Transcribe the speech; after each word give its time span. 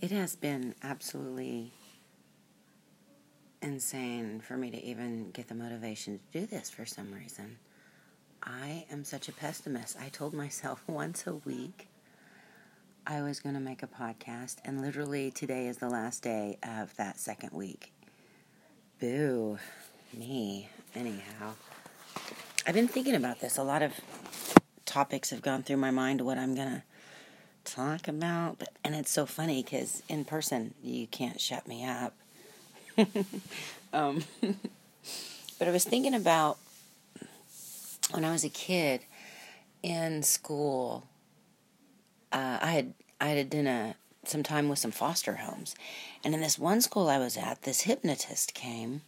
It 0.00 0.12
has 0.12 0.34
been 0.34 0.74
absolutely 0.82 1.72
insane 3.60 4.40
for 4.40 4.56
me 4.56 4.70
to 4.70 4.82
even 4.82 5.30
get 5.30 5.48
the 5.48 5.54
motivation 5.54 6.18
to 6.18 6.40
do 6.40 6.46
this 6.46 6.70
for 6.70 6.86
some 6.86 7.12
reason. 7.12 7.58
I 8.42 8.86
am 8.90 9.04
such 9.04 9.28
a 9.28 9.32
pessimist. 9.32 9.98
I 10.00 10.08
told 10.08 10.32
myself 10.32 10.82
once 10.86 11.26
a 11.26 11.34
week 11.34 11.88
I 13.06 13.20
was 13.20 13.40
going 13.40 13.54
to 13.54 13.60
make 13.60 13.82
a 13.82 13.86
podcast, 13.86 14.56
and 14.64 14.80
literally 14.80 15.30
today 15.30 15.66
is 15.66 15.76
the 15.76 15.90
last 15.90 16.22
day 16.22 16.56
of 16.62 16.96
that 16.96 17.20
second 17.20 17.52
week. 17.52 17.92
Boo, 19.00 19.58
me. 20.16 20.70
Anyhow, 20.94 21.52
I've 22.66 22.74
been 22.74 22.88
thinking 22.88 23.14
about 23.14 23.40
this. 23.40 23.58
A 23.58 23.62
lot 23.62 23.82
of 23.82 23.92
topics 24.86 25.28
have 25.28 25.42
gone 25.42 25.62
through 25.62 25.76
my 25.76 25.90
mind 25.90 26.22
what 26.22 26.38
I'm 26.38 26.54
going 26.54 26.68
to 26.68 26.82
talk 27.64 28.08
about, 28.08 28.58
but, 28.58 28.70
and 28.84 28.94
it's 28.94 29.10
so 29.10 29.26
funny 29.26 29.62
because 29.62 30.02
in 30.08 30.24
person 30.24 30.74
you 30.82 31.06
can't 31.06 31.40
shut 31.40 31.66
me 31.66 31.84
up. 31.84 32.14
um, 33.92 34.22
but 35.58 35.68
I 35.68 35.70
was 35.70 35.84
thinking 35.84 36.14
about 36.14 36.58
when 38.12 38.24
I 38.24 38.32
was 38.32 38.44
a 38.44 38.48
kid 38.48 39.02
in 39.82 40.22
school. 40.22 41.06
Uh, 42.32 42.58
I 42.60 42.70
had 42.72 42.94
I 43.20 43.28
had 43.28 43.50
done 43.50 43.66
a 43.66 43.96
some 44.24 44.42
time 44.42 44.68
with 44.68 44.78
some 44.78 44.90
foster 44.90 45.36
homes, 45.36 45.74
and 46.24 46.34
in 46.34 46.40
this 46.40 46.58
one 46.58 46.80
school 46.80 47.08
I 47.08 47.18
was 47.18 47.36
at, 47.36 47.62
this 47.62 47.82
hypnotist 47.82 48.54
came, 48.54 49.02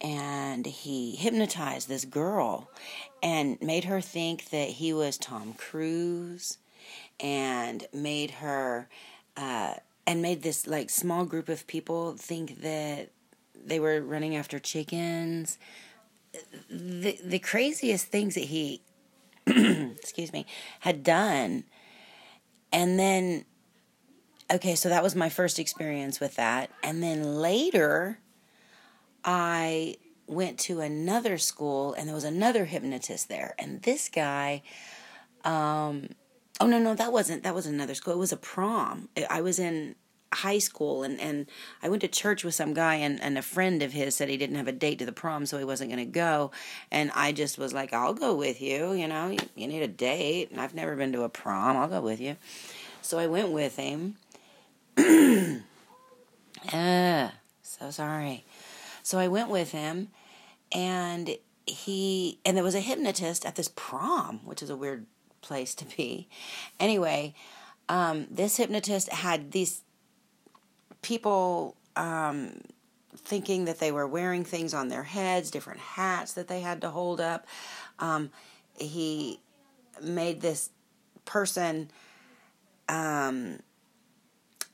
and 0.00 0.66
he 0.66 1.16
hypnotized 1.16 1.88
this 1.88 2.04
girl, 2.04 2.68
and 3.22 3.60
made 3.62 3.84
her 3.84 4.00
think 4.00 4.50
that 4.50 4.68
he 4.68 4.92
was 4.92 5.16
Tom 5.18 5.54
Cruise, 5.54 6.58
and 7.20 7.86
made 7.92 8.32
her. 8.32 8.88
Uh, 9.36 9.74
and 10.08 10.22
made 10.22 10.42
this 10.42 10.66
like 10.66 10.88
small 10.88 11.26
group 11.26 11.50
of 11.50 11.66
people 11.66 12.14
think 12.14 12.62
that 12.62 13.10
they 13.54 13.78
were 13.78 14.00
running 14.00 14.34
after 14.34 14.58
chickens. 14.58 15.58
The 16.70 17.18
the 17.22 17.38
craziest 17.38 18.06
things 18.06 18.34
that 18.34 18.44
he 18.44 18.80
excuse 19.46 20.32
me 20.32 20.46
had 20.80 21.02
done 21.02 21.64
and 22.72 22.98
then 22.98 23.44
okay, 24.50 24.74
so 24.74 24.88
that 24.88 25.02
was 25.02 25.14
my 25.14 25.28
first 25.28 25.58
experience 25.58 26.20
with 26.20 26.36
that. 26.36 26.70
And 26.82 27.02
then 27.02 27.22
later 27.22 28.18
I 29.22 29.96
went 30.26 30.58
to 30.60 30.80
another 30.80 31.36
school 31.36 31.92
and 31.92 32.08
there 32.08 32.14
was 32.14 32.24
another 32.24 32.64
hypnotist 32.64 33.28
there. 33.28 33.54
And 33.58 33.82
this 33.82 34.08
guy 34.08 34.62
um 35.44 36.08
Oh 36.60 36.66
no, 36.66 36.78
no, 36.78 36.94
that 36.94 37.12
wasn't 37.12 37.42
that 37.44 37.54
was 37.54 37.66
another 37.66 37.94
school. 37.94 38.14
It 38.14 38.18
was 38.18 38.32
a 38.32 38.36
prom. 38.36 39.08
I 39.30 39.40
was 39.40 39.58
in 39.58 39.94
high 40.32 40.58
school 40.58 41.04
and, 41.04 41.18
and 41.20 41.46
I 41.82 41.88
went 41.88 42.02
to 42.02 42.08
church 42.08 42.44
with 42.44 42.54
some 42.54 42.74
guy 42.74 42.96
and, 42.96 43.18
and 43.22 43.38
a 43.38 43.42
friend 43.42 43.82
of 43.82 43.92
his 43.92 44.14
said 44.14 44.28
he 44.28 44.36
didn't 44.36 44.56
have 44.56 44.68
a 44.68 44.72
date 44.72 44.98
to 44.98 45.06
the 45.06 45.12
prom 45.12 45.46
so 45.46 45.56
he 45.56 45.64
wasn't 45.64 45.90
going 45.90 46.04
to 46.04 46.10
go. 46.10 46.50
And 46.90 47.10
I 47.14 47.32
just 47.32 47.58
was 47.58 47.72
like 47.72 47.92
I'll 47.92 48.14
go 48.14 48.34
with 48.34 48.60
you 48.60 48.92
you 48.92 49.08
know 49.08 49.28
you, 49.28 49.38
you 49.54 49.68
need 49.68 49.82
a 49.82 49.88
date. 49.88 50.50
And 50.50 50.60
I've 50.60 50.74
never 50.74 50.96
been 50.96 51.12
to 51.12 51.22
a 51.22 51.28
prom. 51.28 51.76
I'll 51.76 51.88
go 51.88 52.00
with 52.00 52.20
you. 52.20 52.36
So 53.02 53.18
I 53.18 53.26
went 53.26 53.50
with 53.50 53.76
him. 53.76 54.16
Uh, 56.72 57.30
so 57.62 57.90
sorry. 57.90 58.44
So 59.02 59.18
I 59.18 59.28
went 59.28 59.48
with 59.48 59.70
him 59.70 60.08
and 60.72 61.36
he 61.66 62.40
and 62.44 62.56
there 62.56 62.64
was 62.64 62.74
a 62.74 62.80
hypnotist 62.80 63.46
at 63.46 63.54
this 63.56 63.70
prom 63.74 64.40
which 64.44 64.62
is 64.62 64.70
a 64.70 64.76
weird 64.76 65.06
place 65.48 65.74
to 65.74 65.84
be. 65.96 66.28
Anyway, 66.78 67.34
um, 67.88 68.26
this 68.30 68.58
hypnotist 68.58 69.10
had 69.10 69.50
these 69.50 69.82
people 71.02 71.76
um, 71.96 72.60
thinking 73.16 73.64
that 73.64 73.80
they 73.80 73.90
were 73.90 74.06
wearing 74.06 74.44
things 74.44 74.74
on 74.74 74.88
their 74.88 75.02
heads, 75.02 75.50
different 75.50 75.80
hats 75.80 76.34
that 76.34 76.48
they 76.48 76.60
had 76.60 76.80
to 76.82 76.90
hold 76.90 77.20
up. 77.20 77.46
Um, 77.98 78.30
he 78.78 79.40
made 80.02 80.40
this 80.40 80.70
person 81.24 81.90
um, 82.88 83.58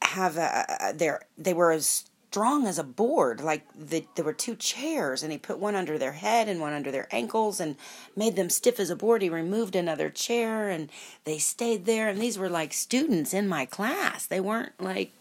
have 0.03 0.37
a, 0.37 0.67
a, 0.81 0.93
their 0.93 1.23
they 1.39 1.55
were 1.55 1.73
as 1.73 2.05
strong 2.35 2.67
as 2.67 2.81
a 2.81 2.85
board. 2.85 3.41
Like 3.41 3.63
the, 3.79 4.05
there 4.17 4.25
were 4.25 4.33
two 4.33 4.57
chairs, 4.57 5.23
and 5.23 5.31
he 5.31 5.39
put 5.39 5.61
one 5.61 5.77
under 5.77 5.97
their 5.99 6.15
head 6.15 6.49
and 6.49 6.61
one 6.61 6.73
under 6.73 6.91
their 6.91 7.07
ankles, 7.13 7.61
and 7.61 7.77
made 8.17 8.35
them 8.35 8.51
stiff 8.51 8.81
as 8.81 8.91
a 8.91 8.97
board. 8.97 9.23
He 9.23 9.29
removed 9.29 9.77
another 9.77 10.11
chair, 10.11 10.69
and 10.69 10.91
they 11.23 11.39
stayed 11.39 11.87
there. 11.87 12.09
And 12.09 12.21
these 12.21 12.37
were 12.37 12.51
like 12.51 12.73
students 12.73 13.33
in 13.33 13.47
my 13.47 13.67
class. 13.67 14.27
They 14.27 14.41
weren't 14.41 14.73
like, 14.81 15.13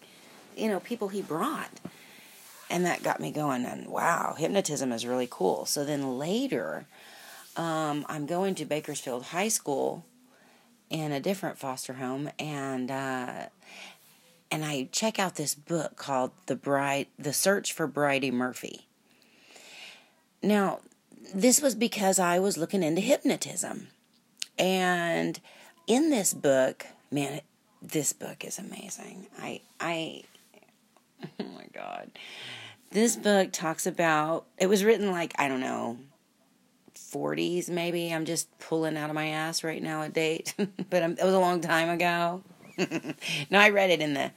you 0.57 0.67
know, 0.67 0.79
people 0.79 1.09
he 1.09 1.21
brought. 1.21 1.79
And 2.67 2.83
that 2.83 3.03
got 3.03 3.19
me 3.19 3.31
going. 3.31 3.63
And 3.63 3.85
wow, 3.89 4.33
hypnotism 4.35 4.91
is 4.91 5.05
really 5.05 5.27
cool. 5.29 5.67
So 5.67 5.85
then 5.85 6.17
later, 6.17 6.87
um, 7.55 8.07
I'm 8.09 8.25
going 8.25 8.55
to 8.55 8.65
Bakersfield 8.65 9.25
High 9.25 9.49
School 9.49 10.03
in 10.89 11.11
a 11.11 11.19
different 11.19 11.59
foster 11.59 11.93
home, 11.93 12.31
and 12.39 12.89
uh, 12.89 13.49
and 14.53 14.63
I 14.63 14.87
check 14.91 15.17
out 15.17 15.33
this 15.33 15.55
book 15.55 15.95
called 15.95 16.29
The 16.45 16.55
Bride 16.55 17.07
The 17.17 17.33
Search 17.33 17.73
for 17.73 17.87
Bridey 17.87 18.31
Murphy. 18.31 18.85
Now, 20.43 20.81
this 21.33 21.59
was 21.59 21.73
because 21.73 22.19
I 22.19 22.37
was 22.37 22.55
looking 22.55 22.83
into 22.83 23.01
hypnotism. 23.01 23.87
And 24.59 25.39
in 25.87 26.11
this 26.11 26.35
book, 26.35 26.85
man, 27.09 27.41
this 27.81 28.13
book 28.13 28.45
is 28.45 28.59
amazing. 28.59 29.25
I 29.41 29.61
I 29.79 30.21
oh 31.39 31.45
my 31.45 31.65
god. 31.73 32.11
This 32.91 33.15
book 33.15 33.51
talks 33.51 33.87
about 33.87 34.45
it 34.59 34.67
was 34.67 34.83
written 34.83 35.09
like, 35.09 35.33
I 35.39 35.47
don't 35.47 35.61
know, 35.61 35.97
40s 36.95 37.69
maybe. 37.69 38.13
I'm 38.13 38.25
just 38.25 38.55
pulling 38.59 38.97
out 38.97 39.09
of 39.09 39.15
my 39.15 39.29
ass 39.29 39.63
right 39.63 39.81
now 39.81 40.03
a 40.03 40.09
date, 40.09 40.53
but 40.91 41.01
it 41.01 41.23
was 41.23 41.33
a 41.33 41.39
long 41.39 41.59
time 41.59 41.89
ago. 41.89 42.43
no, 43.49 43.59
I 43.59 43.69
read 43.69 43.89
it 43.89 44.01
in 44.01 44.13
the 44.13 44.31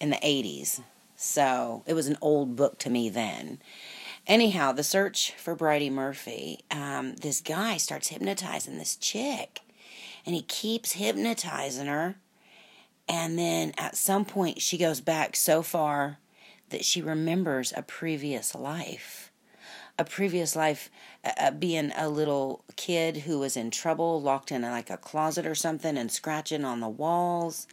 in 0.00 0.10
the 0.10 0.16
80s. 0.16 0.80
So 1.16 1.82
it 1.86 1.92
was 1.92 2.06
an 2.06 2.16
old 2.22 2.56
book 2.56 2.78
to 2.78 2.90
me 2.90 3.10
then. 3.10 3.60
Anyhow, 4.26 4.72
the 4.72 4.82
search 4.82 5.32
for 5.32 5.54
Bridey 5.54 5.90
Murphy, 5.90 6.60
um, 6.70 7.16
this 7.16 7.40
guy 7.40 7.76
starts 7.76 8.08
hypnotizing 8.08 8.78
this 8.78 8.96
chick. 8.96 9.60
And 10.24 10.34
he 10.34 10.42
keeps 10.42 10.92
hypnotizing 10.92 11.86
her. 11.86 12.16
And 13.08 13.38
then 13.38 13.72
at 13.76 13.96
some 13.96 14.24
point, 14.24 14.62
she 14.62 14.78
goes 14.78 15.00
back 15.00 15.36
so 15.36 15.62
far 15.62 16.18
that 16.68 16.84
she 16.84 17.02
remembers 17.02 17.72
a 17.76 17.82
previous 17.82 18.54
life. 18.54 19.32
A 19.98 20.04
previous 20.04 20.54
life 20.56 20.88
uh, 21.24 21.30
uh 21.38 21.50
being 21.50 21.92
a 21.96 22.08
little 22.08 22.64
kid 22.76 23.18
who 23.18 23.38
was 23.38 23.56
in 23.56 23.70
trouble, 23.70 24.20
locked 24.20 24.52
in 24.52 24.62
like 24.62 24.90
a 24.90 24.96
closet 24.96 25.46
or 25.46 25.54
something, 25.54 25.96
and 25.96 26.10
scratching 26.10 26.64
on 26.64 26.80
the 26.80 26.88
walls 26.88 27.66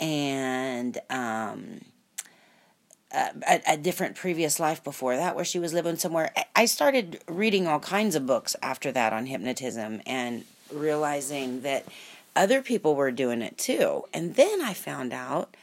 and 0.00 0.98
um, 1.10 1.80
a, 3.12 3.60
a, 3.68 3.76
different 3.76 4.16
previous 4.16 4.58
life 4.58 4.82
before 4.82 5.16
that 5.16 5.36
where 5.36 5.44
she 5.44 5.58
was 5.58 5.72
living 5.72 5.96
somewhere. 5.96 6.32
I 6.56 6.64
started 6.64 7.22
reading 7.28 7.66
all 7.66 7.80
kinds 7.80 8.14
of 8.14 8.26
books 8.26 8.56
after 8.62 8.90
that 8.92 9.12
on 9.12 9.26
hypnotism 9.26 10.02
and 10.06 10.44
realizing 10.72 11.60
that 11.62 11.86
other 12.34 12.62
people 12.62 12.94
were 12.94 13.10
doing 13.10 13.42
it 13.42 13.58
too. 13.58 14.04
And 14.12 14.34
then 14.34 14.62
I 14.62 14.72
found 14.72 15.12
out 15.12 15.56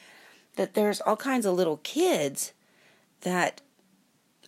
that 0.55 0.73
there's 0.73 1.01
all 1.01 1.17
kinds 1.17 1.45
of 1.45 1.55
little 1.55 1.77
kids 1.77 2.53
that 3.21 3.61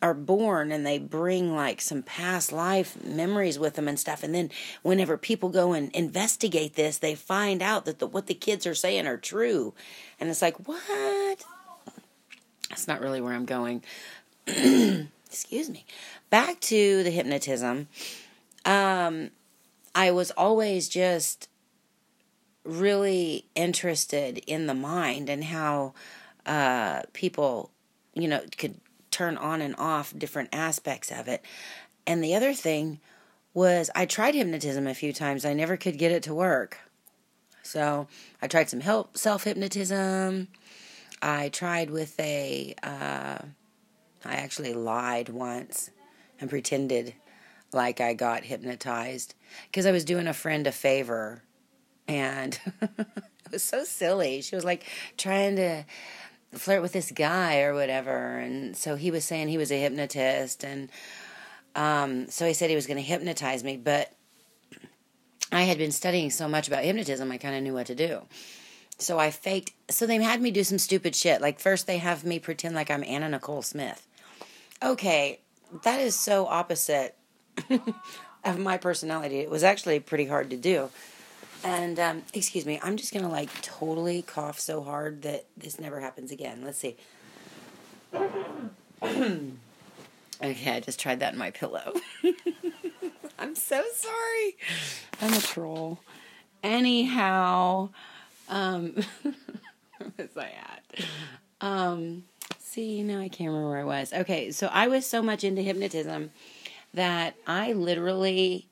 are 0.01 0.13
born 0.13 0.71
and 0.71 0.85
they 0.85 0.97
bring 0.97 1.55
like 1.55 1.79
some 1.79 2.01
past 2.01 2.51
life 2.51 3.01
memories 3.03 3.59
with 3.59 3.75
them 3.75 3.87
and 3.87 3.99
stuff 3.99 4.23
and 4.23 4.33
then 4.33 4.49
whenever 4.81 5.17
people 5.17 5.49
go 5.49 5.73
and 5.73 5.91
investigate 5.91 6.73
this 6.75 6.97
they 6.97 7.13
find 7.13 7.61
out 7.61 7.85
that 7.85 7.99
the, 7.99 8.07
what 8.07 8.27
the 8.27 8.33
kids 8.33 8.65
are 8.65 8.75
saying 8.75 9.05
are 9.05 9.17
true. 9.17 9.73
And 10.19 10.29
it's 10.29 10.41
like 10.41 10.67
what? 10.67 11.43
That's 12.69 12.87
not 12.87 13.01
really 13.01 13.21
where 13.21 13.33
i'm 13.33 13.45
going. 13.45 13.83
Excuse 14.47 15.69
me. 15.69 15.85
Back 16.29 16.59
to 16.61 17.03
the 17.03 17.11
hypnotism. 17.11 17.87
Um 18.65 19.31
i 19.93 20.09
was 20.09 20.31
always 20.31 20.89
just 20.89 21.47
really 22.63 23.45
interested 23.55 24.37
in 24.47 24.67
the 24.67 24.73
mind 24.73 25.29
and 25.29 25.43
how 25.43 25.93
uh 26.45 27.01
people 27.13 27.71
you 28.13 28.27
know 28.27 28.41
could 28.57 28.80
turn 29.11 29.37
on 29.37 29.61
and 29.61 29.75
off 29.77 30.17
different 30.17 30.49
aspects 30.51 31.11
of 31.11 31.27
it. 31.27 31.43
And 32.07 32.23
the 32.23 32.35
other 32.35 32.53
thing 32.53 32.99
was 33.53 33.89
I 33.93 34.05
tried 34.05 34.35
hypnotism 34.35 34.87
a 34.87 34.93
few 34.93 35.13
times. 35.13 35.45
I 35.45 35.53
never 35.53 35.77
could 35.77 35.97
get 35.97 36.11
it 36.11 36.23
to 36.23 36.33
work. 36.33 36.77
So 37.63 38.07
I 38.41 38.47
tried 38.47 38.69
some 38.69 38.79
help 38.79 39.17
self 39.17 39.43
hypnotism. 39.43 40.47
I 41.21 41.49
tried 41.49 41.91
with 41.91 42.19
a. 42.19 42.73
Uh, 42.81 43.39
I 44.23 44.35
actually 44.35 44.73
lied 44.73 45.29
once 45.29 45.89
and 46.39 46.49
pretended 46.49 47.13
like 47.73 48.01
I 48.01 48.13
got 48.13 48.43
hypnotized 48.43 49.35
because 49.67 49.85
I 49.85 49.91
was 49.91 50.05
doing 50.05 50.27
a 50.27 50.33
friend 50.33 50.67
a 50.67 50.71
favor, 50.71 51.43
and 52.07 52.59
it 52.81 53.51
was 53.51 53.63
so 53.63 53.83
silly. 53.83 54.41
She 54.41 54.55
was 54.55 54.65
like 54.65 54.85
trying 55.17 55.55
to 55.57 55.85
flirt 56.53 56.81
with 56.81 56.93
this 56.93 57.11
guy 57.11 57.61
or 57.61 57.73
whatever. 57.73 58.37
And 58.37 58.75
so 58.75 58.95
he 58.95 59.11
was 59.11 59.25
saying 59.25 59.47
he 59.47 59.57
was 59.57 59.71
a 59.71 59.79
hypnotist. 59.79 60.63
And 60.63 60.89
um, 61.75 62.27
so 62.27 62.45
he 62.45 62.53
said 62.53 62.69
he 62.69 62.75
was 62.75 62.87
going 62.87 62.97
to 62.97 63.03
hypnotize 63.03 63.63
me. 63.63 63.77
But 63.77 64.11
I 65.51 65.63
had 65.63 65.77
been 65.77 65.91
studying 65.91 66.29
so 66.29 66.47
much 66.47 66.67
about 66.67 66.83
hypnotism, 66.83 67.31
I 67.31 67.37
kind 67.37 67.55
of 67.55 67.63
knew 67.63 67.73
what 67.73 67.87
to 67.87 67.95
do. 67.95 68.21
So 68.97 69.17
I 69.17 69.31
faked. 69.31 69.71
So 69.89 70.05
they 70.05 70.21
had 70.21 70.41
me 70.41 70.51
do 70.51 70.63
some 70.63 70.77
stupid 70.77 71.15
shit. 71.15 71.41
Like, 71.41 71.59
first, 71.59 71.87
they 71.87 71.97
have 71.97 72.23
me 72.23 72.39
pretend 72.39 72.75
like 72.75 72.91
I'm 72.91 73.03
Anna 73.03 73.29
Nicole 73.29 73.63
Smith. 73.63 74.07
Okay, 74.83 75.39
that 75.83 75.99
is 75.99 76.17
so 76.17 76.47
opposite 76.47 77.15
of 78.43 78.59
my 78.59 78.77
personality. 78.77 79.39
It 79.39 79.49
was 79.49 79.63
actually 79.63 79.99
pretty 79.99 80.25
hard 80.25 80.49
to 80.51 80.57
do. 80.57 80.89
And 81.63 81.99
um, 81.99 82.23
excuse 82.33 82.65
me, 82.65 82.79
I'm 82.81 82.97
just 82.97 83.13
gonna 83.13 83.29
like 83.29 83.49
totally 83.61 84.21
cough 84.21 84.59
so 84.59 84.81
hard 84.81 85.21
that 85.23 85.45
this 85.55 85.79
never 85.79 85.99
happens 85.99 86.31
again. 86.31 86.61
Let's 86.63 86.79
see. 86.79 86.97
okay, 89.03 89.51
I 90.41 90.79
just 90.79 90.99
tried 90.99 91.19
that 91.19 91.33
in 91.33 91.39
my 91.39 91.51
pillow. 91.51 91.93
I'm 93.39 93.55
so 93.55 93.83
sorry. 93.93 94.57
I'm 95.21 95.33
a 95.33 95.41
troll. 95.41 95.99
Anyhow, 96.63 97.89
um, 98.49 98.95
where 99.23 100.11
was 100.17 100.37
I 100.37 100.51
at? 100.51 101.05
Um, 101.59 102.23
see, 102.59 103.01
now 103.03 103.19
I 103.19 103.29
can't 103.29 103.49
remember 103.49 103.69
where 103.69 103.79
I 103.79 103.83
was. 103.83 104.13
Okay, 104.13 104.51
so 104.51 104.67
I 104.67 104.87
was 104.87 105.05
so 105.05 105.21
much 105.21 105.43
into 105.43 105.61
hypnotism 105.61 106.31
that 106.93 107.35
I 107.47 107.73
literally 107.73 108.67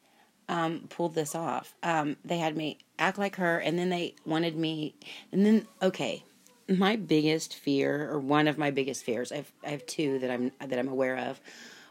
um, 0.50 0.88
pulled 0.90 1.16
this 1.16 1.36
off. 1.36 1.74
Um, 1.84 2.18
they 2.26 2.40
had 2.40 2.58
me 2.58 2.80
act 2.98 3.18
like 3.18 3.38
her, 3.38 3.60
and 3.60 3.80
then 3.80 3.90
they 3.90 4.16
wanted 4.26 4.58
me, 4.58 4.96
and 5.32 5.46
then 5.46 5.68
okay, 5.82 6.24
my 6.68 6.96
biggest 6.98 7.56
fear, 7.56 8.12
or 8.12 8.20
one 8.20 8.48
of 8.48 8.58
my 8.58 8.72
biggest 8.72 9.06
fears, 9.06 9.32
I've 9.32 9.52
I 9.66 9.70
have 9.70 9.86
two 9.86 10.20
that 10.20 10.32
I'm 10.32 10.52
that 10.60 10.78
I'm 10.78 10.90
aware 10.90 11.18
of. 11.18 11.40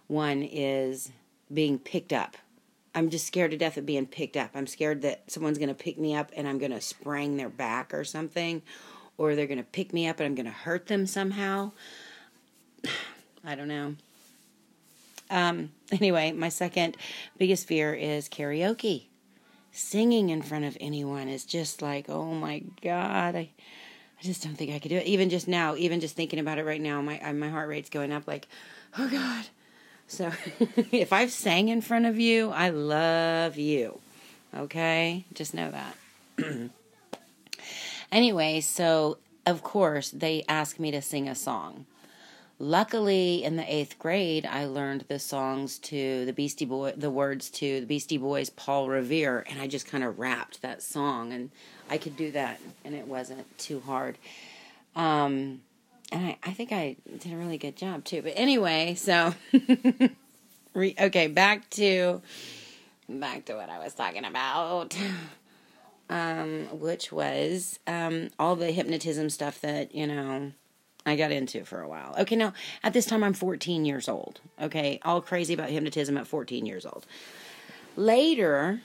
One 0.08 0.42
is 0.42 1.10
being 1.52 1.78
picked 1.78 2.12
up. 2.12 2.36
I'm 2.94 3.10
just 3.10 3.26
scared 3.26 3.52
to 3.52 3.56
death 3.56 3.76
of 3.76 3.86
being 3.86 4.06
picked 4.06 4.36
up. 4.36 4.50
I'm 4.54 4.66
scared 4.66 5.02
that 5.02 5.30
someone's 5.30 5.58
going 5.58 5.68
to 5.68 5.74
pick 5.74 5.98
me 5.98 6.16
up 6.16 6.32
and 6.34 6.48
I'm 6.48 6.58
going 6.58 6.72
to 6.72 6.80
sprang 6.80 7.36
their 7.36 7.50
back 7.50 7.94
or 7.94 8.02
something, 8.02 8.62
or 9.16 9.34
they're 9.34 9.46
going 9.46 9.58
to 9.58 9.64
pick 9.64 9.92
me 9.92 10.08
up 10.08 10.18
and 10.18 10.26
I'm 10.26 10.34
going 10.34 10.46
to 10.46 10.50
hurt 10.50 10.86
them 10.86 11.06
somehow. 11.06 11.72
I 13.44 13.54
don't 13.54 13.68
know. 13.68 13.94
Um, 15.30 15.70
anyway, 15.92 16.32
my 16.32 16.48
second 16.48 16.96
biggest 17.36 17.66
fear 17.66 17.94
is 17.94 18.28
karaoke. 18.28 19.06
Singing 19.70 20.30
in 20.30 20.42
front 20.42 20.64
of 20.64 20.76
anyone 20.80 21.28
is 21.28 21.44
just 21.44 21.82
like, 21.82 22.08
oh 22.08 22.34
my 22.34 22.62
god, 22.82 23.36
I, 23.36 23.50
I 24.18 24.22
just 24.22 24.42
don't 24.42 24.54
think 24.54 24.72
I 24.72 24.78
could 24.78 24.88
do 24.88 24.96
it. 24.96 25.06
Even 25.06 25.30
just 25.30 25.46
now, 25.46 25.76
even 25.76 26.00
just 26.00 26.16
thinking 26.16 26.38
about 26.38 26.58
it 26.58 26.64
right 26.64 26.80
now, 26.80 27.00
my 27.02 27.32
my 27.32 27.48
heart 27.48 27.68
rate's 27.68 27.90
going 27.90 28.12
up. 28.12 28.26
Like, 28.26 28.48
oh 28.98 29.08
god. 29.08 29.46
So, 30.08 30.32
if 30.90 31.12
I've 31.12 31.30
sang 31.30 31.68
in 31.68 31.82
front 31.82 32.06
of 32.06 32.18
you, 32.18 32.50
I 32.50 32.70
love 32.70 33.58
you. 33.58 34.00
Okay, 34.56 35.26
just 35.34 35.52
know 35.52 35.70
that. 35.70 35.96
anyway, 38.12 38.60
so 38.60 39.18
of 39.46 39.62
course 39.62 40.10
they 40.10 40.44
asked 40.48 40.80
me 40.80 40.90
to 40.90 41.02
sing 41.02 41.28
a 41.28 41.34
song. 41.34 41.86
Luckily, 42.60 43.44
in 43.44 43.54
the 43.54 43.72
eighth 43.72 44.00
grade, 44.00 44.44
I 44.44 44.64
learned 44.66 45.04
the 45.06 45.20
songs 45.20 45.78
to 45.78 46.24
the 46.24 46.32
Beastie 46.32 46.64
Boy, 46.64 46.92
the 46.96 47.10
words 47.10 47.50
to 47.50 47.80
the 47.80 47.86
Beastie 47.86 48.16
Boys, 48.16 48.50
Paul 48.50 48.88
Revere, 48.88 49.44
and 49.48 49.60
I 49.60 49.68
just 49.68 49.86
kind 49.86 50.02
of 50.02 50.18
rapped 50.18 50.60
that 50.62 50.82
song, 50.82 51.32
and 51.32 51.50
I 51.88 51.98
could 51.98 52.16
do 52.16 52.32
that, 52.32 52.60
and 52.84 52.96
it 52.96 53.06
wasn't 53.06 53.46
too 53.58 53.80
hard. 53.80 54.18
Um, 54.96 55.60
and 56.10 56.26
I, 56.26 56.38
I 56.42 56.50
think 56.50 56.72
I 56.72 56.96
did 57.18 57.32
a 57.32 57.36
really 57.36 57.58
good 57.58 57.76
job 57.76 58.04
too. 58.04 58.22
But 58.22 58.32
anyway, 58.34 58.94
so 58.96 59.34
re, 60.74 60.96
okay, 60.98 61.28
back 61.28 61.70
to 61.70 62.22
back 63.08 63.44
to 63.44 63.54
what 63.54 63.68
I 63.68 63.78
was 63.78 63.94
talking 63.94 64.24
about. 64.24 64.96
Um, 66.10 66.68
which 66.72 67.12
was 67.12 67.78
um, 67.86 68.30
all 68.38 68.56
the 68.56 68.72
hypnotism 68.72 69.28
stuff 69.28 69.60
that 69.60 69.94
you 69.94 70.06
know 70.06 70.52
I 71.08 71.16
got 71.16 71.32
into 71.32 71.64
for 71.64 71.80
a 71.80 71.88
while. 71.88 72.14
Okay, 72.18 72.36
now 72.36 72.52
at 72.82 72.92
this 72.92 73.06
time 73.06 73.24
I'm 73.24 73.34
14 73.34 73.84
years 73.84 74.08
old. 74.08 74.40
Okay, 74.60 75.00
all 75.04 75.20
crazy 75.20 75.54
about 75.54 75.70
hypnotism 75.70 76.16
at 76.16 76.26
14 76.26 76.66
years 76.66 76.86
old. 76.86 77.06
Later, 77.96 78.80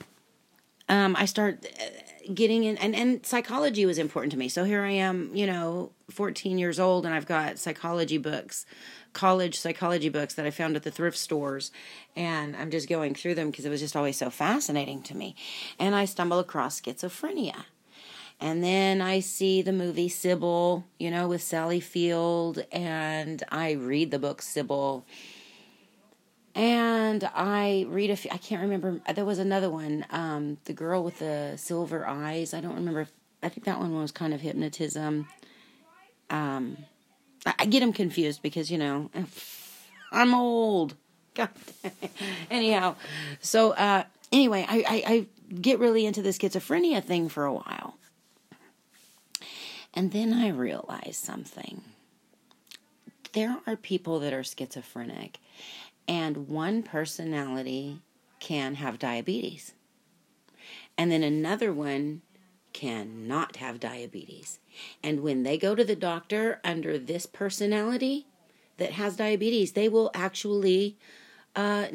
um, 0.89 1.15
I 1.15 1.25
start 1.25 1.65
uh, 1.65 2.33
getting 2.33 2.63
in, 2.63 2.77
and, 2.77 2.95
and 2.95 3.25
psychology 3.25 3.85
was 3.85 3.97
important 3.97 4.31
to 4.31 4.37
me. 4.37 4.49
So 4.49 4.63
here 4.63 4.81
I 4.81 4.91
am, 4.91 5.31
you 5.33 5.47
know, 5.47 5.91
14 6.09 6.57
years 6.57 6.79
old, 6.79 7.05
and 7.05 7.13
I've 7.13 7.25
got 7.25 7.59
psychology 7.59 8.17
books, 8.17 8.65
college 9.13 9.57
psychology 9.57 10.09
books 10.09 10.33
that 10.35 10.45
I 10.45 10.51
found 10.51 10.75
at 10.75 10.83
the 10.83 10.91
thrift 10.91 11.17
stores, 11.17 11.71
and 12.15 12.55
I'm 12.55 12.71
just 12.71 12.89
going 12.89 13.15
through 13.15 13.35
them 13.35 13.51
because 13.51 13.65
it 13.65 13.69
was 13.69 13.81
just 13.81 13.95
always 13.95 14.17
so 14.17 14.29
fascinating 14.29 15.01
to 15.03 15.15
me. 15.15 15.35
And 15.79 15.95
I 15.95 16.05
stumble 16.05 16.39
across 16.39 16.81
schizophrenia. 16.81 17.65
And 18.39 18.63
then 18.63 19.01
I 19.01 19.19
see 19.19 19.61
the 19.61 19.71
movie 19.71 20.09
Sybil, 20.09 20.85
you 20.99 21.09
know, 21.09 21.27
with 21.27 21.41
Sally 21.41 21.79
Field, 21.79 22.65
and 22.71 23.41
I 23.49 23.71
read 23.71 24.11
the 24.11 24.19
book 24.19 24.41
Sybil. 24.41 25.05
And 26.55 27.23
I 27.33 27.85
read 27.89 28.09
a 28.11 28.15
few, 28.15 28.29
I 28.31 28.37
can't 28.37 28.61
remember, 28.61 28.99
there 29.13 29.25
was 29.25 29.39
another 29.39 29.69
one, 29.69 30.05
um, 30.11 30.57
The 30.65 30.73
Girl 30.73 31.03
with 31.03 31.19
the 31.19 31.53
Silver 31.57 32.05
Eyes. 32.05 32.53
I 32.53 32.61
don't 32.61 32.75
remember, 32.75 33.07
I 33.41 33.49
think 33.49 33.65
that 33.65 33.79
one 33.79 33.95
was 33.95 34.11
kind 34.11 34.33
of 34.33 34.41
hypnotism. 34.41 35.27
Um, 36.29 36.77
I, 37.45 37.53
I 37.59 37.65
get 37.65 37.79
them 37.79 37.93
confused 37.93 38.41
because, 38.43 38.69
you 38.69 38.77
know, 38.77 39.09
I'm 40.11 40.33
old. 40.35 40.95
God. 41.33 41.49
Anyhow, 42.51 42.95
so 43.41 43.71
uh, 43.71 44.03
anyway, 44.31 44.65
I, 44.67 44.77
I, 44.87 45.03
I 45.13 45.27
get 45.55 45.79
really 45.79 46.05
into 46.05 46.21
the 46.21 46.29
schizophrenia 46.29 47.03
thing 47.03 47.29
for 47.29 47.45
a 47.45 47.53
while. 47.53 47.97
And 49.93 50.11
then 50.11 50.33
I 50.33 50.49
realized 50.49 51.23
something. 51.23 51.83
There 53.33 53.57
are 53.65 53.75
people 53.75 54.19
that 54.19 54.33
are 54.33 54.43
schizophrenic, 54.43 55.39
and 56.07 56.47
one 56.47 56.83
personality 56.83 58.01
can 58.39 58.75
have 58.75 58.99
diabetes, 58.99 59.73
and 60.97 61.11
then 61.11 61.23
another 61.23 61.73
one 61.73 62.21
cannot 62.73 63.55
have 63.57 63.79
diabetes. 63.79 64.59
And 65.01 65.21
when 65.21 65.43
they 65.43 65.57
go 65.57 65.75
to 65.75 65.83
the 65.83 65.95
doctor 65.95 66.59
under 66.63 66.97
this 66.97 67.25
personality 67.25 68.27
that 68.77 68.91
has 68.91 69.15
diabetes, 69.15 69.71
they 69.71 69.87
will 69.87 70.11
actually 70.13 70.97
uh, 71.55 71.87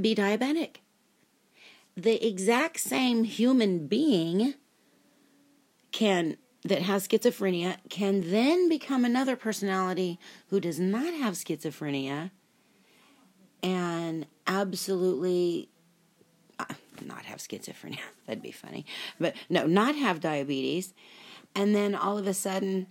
be 0.00 0.14
diabetic. 0.14 0.76
The 1.96 2.24
exact 2.26 2.78
same 2.78 3.24
human 3.24 3.86
being 3.86 4.54
can 5.90 6.36
that 6.64 6.82
has 6.82 7.06
schizophrenia 7.06 7.76
can 7.88 8.30
then 8.30 8.68
become 8.68 9.04
another 9.04 9.36
personality 9.36 10.18
who 10.48 10.60
does 10.60 10.78
not 10.80 11.14
have 11.14 11.34
schizophrenia 11.34 12.30
and 13.62 14.26
absolutely 14.46 15.68
uh, 16.58 16.64
not 17.04 17.24
have 17.24 17.38
schizophrenia. 17.38 18.00
That'd 18.26 18.42
be 18.42 18.52
funny. 18.52 18.84
But 19.20 19.34
no, 19.48 19.66
not 19.66 19.94
have 19.94 20.20
diabetes. 20.20 20.94
And 21.54 21.74
then 21.74 21.94
all 21.94 22.18
of 22.18 22.26
a 22.26 22.34
sudden, 22.34 22.86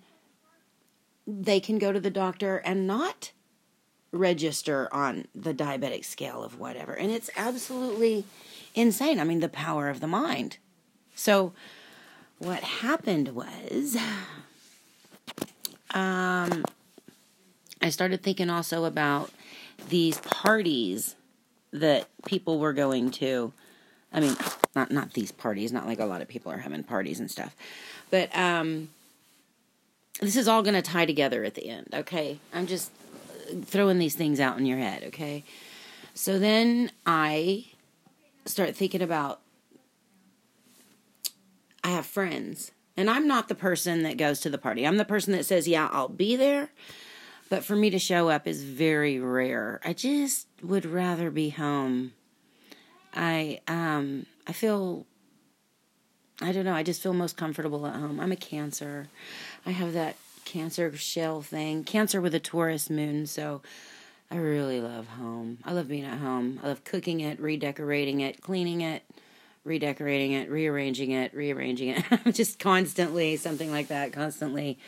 they 1.26 1.60
can 1.60 1.78
go 1.78 1.92
to 1.92 2.00
the 2.00 2.10
doctor 2.10 2.58
and 2.58 2.88
not 2.88 3.32
register 4.12 4.88
on 4.94 5.28
the 5.36 5.54
diabetic 5.54 6.06
scale 6.06 6.44
of 6.44 6.60
whatever. 6.60 6.94
And 6.94 7.12
it's 7.12 7.30
absolutely 7.36 8.24
insane. 8.74 9.20
I 9.20 9.26
mean, 9.26 9.42
the 9.42 9.50
power 9.50 9.90
of 9.90 10.00
the 10.00 10.08
mind. 10.08 10.58
So, 11.16 11.54
what 12.40 12.64
happened 12.64 13.30
was 13.30 13.98
um, 15.94 16.64
I 17.82 17.90
started 17.90 18.22
thinking 18.22 18.50
also 18.50 18.86
about 18.86 19.32
these 19.90 20.20
parties 20.20 21.16
that 21.72 22.08
people 22.26 22.60
were 22.60 22.74
going 22.74 23.12
to. 23.12 23.54
I 24.12 24.20
mean, 24.20 24.36
not 24.76 24.92
not 24.92 25.14
these 25.14 25.32
parties, 25.32 25.74
not 25.74 25.86
like 25.86 26.00
a 26.00 26.06
lot 26.06 26.22
of 26.22 26.28
people 26.28 26.52
are 26.52 26.58
having 26.58 26.84
parties 26.84 27.20
and 27.20 27.30
stuff. 27.30 27.56
But 28.10 28.36
um 28.36 28.90
this 30.22 30.36
is 30.36 30.48
all 30.48 30.64
going 30.64 30.74
to 30.74 30.82
tie 30.82 31.06
together 31.06 31.44
at 31.44 31.54
the 31.54 31.70
end, 31.70 31.90
okay? 31.94 32.40
I'm 32.54 32.66
just 32.66 32.92
throwing 33.66 34.00
these 34.00 34.16
things 34.16 34.40
out 34.40 34.58
in 34.58 34.66
your 34.66 34.80
head, 34.80 35.04
okay? 35.06 35.44
So 36.16 36.40
then 36.40 36.92
I 37.06 37.66
start 38.46 38.76
thinking 38.76 39.02
about 39.02 39.40
I 41.88 41.92
have 41.92 42.06
friends. 42.06 42.72
And 42.98 43.10
I'm 43.10 43.28
not 43.28 43.48
the 43.48 43.56
person 43.56 44.04
that 44.04 44.18
goes 44.18 44.42
to 44.42 44.50
the 44.50 44.58
party. 44.58 44.86
I'm 44.86 44.98
the 44.98 45.06
person 45.06 45.32
that 45.32 45.46
says, 45.46 45.70
"Yeah, 45.70 45.88
I'll 45.90 46.10
be 46.10 46.36
there." 46.36 46.70
But 47.50 47.64
for 47.64 47.78
me 47.78 47.90
to 47.92 48.00
show 48.00 48.28
up 48.28 48.46
is 48.46 48.64
very 48.64 49.20
rare. 49.20 49.80
I 49.86 49.94
just 49.94 50.48
would 50.62 50.86
rather 50.86 51.32
be 51.32 51.50
home. 51.50 52.12
I 53.14 53.62
um 53.68 54.26
I 54.46 54.52
feel 54.52 55.06
I 56.42 56.52
don't 56.52 56.66
know, 56.66 56.76
I 56.76 56.84
just 56.84 57.02
feel 57.02 57.14
most 57.14 57.38
comfortable 57.38 57.88
at 57.88 57.96
home. 57.96 58.20
I'm 58.20 58.34
a 58.34 58.36
cancer. 58.36 59.08
I 59.66 59.72
have 59.72 59.94
that 59.94 60.18
Cancer 60.44 60.96
shell 60.96 61.42
thing. 61.42 61.84
Cancer 61.84 62.22
with 62.22 62.34
a 62.34 62.40
Taurus 62.40 62.90
moon, 62.90 63.28
so 63.28 63.62
I 64.32 64.38
really 64.38 64.80
love 64.80 65.08
home. 65.08 65.58
I 65.66 65.74
love 65.74 65.90
being 65.90 66.06
at 66.06 66.20
home. 66.20 66.60
I 66.64 66.68
love 66.68 66.86
cooking 66.86 67.20
it, 67.20 67.38
redecorating 67.38 68.22
it, 68.22 68.42
cleaning 68.42 68.80
it, 68.80 69.04
redecorating 69.68 70.32
it, 70.32 70.50
rearranging 70.50 71.12
it, 71.12 71.34
rearranging 71.34 71.90
it. 71.90 72.04
just 72.34 72.58
constantly 72.58 73.36
something 73.36 73.70
like 73.70 73.90
that, 73.90 74.14
constantly 74.14 74.80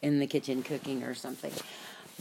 in 0.00 0.20
the 0.20 0.26
kitchen 0.26 0.62
cooking 0.62 1.02
or 1.02 1.14
something. 1.14 1.52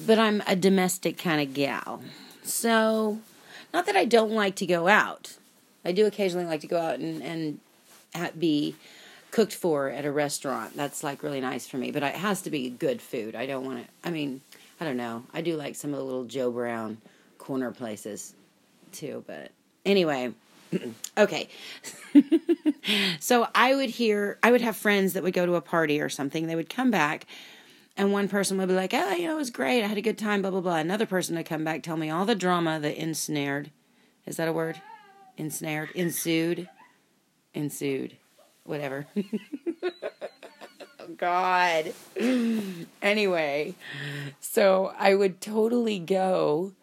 But 0.06 0.20
I'm 0.20 0.44
a 0.48 0.56
domestic 0.56 1.18
kind 1.18 1.42
of 1.42 1.54
gal. 1.54 2.02
So, 2.44 3.20
not 3.74 3.86
that 3.86 3.96
I 3.96 4.06
don't 4.06 4.32
like 4.32 4.56
to 4.56 4.66
go 4.66 4.88
out. 4.88 5.38
I 5.86 5.92
do 5.92 6.06
occasionally 6.06 6.46
like 6.46 6.62
to 6.62 6.68
go 6.68 6.78
out 6.78 7.00
and, 7.00 7.22
and 7.22 7.60
be 8.38 8.76
cooked 9.32 9.54
for 9.54 9.90
at 9.90 10.06
a 10.06 10.12
restaurant. 10.12 10.76
That's 10.76 11.04
like 11.04 11.24
really 11.24 11.42
nice 11.42 11.68
for 11.68 11.78
me, 11.78 11.92
but 11.92 12.04
it 12.04 12.16
has 12.16 12.42
to 12.44 12.50
be 12.50 12.70
good 12.70 13.02
food. 13.02 13.36
I 13.36 13.46
don't 13.46 13.66
want 13.66 13.86
to, 13.86 14.08
I 14.08 14.12
mean, 14.12 14.42
I 14.82 14.86
don't 14.86 14.98
know. 14.98 15.24
I 15.34 15.42
do 15.42 15.56
like 15.56 15.76
some 15.76 15.94
of 15.94 16.00
the 16.00 16.04
little 16.04 16.26
Joe 16.26 16.52
Brown 16.52 16.98
corner 17.38 17.72
places 17.72 18.34
too, 18.92 19.24
but 19.28 19.52
anyway. 19.86 20.34
okay. 21.18 21.50
so 23.20 23.48
I 23.56 23.76
would 23.76 23.90
hear, 23.90 24.38
I 24.44 24.52
would 24.52 24.62
have 24.62 24.76
friends 24.76 25.14
that 25.14 25.24
would 25.24 25.34
go 25.34 25.46
to 25.46 25.56
a 25.56 25.62
party 25.62 26.02
or 26.02 26.10
something. 26.10 26.48
They 26.48 26.56
would 26.56 26.70
come 26.70 26.92
back, 26.92 27.26
and 27.98 28.12
one 28.12 28.28
person 28.28 28.58
would 28.58 28.68
be 28.68 28.74
like, 28.76 28.94
oh, 28.94 29.12
you 29.12 29.28
know, 29.28 29.34
it 29.34 29.38
was 29.38 29.50
great. 29.50 29.84
I 29.84 29.88
had 29.88 29.98
a 29.98 30.02
good 30.02 30.18
time, 30.18 30.42
blah, 30.42 30.52
blah, 30.52 30.62
blah. 30.62 30.78
Another 30.78 31.06
person 31.06 31.36
would 31.36 31.46
come 31.46 31.64
back, 31.64 31.84
tell 31.84 31.98
me 31.98 32.10
all 32.10 32.26
the 32.26 32.36
drama 32.36 32.80
that 32.80 33.02
ensnared. 33.02 33.72
Is 34.26 34.38
that 34.38 34.48
a 34.48 34.54
word? 34.54 34.82
Ensnared? 35.38 35.90
Ensued? 35.96 36.70
Ensued. 37.54 38.18
Whatever. 38.64 39.08
Oh, 41.02 41.14
God. 41.16 41.94
anyway, 43.02 43.76
so 44.42 44.94
I 45.00 45.16
would 45.16 45.40
totally 45.42 45.98
go 45.98 46.74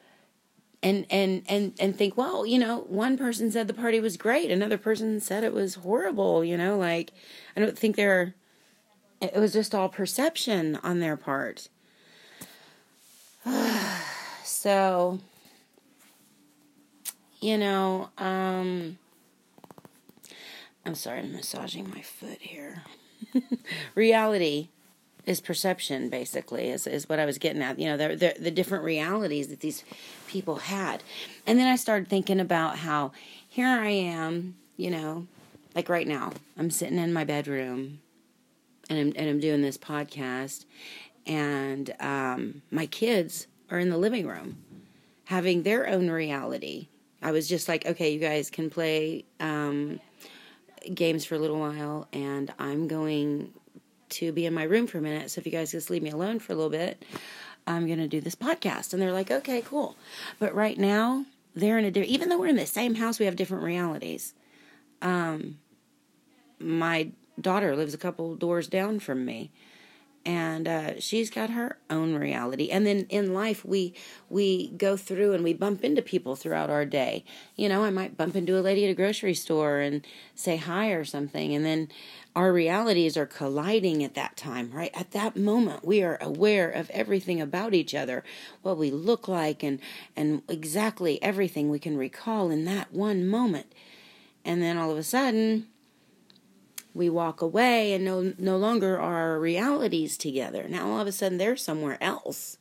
and 0.86 1.04
and 1.10 1.42
and 1.48 1.72
and 1.80 1.96
think, 1.96 2.16
well, 2.16 2.46
you 2.46 2.60
know, 2.60 2.84
one 2.86 3.18
person 3.18 3.50
said 3.50 3.66
the 3.66 3.74
party 3.74 3.98
was 3.98 4.16
great, 4.16 4.52
another 4.52 4.78
person 4.78 5.18
said 5.18 5.42
it 5.42 5.52
was 5.52 5.74
horrible, 5.74 6.44
you 6.44 6.56
know, 6.56 6.78
like 6.78 7.10
I 7.56 7.60
don't 7.60 7.76
think 7.76 7.96
they're 7.96 8.34
it 9.20 9.34
was 9.34 9.52
just 9.52 9.74
all 9.74 9.88
perception 9.88 10.76
on 10.84 11.00
their 11.00 11.16
part. 11.16 11.68
so 14.44 15.18
you 17.40 17.58
know, 17.58 18.10
um 18.16 18.98
I'm 20.84 20.94
sorry, 20.94 21.18
I'm 21.18 21.32
massaging 21.32 21.90
my 21.90 22.02
foot 22.02 22.38
here. 22.40 22.84
reality 23.96 24.68
is 25.26 25.40
perception 25.40 26.08
basically 26.08 26.68
is, 26.70 26.86
is 26.86 27.08
what 27.08 27.18
i 27.18 27.26
was 27.26 27.38
getting 27.38 27.62
at. 27.62 27.78
You 27.78 27.88
know 27.88 27.96
the, 27.96 28.16
the, 28.16 28.34
the 28.40 28.50
different 28.50 28.84
realities 28.84 29.48
that 29.48 29.60
these 29.60 29.84
people 30.28 30.56
had. 30.56 31.02
And 31.46 31.58
then 31.58 31.66
i 31.66 31.76
started 31.76 32.08
thinking 32.08 32.40
about 32.40 32.78
how 32.78 33.12
here 33.48 33.68
i 33.68 33.88
am 33.88 34.56
you 34.76 34.90
know 34.90 35.26
like 35.74 35.88
right 35.88 36.06
now 36.06 36.32
i'm 36.56 36.70
sitting 36.70 36.98
in 36.98 37.12
my 37.12 37.24
bedroom 37.24 38.00
and 38.88 38.98
i'm, 38.98 39.12
and 39.16 39.28
I'm 39.28 39.40
doing 39.40 39.62
this 39.62 39.76
podcast 39.76 40.64
and 41.26 41.92
um, 41.98 42.62
my 42.70 42.86
kids 42.86 43.48
are 43.70 43.80
in 43.80 43.90
the 43.90 43.98
living 43.98 44.28
room 44.28 44.62
having 45.24 45.64
their 45.64 45.88
own 45.88 46.08
reality. 46.08 46.86
I 47.20 47.32
was 47.32 47.48
just 47.48 47.68
like 47.68 47.84
okay 47.86 48.12
you 48.12 48.20
guys 48.20 48.48
can 48.50 48.70
play 48.70 49.24
um, 49.40 50.00
games 50.94 51.24
for 51.24 51.34
a 51.34 51.38
little 51.38 51.58
while 51.58 52.06
and 52.12 52.52
i'm 52.58 52.86
going 52.86 53.52
to 54.10 54.32
be 54.32 54.46
in 54.46 54.54
my 54.54 54.62
room 54.64 54.86
for 54.86 54.98
a 54.98 55.02
minute. 55.02 55.30
So 55.30 55.40
if 55.40 55.46
you 55.46 55.52
guys 55.52 55.72
just 55.72 55.90
leave 55.90 56.02
me 56.02 56.10
alone 56.10 56.38
for 56.38 56.52
a 56.52 56.56
little 56.56 56.70
bit, 56.70 57.04
I'm 57.66 57.86
going 57.86 57.98
to 57.98 58.08
do 58.08 58.20
this 58.20 58.34
podcast. 58.34 58.92
And 58.92 59.02
they're 59.02 59.12
like, 59.12 59.30
okay, 59.30 59.62
cool. 59.62 59.96
But 60.38 60.54
right 60.54 60.78
now, 60.78 61.26
they're 61.54 61.78
in 61.78 61.84
a 61.84 61.90
different, 61.90 62.12
even 62.12 62.28
though 62.28 62.38
we're 62.38 62.46
in 62.46 62.56
the 62.56 62.66
same 62.66 62.96
house, 62.96 63.18
we 63.18 63.26
have 63.26 63.36
different 63.36 63.64
realities. 63.64 64.34
Um, 65.02 65.58
my 66.58 67.10
daughter 67.40 67.76
lives 67.76 67.94
a 67.94 67.98
couple 67.98 68.34
doors 68.36 68.68
down 68.68 69.00
from 69.00 69.24
me 69.24 69.50
and 70.26 70.66
uh, 70.66 70.98
she's 70.98 71.30
got 71.30 71.50
her 71.50 71.78
own 71.88 72.16
reality. 72.16 72.68
And 72.68 72.84
then 72.84 73.06
in 73.08 73.32
life 73.32 73.64
we 73.64 73.94
we 74.28 74.70
go 74.70 74.96
through 74.96 75.34
and 75.34 75.44
we 75.44 75.54
bump 75.54 75.84
into 75.84 76.02
people 76.02 76.34
throughout 76.34 76.68
our 76.68 76.84
day. 76.84 77.24
You 77.54 77.68
know 77.68 77.84
i 77.84 77.90
might 77.90 78.16
bump 78.16 78.34
into 78.34 78.58
a 78.58 78.60
lady 78.60 78.84
at 78.84 78.90
a 78.90 78.94
grocery 78.94 79.34
store 79.34 79.78
and 79.78 80.04
say 80.34 80.56
hi 80.56 80.88
or 80.88 81.04
something 81.04 81.54
and 81.54 81.64
then 81.64 81.88
our 82.34 82.52
realities 82.52 83.16
are 83.16 83.24
colliding 83.24 84.02
at 84.02 84.14
that 84.14 84.36
time 84.36 84.72
right? 84.72 84.90
At 84.94 85.12
that 85.12 85.36
moment 85.36 85.84
we 85.84 86.02
are 86.02 86.18
aware 86.20 86.68
of 86.68 86.90
everything 86.90 87.40
about 87.40 87.72
each 87.72 87.94
other 87.94 88.24
what 88.62 88.76
we 88.76 88.90
look 88.90 89.28
like 89.28 89.62
and 89.62 89.78
and 90.16 90.42
exactly 90.48 91.22
everything 91.22 91.70
we 91.70 91.78
can 91.78 91.96
recall 91.96 92.50
in 92.50 92.64
that 92.64 92.92
one 92.92 93.26
moment. 93.28 93.72
And 94.44 94.60
then 94.60 94.76
all 94.76 94.90
of 94.90 94.98
a 94.98 95.04
sudden 95.04 95.68
we 96.96 97.10
walk 97.10 97.42
away 97.42 97.92
and 97.92 98.04
no 98.04 98.32
no 98.38 98.56
longer 98.56 98.98
are 98.98 99.32
our 99.32 99.38
realities 99.38 100.16
together. 100.16 100.66
Now 100.68 100.90
all 100.90 101.00
of 101.00 101.06
a 101.06 101.12
sudden 101.12 101.38
they're 101.38 101.56
somewhere 101.56 101.98
else 102.00 102.58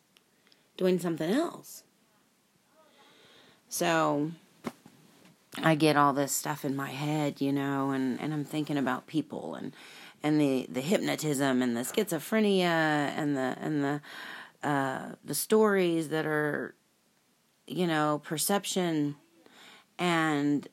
doing 0.78 1.00
something 1.00 1.32
else. 1.32 1.84
So 3.70 4.32
I 5.64 5.76
get 5.76 5.96
all 5.96 6.14
this 6.14 6.34
stuff 6.34 6.66
in 6.66 6.76
my 6.76 6.90
head, 6.90 7.40
you 7.40 7.54
know, 7.54 7.92
and, 7.92 8.20
and 8.20 8.34
I'm 8.34 8.46
thinking 8.46 8.78
about 8.78 9.08
people 9.08 9.56
and 9.56 9.74
and 10.22 10.42
the, 10.42 10.66
the 10.70 10.82
hypnotism 10.82 11.62
and 11.62 11.78
the 11.78 11.82
schizophrenia 11.82 12.64
and 12.64 13.38
the 13.38 13.56
and 13.60 13.84
the 13.84 14.02
uh, 14.68 15.12
the 15.24 15.36
stories 15.36 16.10
that 16.10 16.26
are 16.26 16.76
you 17.68 17.88
know 17.88 18.22
perception 18.24 19.16
and 19.98 20.68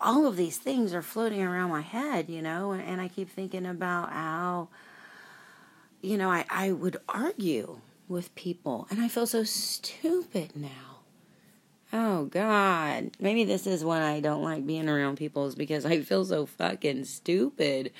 all 0.00 0.26
of 0.26 0.36
these 0.36 0.58
things 0.58 0.94
are 0.94 1.02
floating 1.02 1.42
around 1.42 1.70
my 1.70 1.80
head, 1.80 2.28
you 2.28 2.42
know, 2.42 2.72
and, 2.72 3.00
I 3.00 3.08
keep 3.08 3.30
thinking 3.30 3.66
about 3.66 4.12
how, 4.12 4.68
you 6.02 6.16
know, 6.16 6.30
I, 6.30 6.44
I 6.50 6.72
would 6.72 6.98
argue 7.08 7.80
with 8.08 8.34
people, 8.34 8.86
and 8.90 9.00
I 9.00 9.08
feel 9.08 9.26
so 9.26 9.44
stupid 9.44 10.56
now. 10.56 11.00
Oh 11.92 12.26
God, 12.26 13.10
maybe 13.18 13.44
this 13.44 13.66
is 13.66 13.84
why 13.84 14.02
I 14.02 14.20
don't 14.20 14.42
like 14.42 14.66
being 14.66 14.88
around 14.88 15.16
people 15.16 15.46
is 15.46 15.54
because 15.54 15.84
I 15.84 16.02
feel 16.02 16.24
so 16.24 16.46
fucking 16.46 17.04
stupid 17.04 17.92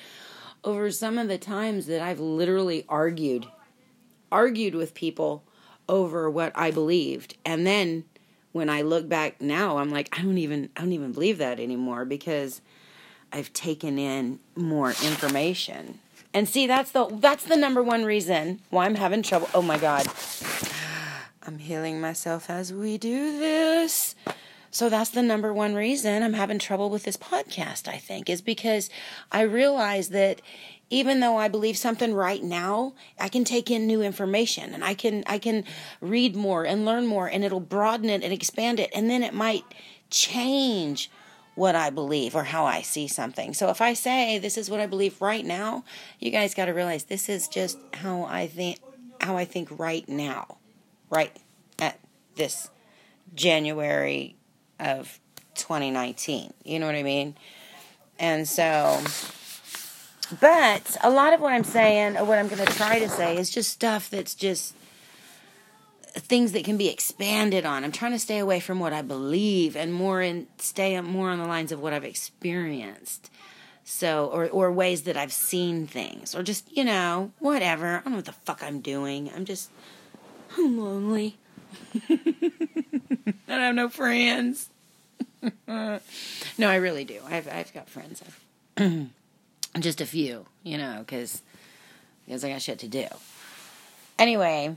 over 0.63 0.91
some 0.91 1.17
of 1.17 1.27
the 1.27 1.37
times 1.37 1.87
that 1.87 2.01
I've 2.01 2.19
literally 2.19 2.85
argued, 2.87 3.47
argued 4.31 4.75
with 4.75 4.93
people 4.93 5.43
over 5.89 6.29
what 6.29 6.53
I 6.55 6.71
believed, 6.71 7.35
and 7.45 7.65
then 7.65 8.05
when 8.51 8.69
I 8.69 8.81
look 8.81 9.07
back 9.07 9.41
now, 9.41 9.77
I'm 9.77 9.89
like, 9.89 10.09
I 10.17 10.21
don't 10.21 10.37
even 10.37 10.69
I 10.75 10.81
don't 10.81 10.93
even 10.93 11.11
believe 11.11 11.37
that 11.37 11.59
anymore 11.59 12.05
because 12.05 12.61
I've 13.31 13.53
taken 13.53 13.97
in 13.97 14.39
more 14.55 14.89
information. 14.89 15.99
And 16.33 16.47
see, 16.47 16.67
that's 16.67 16.91
the 16.91 17.05
that's 17.05 17.43
the 17.43 17.57
number 17.57 17.83
one 17.83 18.03
reason 18.03 18.61
why 18.69 18.85
I'm 18.85 18.95
having 18.95 19.23
trouble. 19.23 19.49
Oh 19.53 19.61
my 19.61 19.77
god. 19.77 20.07
I'm 21.43 21.57
healing 21.57 21.99
myself 21.99 22.49
as 22.49 22.71
we 22.71 22.97
do 22.97 23.39
this. 23.39 24.15
So 24.69 24.89
that's 24.89 25.09
the 25.09 25.21
number 25.21 25.53
one 25.53 25.75
reason 25.75 26.23
I'm 26.23 26.33
having 26.33 26.59
trouble 26.59 26.89
with 26.89 27.03
this 27.03 27.17
podcast, 27.17 27.89
I 27.89 27.97
think, 27.97 28.29
is 28.29 28.41
because 28.41 28.89
I 29.31 29.41
realize 29.41 30.09
that 30.09 30.41
even 30.91 31.21
though 31.21 31.37
I 31.37 31.47
believe 31.47 31.77
something 31.77 32.13
right 32.13 32.43
now, 32.43 32.93
I 33.17 33.29
can 33.29 33.45
take 33.45 33.71
in 33.71 33.87
new 33.87 34.01
information 34.01 34.73
and 34.73 34.83
I 34.83 34.93
can 34.93 35.23
I 35.25 35.39
can 35.39 35.63
read 36.01 36.35
more 36.35 36.65
and 36.65 36.85
learn 36.85 37.07
more 37.07 37.27
and 37.27 37.43
it'll 37.43 37.61
broaden 37.61 38.09
it 38.09 38.23
and 38.23 38.31
expand 38.31 38.79
it 38.79 38.91
and 38.93 39.09
then 39.09 39.23
it 39.23 39.33
might 39.33 39.63
change 40.11 41.09
what 41.55 41.75
I 41.75 41.89
believe 41.89 42.35
or 42.35 42.43
how 42.43 42.65
I 42.65 42.81
see 42.81 43.07
something. 43.07 43.53
So 43.53 43.69
if 43.69 43.81
I 43.81 43.93
say 43.93 44.37
this 44.37 44.57
is 44.57 44.69
what 44.69 44.79
I 44.79 44.85
believe 44.85 45.21
right 45.21 45.45
now, 45.45 45.83
you 46.19 46.29
guys 46.29 46.53
got 46.53 46.65
to 46.65 46.73
realize 46.73 47.05
this 47.05 47.29
is 47.29 47.47
just 47.47 47.79
how 47.93 48.23
I 48.23 48.47
think 48.47 48.79
how 49.21 49.37
I 49.37 49.45
think 49.45 49.79
right 49.79 50.07
now. 50.07 50.57
Right 51.09 51.35
at 51.79 51.99
this 52.35 52.69
January 53.33 54.35
of 54.77 55.19
2019. 55.55 56.53
You 56.65 56.79
know 56.79 56.85
what 56.85 56.95
I 56.95 57.03
mean? 57.03 57.35
And 58.19 58.47
so 58.47 59.01
but 60.39 60.97
a 61.03 61.09
lot 61.09 61.33
of 61.33 61.41
what 61.41 61.53
I'm 61.53 61.63
saying, 61.63 62.17
or 62.17 62.25
what 62.25 62.39
I'm 62.39 62.47
going 62.47 62.65
to 62.65 62.73
try 62.73 62.99
to 62.99 63.09
say, 63.09 63.37
is 63.37 63.49
just 63.49 63.71
stuff 63.71 64.09
that's 64.09 64.35
just 64.35 64.75
things 66.13 66.51
that 66.51 66.63
can 66.63 66.77
be 66.77 66.89
expanded 66.89 67.65
on. 67.65 67.83
I'm 67.83 67.91
trying 67.91 68.11
to 68.11 68.19
stay 68.19 68.39
away 68.39 68.59
from 68.59 68.79
what 68.79 68.93
I 68.93 69.01
believe 69.01 69.75
and 69.75 69.93
more 69.93 70.21
and 70.21 70.47
stay 70.57 70.99
more 71.01 71.29
on 71.29 71.39
the 71.39 71.45
lines 71.45 71.71
of 71.71 71.79
what 71.81 71.93
I've 71.93 72.03
experienced. 72.03 73.29
So, 73.83 74.27
or 74.31 74.47
or 74.47 74.71
ways 74.71 75.03
that 75.03 75.17
I've 75.17 75.33
seen 75.33 75.87
things, 75.87 76.35
or 76.35 76.43
just 76.43 76.75
you 76.77 76.83
know 76.83 77.31
whatever. 77.39 77.87
I 77.87 78.01
don't 78.01 78.11
know 78.11 78.15
what 78.17 78.25
the 78.25 78.31
fuck 78.31 78.63
I'm 78.63 78.79
doing. 78.79 79.29
I'm 79.35 79.43
just 79.43 79.69
I'm 80.57 80.79
lonely. 80.79 81.37
I 82.09 82.19
have 83.47 83.75
no 83.75 83.89
friends. 83.89 84.69
no, 85.67 85.99
I 86.59 86.75
really 86.75 87.03
do. 87.03 87.19
I've 87.27 87.47
I've 87.47 87.73
got 87.73 87.89
friends. 87.89 88.21
just 89.79 90.01
a 90.01 90.05
few, 90.05 90.45
you 90.63 90.77
know, 90.77 90.97
because 90.99 91.41
because 92.25 92.43
I 92.43 92.49
got 92.49 92.61
shit 92.61 92.79
to 92.79 92.87
do. 92.87 93.07
Anyway, 94.19 94.75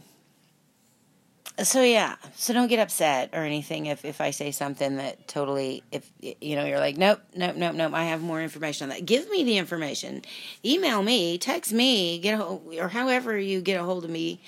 so 1.63 1.83
yeah, 1.83 2.17
so 2.35 2.53
don't 2.53 2.67
get 2.67 2.81
upset 2.81 3.31
or 3.33 3.45
anything 3.45 3.87
if 3.87 4.05
if 4.05 4.21
I 4.21 4.31
say 4.31 4.51
something 4.51 4.97
that 4.97 5.29
totally 5.29 5.85
if 5.93 6.11
you 6.21 6.57
know 6.57 6.65
you're 6.65 6.81
like 6.81 6.97
nope 6.97 7.21
nope 7.37 7.55
nope 7.55 7.77
nope 7.77 7.93
I 7.95 8.05
have 8.05 8.21
more 8.21 8.43
information 8.43 8.85
on 8.85 8.89
that. 8.91 9.07
Give 9.07 9.29
me 9.31 9.45
the 9.45 9.59
information, 9.59 10.23
email 10.65 11.03
me, 11.03 11.39
text 11.39 11.73
me, 11.73 12.19
get 12.19 12.35
a 12.35 12.39
hold, 12.39 12.75
or 12.77 12.89
however 12.89 13.39
you 13.39 13.61
get 13.61 13.81
a 13.81 13.85
hold 13.85 14.05
of 14.05 14.11
me. 14.11 14.41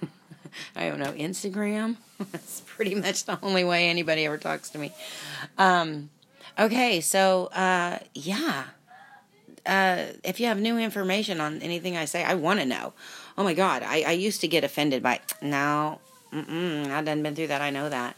I 0.76 0.88
don't 0.88 1.00
know 1.00 1.12
Instagram. 1.12 1.96
That's 2.32 2.62
pretty 2.62 2.94
much 2.94 3.24
the 3.24 3.38
only 3.42 3.64
way 3.64 3.90
anybody 3.90 4.24
ever 4.24 4.38
talks 4.38 4.70
to 4.70 4.78
me. 4.78 4.92
Um, 5.58 6.08
okay, 6.58 7.02
so 7.02 7.46
uh, 7.46 7.98
yeah, 8.14 8.64
uh, 9.66 10.06
if 10.22 10.40
you 10.40 10.46
have 10.46 10.58
new 10.58 10.78
information 10.78 11.40
on 11.40 11.60
anything 11.62 11.96
I 11.96 12.04
say, 12.04 12.24
I 12.24 12.34
want 12.34 12.60
to 12.60 12.66
know. 12.66 12.92
Oh 13.36 13.44
my 13.44 13.54
God, 13.54 13.82
I, 13.82 14.02
I 14.02 14.12
used 14.12 14.40
to 14.42 14.48
get 14.48 14.64
offended 14.64 15.02
by 15.02 15.20
now 15.42 16.00
Mm-mm, 16.34 16.90
I 16.90 17.00
done 17.02 17.22
been 17.22 17.36
through 17.36 17.46
that. 17.48 17.62
I 17.62 17.70
know 17.70 17.88
that. 17.88 18.16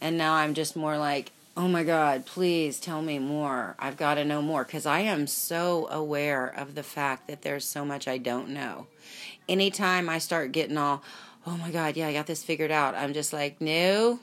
And 0.00 0.18
now 0.18 0.34
I'm 0.34 0.54
just 0.54 0.74
more 0.74 0.98
like, 0.98 1.30
oh 1.56 1.68
my 1.68 1.84
God, 1.84 2.26
please 2.26 2.80
tell 2.80 3.00
me 3.00 3.18
more. 3.20 3.76
I've 3.78 3.96
got 3.96 4.14
to 4.14 4.24
know 4.24 4.42
more 4.42 4.64
because 4.64 4.86
I 4.86 5.00
am 5.00 5.26
so 5.28 5.86
aware 5.88 6.48
of 6.48 6.74
the 6.74 6.82
fact 6.82 7.28
that 7.28 7.42
there's 7.42 7.64
so 7.64 7.84
much 7.84 8.08
I 8.08 8.18
don't 8.18 8.48
know. 8.48 8.88
Anytime 9.48 10.08
I 10.08 10.18
start 10.18 10.52
getting 10.52 10.76
all, 10.76 11.02
oh 11.46 11.56
my 11.56 11.70
God, 11.70 11.96
yeah, 11.96 12.08
I 12.08 12.12
got 12.12 12.26
this 12.26 12.42
figured 12.42 12.72
out, 12.72 12.96
I'm 12.96 13.12
just 13.14 13.32
like, 13.32 13.60
no, 13.60 14.18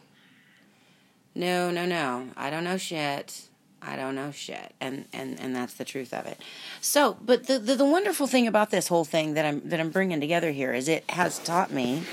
no, 1.33 1.71
no, 1.71 1.85
no. 1.85 2.29
I 2.35 2.49
don't 2.49 2.65
know 2.65 2.77
shit. 2.77 3.47
I 3.85 3.95
don't 3.95 4.15
know 4.15 4.31
shit, 4.31 4.73
and 4.81 5.05
and 5.13 5.39
and 5.39 5.55
that's 5.55 5.75
the 5.75 5.85
truth 5.85 6.13
of 6.13 6.25
it. 6.25 6.39
So, 6.81 7.17
but 7.21 7.47
the, 7.47 7.59
the 7.59 7.75
the 7.75 7.85
wonderful 7.85 8.25
thing 8.25 8.47
about 8.47 8.71
this 8.71 8.87
whole 8.87 9.05
thing 9.05 9.35
that 9.35 9.45
I'm 9.45 9.67
that 9.69 9.79
I'm 9.79 9.91
bringing 9.91 10.19
together 10.19 10.51
here 10.51 10.73
is 10.73 10.87
it 10.87 11.09
has 11.11 11.37
taught 11.39 11.71
me 11.71 12.03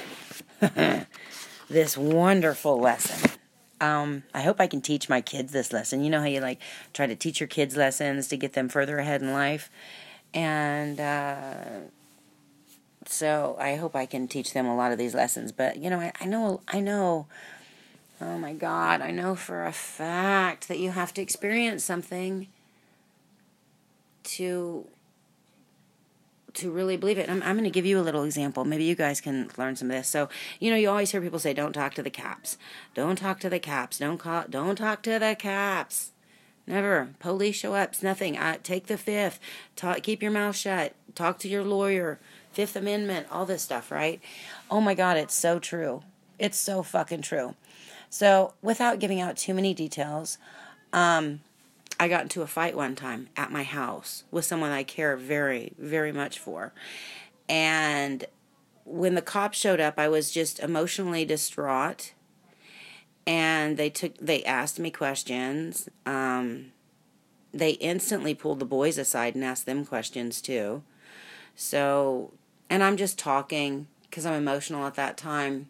this 1.69 1.97
wonderful 1.97 2.79
lesson. 2.79 3.31
Um, 3.81 4.23
I 4.33 4.43
hope 4.43 4.61
I 4.61 4.67
can 4.67 4.81
teach 4.81 5.09
my 5.09 5.21
kids 5.21 5.53
this 5.53 5.73
lesson. 5.73 6.05
You 6.05 6.11
know 6.11 6.21
how 6.21 6.27
you 6.27 6.41
like 6.41 6.61
try 6.93 7.07
to 7.07 7.17
teach 7.17 7.41
your 7.41 7.49
kids 7.49 7.77
lessons 7.77 8.29
to 8.29 8.37
get 8.37 8.53
them 8.53 8.69
further 8.69 8.99
ahead 8.99 9.23
in 9.23 9.33
life, 9.33 9.71
and 10.35 11.01
uh, 11.01 11.55
so 13.07 13.57
I 13.59 13.77
hope 13.77 13.97
I 13.97 14.07
can 14.07 14.29
teach 14.29 14.53
them 14.53 14.67
a 14.67 14.77
lot 14.77 14.93
of 14.93 14.99
these 14.99 15.15
lessons. 15.15 15.53
But 15.53 15.79
you 15.79 15.89
know, 15.89 16.01
I, 16.01 16.13
I 16.21 16.27
know, 16.27 16.61
I 16.69 16.81
know. 16.81 17.27
Oh 18.25 18.39
my 18.39 18.53
God, 18.53 19.01
I 19.01 19.11
know 19.11 19.35
for 19.35 19.65
a 19.65 19.73
fact 19.73 20.69
that 20.69 20.79
you 20.79 20.91
have 20.93 21.13
to 21.15 21.23
experience 21.23 21.83
something 21.83 22.47
to 24.23 24.87
to 26.55 26.71
really 26.71 26.97
believe 26.97 27.19
it. 27.19 27.29
I'm, 27.29 27.43
I'm 27.43 27.57
going 27.57 27.65
to 27.65 27.71
give 27.71 27.87
you 27.87 27.99
a 27.99 28.03
little 28.03 28.25
example. 28.25 28.65
Maybe 28.65 28.85
you 28.85 28.95
guys 28.95 29.23
can 29.23 29.51
learn 29.57 29.75
some 29.75 29.91
of 29.91 29.97
this. 29.97 30.07
So, 30.07 30.29
you 30.61 30.71
know, 30.71 30.77
you 30.77 30.89
always 30.89 31.11
hear 31.11 31.21
people 31.21 31.41
say, 31.41 31.53
"Don't 31.53 31.73
talk 31.73 31.95
to 31.95 32.03
the 32.03 32.11
caps. 32.11 32.59
Don't 32.95 33.17
talk 33.17 33.41
to 33.41 33.51
the 33.51 33.59
caps. 33.59 33.99
Don't 33.99 34.19
call. 34.19 34.45
Don't 34.49 34.77
talk 34.77 35.03
to 35.03 35.19
the 35.19 35.35
caps." 35.37 36.13
Never. 36.65 37.09
Police 37.19 37.57
show 37.57 37.75
up. 37.75 37.89
It's 37.89 38.05
nothing. 38.05 38.39
I, 38.39 38.59
take 38.59 38.87
the 38.87 38.99
fifth. 38.99 39.41
Talk. 39.75 40.05
Keep 40.05 40.23
your 40.23 40.31
mouth 40.31 40.55
shut. 40.55 40.95
Talk 41.17 41.41
to 41.41 41.49
your 41.49 41.65
lawyer. 41.65 42.21
Fifth 42.53 42.77
Amendment. 42.77 43.27
All 43.33 43.47
this 43.47 43.63
stuff, 43.63 43.91
right? 43.91 44.21
Oh 44.71 44.81
my 44.81 44.95
God, 44.95 45.17
it's 45.17 45.35
so 45.35 45.59
true. 45.59 46.05
It's 46.39 46.59
so 46.59 46.85
fucking 46.85 47.23
true. 47.23 47.57
So, 48.13 48.53
without 48.61 48.99
giving 48.99 49.23
out 49.23 49.39
too 49.39 49.55
many 49.55 49.73
details, 49.73 50.37
um, 50.93 51.41
I 51.99 52.09
got 52.09 52.25
into 52.25 52.43
a 52.43 52.47
fight 52.47 52.77
one 52.77 52.95
time 52.95 53.31
at 53.39 53.51
my 53.51 53.63
house 53.63 54.25
with 54.31 54.45
someone 54.45 54.71
I 54.71 54.83
care 54.83 55.17
very, 55.17 55.73
very 55.79 56.13
much 56.13 56.39
for. 56.39 56.75
And 57.49 58.27
when 58.85 59.15
the 59.15 59.23
cops 59.23 59.57
showed 59.57 59.81
up, 59.81 59.99
I 59.99 60.11
was 60.11 60.31
just 60.31 60.61
emotionally 60.61 61.25
distraught. 61.25 62.13
And 63.27 63.79
they 63.79 63.89
took 63.89 64.19
they 64.19 64.45
asked 64.45 64.79
me 64.79 64.91
questions. 64.91 65.89
Um, 66.05 66.73
they 67.51 67.71
instantly 67.71 68.35
pulled 68.35 68.59
the 68.59 68.67
boys 68.67 68.99
aside 68.99 69.35
and 69.35 69.43
asked 69.43 69.65
them 69.65 69.87
questions 69.87 70.43
too. 70.43 70.83
So, 71.57 72.35
and 72.69 72.83
I'm 72.83 72.99
just 72.99 73.19
talking 73.19 73.87
because 74.03 74.27
I'm 74.27 74.35
emotional 74.35 74.85
at 74.85 74.97
that 74.97 75.17
time. 75.17 75.69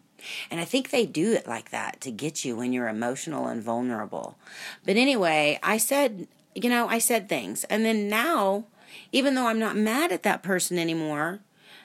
And 0.49 0.59
I 0.59 0.65
think 0.65 0.89
they 0.89 1.05
do 1.05 1.33
it 1.33 1.47
like 1.47 1.71
that 1.71 2.01
to 2.01 2.11
get 2.11 2.45
you 2.45 2.55
when 2.55 2.73
you're 2.73 2.87
emotional 2.87 3.47
and 3.47 3.61
vulnerable. 3.61 4.37
But 4.85 4.97
anyway, 4.97 5.59
I 5.63 5.77
said, 5.77 6.27
you 6.55 6.69
know, 6.69 6.87
I 6.87 6.99
said 6.99 7.29
things. 7.29 7.63
And 7.65 7.85
then 7.85 8.07
now, 8.07 8.65
even 9.11 9.35
though 9.35 9.47
I'm 9.47 9.59
not 9.59 9.75
mad 9.75 10.11
at 10.11 10.23
that 10.23 10.43
person 10.43 10.77
anymore, 10.77 11.39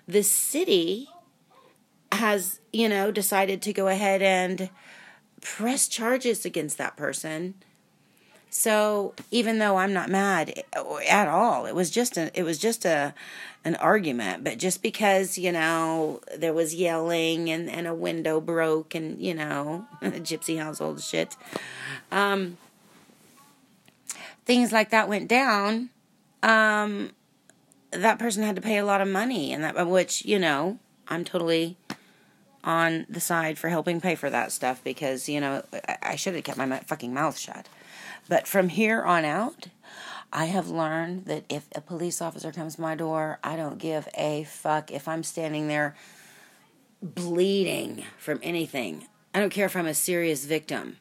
the 0.06 0.22
city 0.22 1.08
has, 2.12 2.60
you 2.72 2.88
know, 2.88 3.10
decided 3.10 3.62
to 3.62 3.72
go 3.72 3.88
ahead 3.88 4.22
and 4.22 4.70
press 5.40 5.88
charges 5.88 6.44
against 6.44 6.78
that 6.78 6.96
person 6.96 7.54
so 8.50 9.14
even 9.30 9.58
though 9.58 9.76
I'm 9.76 9.92
not 9.92 10.08
mad 10.08 10.62
at 10.74 11.28
all, 11.28 11.66
it 11.66 11.74
was 11.74 11.90
just 11.90 12.16
a 12.16 12.30
it 12.38 12.44
was 12.44 12.58
just 12.58 12.84
a 12.84 13.14
an 13.64 13.76
argument. 13.76 14.44
But 14.44 14.58
just 14.58 14.82
because 14.82 15.36
you 15.36 15.52
know 15.52 16.20
there 16.36 16.54
was 16.54 16.74
yelling 16.74 17.50
and 17.50 17.68
and 17.68 17.86
a 17.86 17.94
window 17.94 18.40
broke 18.40 18.94
and 18.94 19.20
you 19.20 19.34
know 19.34 19.86
gypsy 20.02 20.58
household 20.58 21.02
shit, 21.02 21.36
um, 22.10 22.56
things 24.46 24.72
like 24.72 24.90
that 24.90 25.08
went 25.08 25.28
down. 25.28 25.90
Um, 26.42 27.10
that 27.90 28.18
person 28.18 28.42
had 28.42 28.56
to 28.56 28.62
pay 28.62 28.78
a 28.78 28.84
lot 28.84 29.00
of 29.00 29.08
money, 29.08 29.52
and 29.52 29.62
that 29.62 29.86
which 29.86 30.24
you 30.24 30.38
know 30.38 30.78
I'm 31.08 31.24
totally 31.24 31.76
on 32.64 33.06
the 33.08 33.20
side 33.20 33.58
for 33.58 33.68
helping 33.68 34.00
pay 34.00 34.14
for 34.14 34.30
that 34.30 34.52
stuff 34.52 34.82
because 34.82 35.28
you 35.28 35.40
know 35.40 35.62
I, 35.86 35.98
I 36.02 36.16
should 36.16 36.34
have 36.34 36.44
kept 36.44 36.58
my 36.58 36.78
fucking 36.80 37.12
mouth 37.12 37.38
shut. 37.38 37.68
But 38.28 38.46
from 38.46 38.68
here 38.68 39.02
on 39.02 39.24
out, 39.24 39.68
I 40.32 40.46
have 40.46 40.68
learned 40.68 41.24
that 41.24 41.44
if 41.48 41.66
a 41.74 41.80
police 41.80 42.20
officer 42.20 42.52
comes 42.52 42.74
to 42.74 42.82
my 42.82 42.94
door, 42.94 43.38
I 43.42 43.56
don't 43.56 43.78
give 43.78 44.08
a 44.14 44.44
fuck 44.44 44.90
if 44.90 45.08
I'm 45.08 45.22
standing 45.22 45.68
there 45.68 45.96
bleeding 47.02 48.04
from 48.18 48.38
anything. 48.42 49.06
I 49.34 49.40
don't 49.40 49.50
care 49.50 49.66
if 49.66 49.76
I'm 49.76 49.86
a 49.86 49.94
serious 49.94 50.44
victim. 50.44 50.98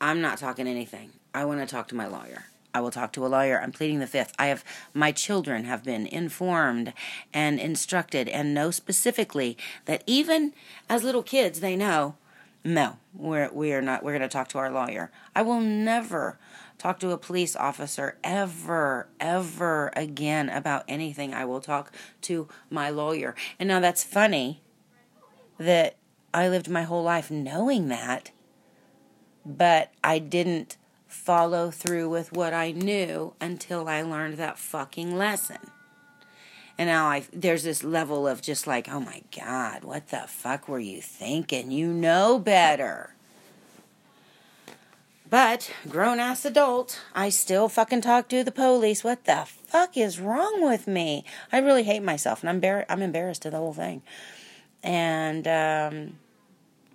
I'm 0.00 0.20
not 0.20 0.38
talking 0.38 0.66
anything. 0.66 1.12
I 1.32 1.44
want 1.46 1.60
to 1.60 1.66
talk 1.66 1.88
to 1.88 1.94
my 1.94 2.06
lawyer. 2.06 2.44
I 2.74 2.80
will 2.80 2.90
talk 2.90 3.12
to 3.14 3.26
a 3.26 3.28
lawyer. 3.28 3.60
I'm 3.60 3.72
pleading 3.72 3.98
the 3.98 4.06
fifth. 4.06 4.32
I 4.38 4.46
have 4.46 4.64
my 4.94 5.12
children 5.12 5.64
have 5.64 5.82
been 5.82 6.06
informed 6.06 6.92
and 7.32 7.58
instructed 7.58 8.28
and 8.28 8.54
know 8.54 8.70
specifically 8.70 9.56
that 9.86 10.04
even 10.06 10.52
as 10.88 11.02
little 11.02 11.22
kids 11.22 11.60
they 11.60 11.74
know 11.74 12.16
no, 12.62 12.98
we're 13.14 13.50
we 13.52 13.72
are 13.72 13.80
not. 13.80 14.02
We're 14.02 14.12
going 14.12 14.22
to 14.22 14.28
talk 14.28 14.48
to 14.48 14.58
our 14.58 14.70
lawyer. 14.70 15.10
I 15.34 15.42
will 15.42 15.60
never 15.60 16.38
talk 16.80 16.98
to 16.98 17.10
a 17.10 17.18
police 17.18 17.54
officer 17.54 18.16
ever, 18.24 19.06
ever 19.20 19.92
again 19.94 20.48
about 20.48 20.84
anything. 20.88 21.34
I 21.34 21.44
will 21.44 21.60
talk 21.60 21.92
to 22.22 22.48
my 22.70 22.88
lawyer. 22.88 23.34
And 23.58 23.68
now 23.68 23.80
that's 23.80 24.02
funny 24.02 24.62
that 25.58 25.96
I 26.32 26.48
lived 26.48 26.70
my 26.70 26.84
whole 26.84 27.02
life 27.02 27.30
knowing 27.30 27.88
that, 27.88 28.30
but 29.44 29.92
I 30.02 30.18
didn't 30.18 30.78
follow 31.06 31.70
through 31.70 32.08
with 32.08 32.32
what 32.32 32.54
I 32.54 32.70
knew 32.70 33.34
until 33.40 33.86
I 33.86 34.00
learned 34.00 34.38
that 34.38 34.58
fucking 34.58 35.18
lesson. 35.18 35.58
And 36.78 36.88
now 36.88 37.08
I 37.08 37.24
there's 37.30 37.64
this 37.64 37.84
level 37.84 38.26
of 38.26 38.40
just 38.40 38.66
like, 38.66 38.88
oh 38.88 39.00
my 39.00 39.20
God, 39.36 39.84
what 39.84 40.08
the 40.08 40.24
fuck 40.28 40.66
were 40.66 40.78
you 40.78 41.02
thinking? 41.02 41.70
You 41.70 41.92
know 41.92 42.38
better. 42.38 43.14
But 45.30 45.70
grown 45.88 46.18
ass 46.18 46.44
adult, 46.44 47.00
I 47.14 47.28
still 47.28 47.68
fucking 47.68 48.00
talk 48.00 48.28
to 48.28 48.42
the 48.42 48.50
police. 48.50 49.04
What 49.04 49.24
the 49.24 49.44
fuck 49.46 49.96
is 49.96 50.18
wrong 50.18 50.64
with 50.64 50.88
me? 50.88 51.24
I 51.52 51.58
really 51.58 51.84
hate 51.84 52.02
myself, 52.02 52.42
and 52.42 52.50
I'm 52.50 52.58
bar- 52.58 52.86
I'm 52.88 53.00
embarrassed 53.00 53.46
of 53.46 53.52
the 53.52 53.58
whole 53.58 53.72
thing. 53.72 54.02
And 54.82 55.46
um, 55.46 56.18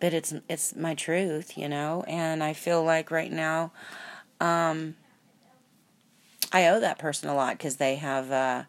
but 0.02 0.13
it's 0.13 0.34
it's 0.50 0.76
my 0.76 0.95
truth, 0.95 1.58
you 1.58 1.69
know. 1.69 2.04
And 2.08 2.43
I 2.43 2.52
feel 2.52 2.84
like 2.84 3.10
right 3.10 3.32
now, 3.32 3.71
um, 4.41 4.95
I 6.52 6.67
owe 6.67 6.82
that 6.82 7.00
person 7.00 7.30
a 7.30 7.36
lot 7.36 7.58
because 7.58 7.78
they 7.78 7.95
have. 7.95 8.32
Uh, 8.32 8.63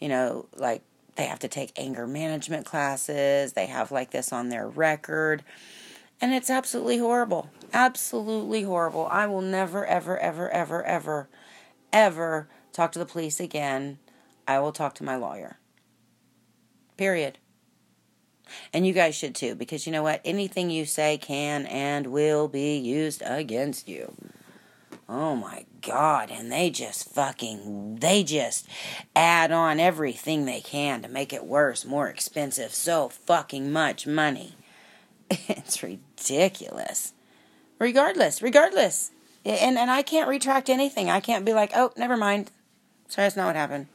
you 0.00 0.08
know, 0.08 0.46
like 0.56 0.82
they 1.16 1.26
have 1.26 1.38
to 1.40 1.48
take 1.48 1.72
anger 1.76 2.06
management 2.06 2.66
classes, 2.66 3.52
they 3.52 3.66
have 3.66 3.92
like 3.92 4.10
this 4.10 4.32
on 4.32 4.48
their 4.48 4.66
record. 4.66 5.44
And 6.20 6.34
it's 6.34 6.50
absolutely 6.50 6.98
horrible. 6.98 7.50
Absolutely 7.72 8.62
horrible. 8.62 9.06
I 9.06 9.26
will 9.26 9.40
never, 9.40 9.86
ever, 9.86 10.18
ever, 10.18 10.50
ever, 10.50 10.84
ever, 10.84 11.28
ever 11.92 12.48
talk 12.72 12.92
to 12.92 12.98
the 12.98 13.06
police 13.06 13.40
again. 13.40 13.98
I 14.46 14.58
will 14.58 14.72
talk 14.72 14.94
to 14.96 15.04
my 15.04 15.16
lawyer. 15.16 15.58
Period. 16.96 17.38
And 18.72 18.86
you 18.86 18.92
guys 18.92 19.14
should 19.14 19.34
too, 19.34 19.54
because 19.54 19.86
you 19.86 19.92
know 19.92 20.02
what? 20.02 20.20
Anything 20.24 20.70
you 20.70 20.84
say 20.84 21.16
can 21.16 21.66
and 21.66 22.08
will 22.08 22.48
be 22.48 22.76
used 22.76 23.22
against 23.24 23.88
you. 23.88 24.14
Oh 25.08 25.34
my 25.36 25.66
God. 25.80 26.30
And 26.30 26.52
they 26.52 26.70
just 26.70 27.08
fucking, 27.12 27.96
they 28.00 28.22
just 28.22 28.68
add 29.16 29.50
on 29.52 29.80
everything 29.80 30.44
they 30.44 30.60
can 30.60 31.02
to 31.02 31.08
make 31.08 31.32
it 31.32 31.44
worse, 31.44 31.84
more 31.84 32.08
expensive, 32.08 32.74
so 32.74 33.08
fucking 33.08 33.72
much 33.72 34.06
money. 34.06 34.54
It's 35.48 35.82
ridiculous. 35.82 37.12
Regardless, 37.78 38.42
regardless. 38.42 39.10
And, 39.44 39.78
and 39.78 39.90
I 39.90 40.02
can't 40.02 40.28
retract 40.28 40.68
anything. 40.68 41.08
I 41.08 41.20
can't 41.20 41.44
be 41.44 41.54
like, 41.54 41.70
oh, 41.74 41.92
never 41.96 42.16
mind. 42.16 42.50
Sorry, 43.08 43.24
that's 43.24 43.36
not 43.36 43.46
what 43.46 43.56
happened. 43.56 43.86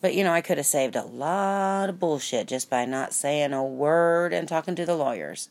But 0.00 0.14
you 0.14 0.22
know, 0.22 0.32
I 0.32 0.40
could 0.40 0.58
have 0.58 0.66
saved 0.66 0.94
a 0.94 1.04
lot 1.04 1.88
of 1.88 1.98
bullshit 1.98 2.46
just 2.46 2.70
by 2.70 2.84
not 2.84 3.12
saying 3.12 3.52
a 3.52 3.64
word 3.64 4.32
and 4.32 4.48
talking 4.48 4.76
to 4.76 4.86
the 4.86 4.94
lawyers. 4.94 5.48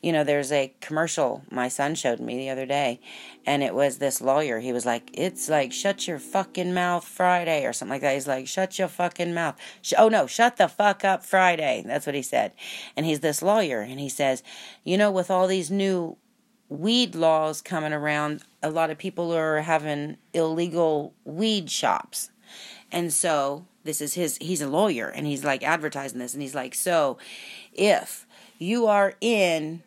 You 0.00 0.12
know, 0.12 0.24
there's 0.24 0.52
a 0.52 0.74
commercial 0.80 1.42
my 1.50 1.68
son 1.68 1.94
showed 1.94 2.20
me 2.20 2.36
the 2.36 2.50
other 2.50 2.66
day, 2.66 3.00
and 3.46 3.62
it 3.62 3.74
was 3.74 3.98
this 3.98 4.20
lawyer. 4.20 4.60
He 4.60 4.72
was 4.72 4.86
like, 4.86 5.10
It's 5.14 5.48
like, 5.48 5.72
shut 5.72 6.06
your 6.06 6.18
fucking 6.18 6.74
mouth 6.74 7.06
Friday, 7.06 7.64
or 7.64 7.72
something 7.72 7.94
like 7.94 8.02
that. 8.02 8.14
He's 8.14 8.28
like, 8.28 8.46
Shut 8.46 8.78
your 8.78 8.88
fucking 8.88 9.34
mouth. 9.34 9.56
Sh- 9.80 9.94
oh, 9.98 10.08
no, 10.08 10.26
shut 10.26 10.56
the 10.56 10.68
fuck 10.68 11.04
up 11.04 11.24
Friday. 11.24 11.82
That's 11.86 12.06
what 12.06 12.14
he 12.14 12.22
said. 12.22 12.52
And 12.96 13.06
he's 13.06 13.20
this 13.20 13.42
lawyer, 13.42 13.80
and 13.80 14.00
he 14.00 14.08
says, 14.08 14.42
You 14.84 14.98
know, 14.98 15.10
with 15.10 15.30
all 15.30 15.46
these 15.46 15.70
new 15.70 16.16
weed 16.68 17.14
laws 17.14 17.60
coming 17.60 17.92
around, 17.92 18.42
a 18.62 18.70
lot 18.70 18.90
of 18.90 18.98
people 18.98 19.32
are 19.32 19.60
having 19.60 20.16
illegal 20.32 21.14
weed 21.24 21.70
shops. 21.70 22.30
And 22.90 23.12
so 23.12 23.66
this 23.84 24.00
is 24.00 24.14
his 24.14 24.36
he's 24.38 24.60
a 24.60 24.68
lawyer 24.68 25.08
and 25.08 25.26
he's 25.26 25.44
like 25.44 25.62
advertising 25.62 26.18
this 26.18 26.34
and 26.34 26.42
he's 26.42 26.54
like 26.54 26.74
so 26.74 27.18
if 27.72 28.26
you 28.62 28.86
are 28.86 29.14
in 29.20 29.82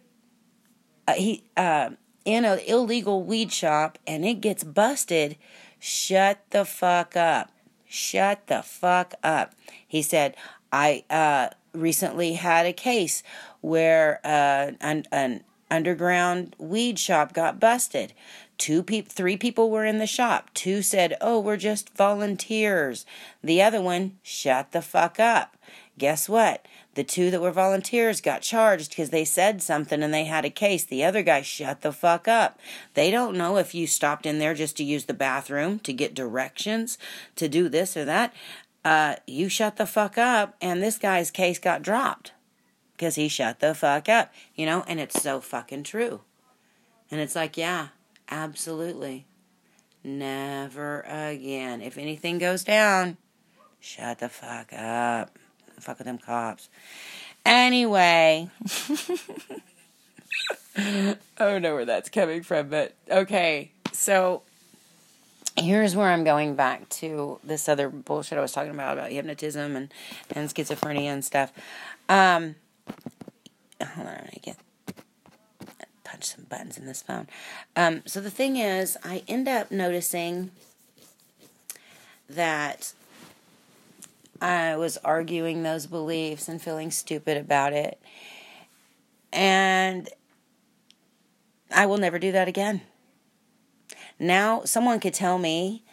uh, 1.07 1.13
he 1.13 1.43
uh, 1.55 1.89
in 2.25 2.45
an 2.45 2.59
illegal 2.67 3.23
weed 3.23 3.51
shop 3.51 3.97
and 4.05 4.25
it 4.25 4.41
gets 4.41 4.63
busted 4.63 5.37
shut 5.79 6.43
the 6.49 6.65
fuck 6.65 7.15
up 7.15 7.51
shut 7.87 8.47
the 8.47 8.61
fuck 8.61 9.13
up 9.23 9.53
he 9.87 10.01
said 10.01 10.35
i 10.71 11.03
uh, 11.09 11.47
recently 11.73 12.33
had 12.33 12.65
a 12.65 12.73
case 12.73 13.23
where 13.61 14.19
uh, 14.23 14.71
an, 14.81 15.05
an 15.11 15.43
underground 15.71 16.55
weed 16.59 16.99
shop 16.99 17.33
got 17.33 17.59
busted 17.59 18.13
Two 18.57 18.83
people, 18.83 19.11
three 19.13 19.35
people 19.35 19.69
were 19.69 19.85
in 19.85 19.97
the 19.97 20.07
shop. 20.07 20.49
Two 20.53 20.81
said, 20.81 21.17
"Oh, 21.19 21.39
we're 21.39 21.57
just 21.57 21.95
volunteers." 21.95 23.05
The 23.43 23.61
other 23.61 23.81
one, 23.81 24.17
"Shut 24.23 24.71
the 24.71 24.81
fuck 24.81 25.19
up." 25.19 25.57
Guess 25.97 26.29
what? 26.29 26.65
The 26.95 27.03
two 27.03 27.31
that 27.31 27.41
were 27.41 27.51
volunteers 27.51 28.21
got 28.21 28.41
charged 28.41 28.89
because 28.89 29.11
they 29.11 29.25
said 29.25 29.61
something 29.61 30.01
and 30.01 30.13
they 30.13 30.25
had 30.25 30.45
a 30.45 30.49
case. 30.49 30.83
The 30.83 31.03
other 31.03 31.21
guy 31.23 31.41
shut 31.41 31.81
the 31.81 31.93
fuck 31.93 32.27
up. 32.27 32.59
They 32.93 33.11
don't 33.11 33.37
know 33.37 33.57
if 33.57 33.75
you 33.75 33.87
stopped 33.87 34.25
in 34.25 34.39
there 34.39 34.53
just 34.53 34.75
to 34.77 34.83
use 34.83 35.05
the 35.05 35.13
bathroom, 35.13 35.79
to 35.79 35.93
get 35.93 36.13
directions, 36.13 36.97
to 37.35 37.47
do 37.47 37.69
this 37.69 37.95
or 37.95 38.05
that. 38.05 38.33
Uh, 38.83 39.15
you 39.27 39.49
shut 39.49 39.77
the 39.77 39.85
fuck 39.85 40.17
up, 40.17 40.55
and 40.61 40.81
this 40.81 40.97
guy's 40.97 41.31
case 41.31 41.59
got 41.59 41.81
dropped 41.81 42.33
because 42.93 43.15
he 43.15 43.27
shut 43.27 43.59
the 43.59 43.73
fuck 43.73 44.09
up, 44.09 44.33
you 44.55 44.65
know, 44.65 44.83
and 44.87 44.99
it's 44.99 45.21
so 45.21 45.41
fucking 45.41 45.83
true. 45.83 46.21
And 47.11 47.19
it's 47.19 47.35
like, 47.35 47.57
yeah, 47.57 47.89
Absolutely. 48.29 49.25
Never 50.03 51.01
again. 51.01 51.81
If 51.81 51.97
anything 51.97 52.37
goes 52.37 52.63
down, 52.63 53.17
shut 53.79 54.19
the 54.19 54.29
fuck 54.29 54.71
up. 54.73 55.37
Fuck 55.85 55.99
with 55.99 56.07
them 56.07 56.17
cops. 56.17 56.67
Anyway. 57.45 58.49
I 60.77 61.15
don't 61.37 61.61
know 61.61 61.75
where 61.75 61.85
that's 61.85 62.09
coming 62.09 62.41
from, 62.41 62.69
but 62.69 62.95
okay. 63.09 63.71
So 63.91 64.41
here's 65.55 65.95
where 65.95 66.07
I'm 66.07 66.23
going 66.23 66.55
back 66.55 66.89
to 66.89 67.39
this 67.43 67.69
other 67.69 67.87
bullshit 67.87 68.39
I 68.39 68.41
was 68.41 68.51
talking 68.51 68.71
about 68.71 68.97
about 68.97 69.11
hypnotism 69.11 69.75
and, 69.75 69.93
and 70.31 70.49
schizophrenia 70.49 71.03
and 71.03 71.23
stuff. 71.23 71.53
Um, 72.09 72.55
hold 73.79 74.07
on, 74.07 74.13
I 74.15 74.37
get 74.41 74.57
punch 76.03 76.25
some 76.25 76.45
buttons 76.49 76.79
in 76.79 76.87
this 76.87 77.03
phone. 77.03 77.27
Um, 77.75 78.01
so 78.07 78.21
the 78.21 78.31
thing 78.31 78.57
is, 78.57 78.97
I 79.03 79.21
end 79.27 79.47
up 79.47 79.69
noticing 79.69 80.49
that 82.27 82.93
I 84.41 84.75
was 84.75 84.97
arguing 84.97 85.63
those 85.63 85.87
beliefs 85.87 86.47
and 86.47 86.61
feeling 86.61 86.91
stupid 86.91 87.37
about 87.37 87.73
it. 87.73 88.01
And 89.31 90.09
I 91.71 91.85
will 91.85 91.97
never 91.97 92.19
do 92.19 92.31
that 92.31 92.47
again. 92.47 92.81
Now, 94.19 94.63
someone 94.63 94.99
could 94.99 95.13
tell 95.13 95.37
me, 95.37 95.83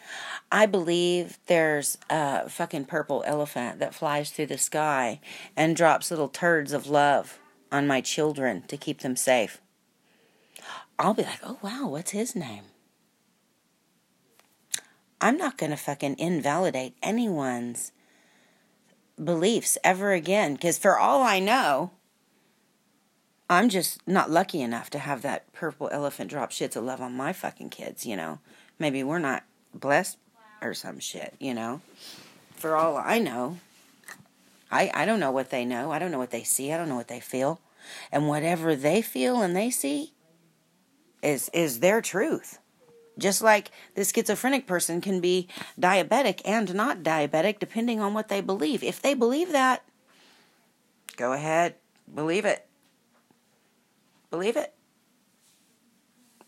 I 0.51 0.67
believe 0.67 1.39
there's 1.47 1.99
a 2.09 2.49
fucking 2.49 2.85
purple 2.85 3.25
elephant 3.27 3.79
that 3.81 3.95
flies 3.95 4.31
through 4.31 4.47
the 4.47 4.59
sky 4.59 5.21
and 5.57 5.75
drops 5.75 6.11
little 6.11 6.29
turds 6.29 6.73
of 6.73 6.87
love 6.87 7.39
on 7.73 7.87
my 7.87 8.01
children 8.01 8.63
to 8.69 8.77
keep 8.77 9.01
them 9.01 9.17
safe. 9.17 9.61
I'll 10.99 11.15
be 11.15 11.23
like, 11.23 11.41
oh 11.43 11.59
wow, 11.63 11.89
what's 11.89 12.11
his 12.11 12.37
name? 12.37 12.65
I'm 15.21 15.37
not 15.37 15.57
going 15.57 15.71
to 15.71 15.77
fucking 15.77 16.19
invalidate 16.19 16.97
anyone's 17.03 17.93
beliefs 19.25 19.79
ever 19.85 20.13
again 20.13 20.55
because 20.55 20.79
for 20.79 20.99
all 20.99 21.23
I 21.23 21.39
know, 21.39 21.91
I'm 23.49 23.69
just 23.69 24.07
not 24.07 24.31
lucky 24.31 24.63
enough 24.63 24.91
to 24.91 24.99
have 24.99 25.23
that 25.23 25.53
purple 25.53 25.89
elephant 25.93 26.31
drop 26.31 26.51
shits 26.51 26.77
of 26.77 26.85
love 26.85 27.01
on 27.01 27.17
my 27.17 27.33
fucking 27.33 27.71
kids, 27.71 28.07
you 28.07 28.17
know. 28.17 28.39
Maybe 28.79 29.03
we're 29.03 29.19
not 29.19 29.45
blessed 29.75 30.19
or 30.61 30.75
some 30.75 30.99
shit, 30.99 31.35
you 31.39 31.55
know. 31.55 31.81
For 32.57 32.77
all 32.77 32.97
I 32.97 33.19
know, 33.19 33.59
I, 34.71 34.91
I 34.95 35.05
don't 35.05 35.21
know 35.21 35.33
what 35.33 35.51
they 35.51 35.65
know. 35.65 35.91
I 35.93 35.99
don't 35.99 36.11
know 36.11 36.19
what 36.19 36.31
they 36.31 36.45
see. 36.45 36.73
I 36.73 36.77
don't 36.77 36.89
know 36.89 36.97
what 36.97 37.09
they 37.09 37.21
feel. 37.21 37.61
And 38.11 38.29
whatever 38.29 38.75
they 38.75 39.03
feel 39.03 39.43
and 39.43 39.55
they 39.55 39.71
see, 39.71 40.13
is 41.23 41.49
is 41.53 41.81
their 41.81 42.01
truth. 42.01 42.59
Just 43.19 43.43
like 43.43 43.71
the 43.95 44.05
schizophrenic 44.05 44.67
person 44.67 45.01
can 45.01 45.21
be 45.21 45.49
diabetic 45.79 46.41
and 46.45 46.75
not 46.75 47.03
diabetic 47.03 47.59
depending 47.59 48.01
on 48.01 48.15
what 48.15 48.29
they 48.29 48.41
believe. 48.41 48.83
If 48.83 49.03
they 49.03 49.15
believe 49.15 49.53
that, 49.53 49.85
go 51.17 51.33
ahead, 51.33 51.75
believe 52.13 52.45
it. 52.45 52.67
Believe 54.31 54.57
it. 54.57 54.73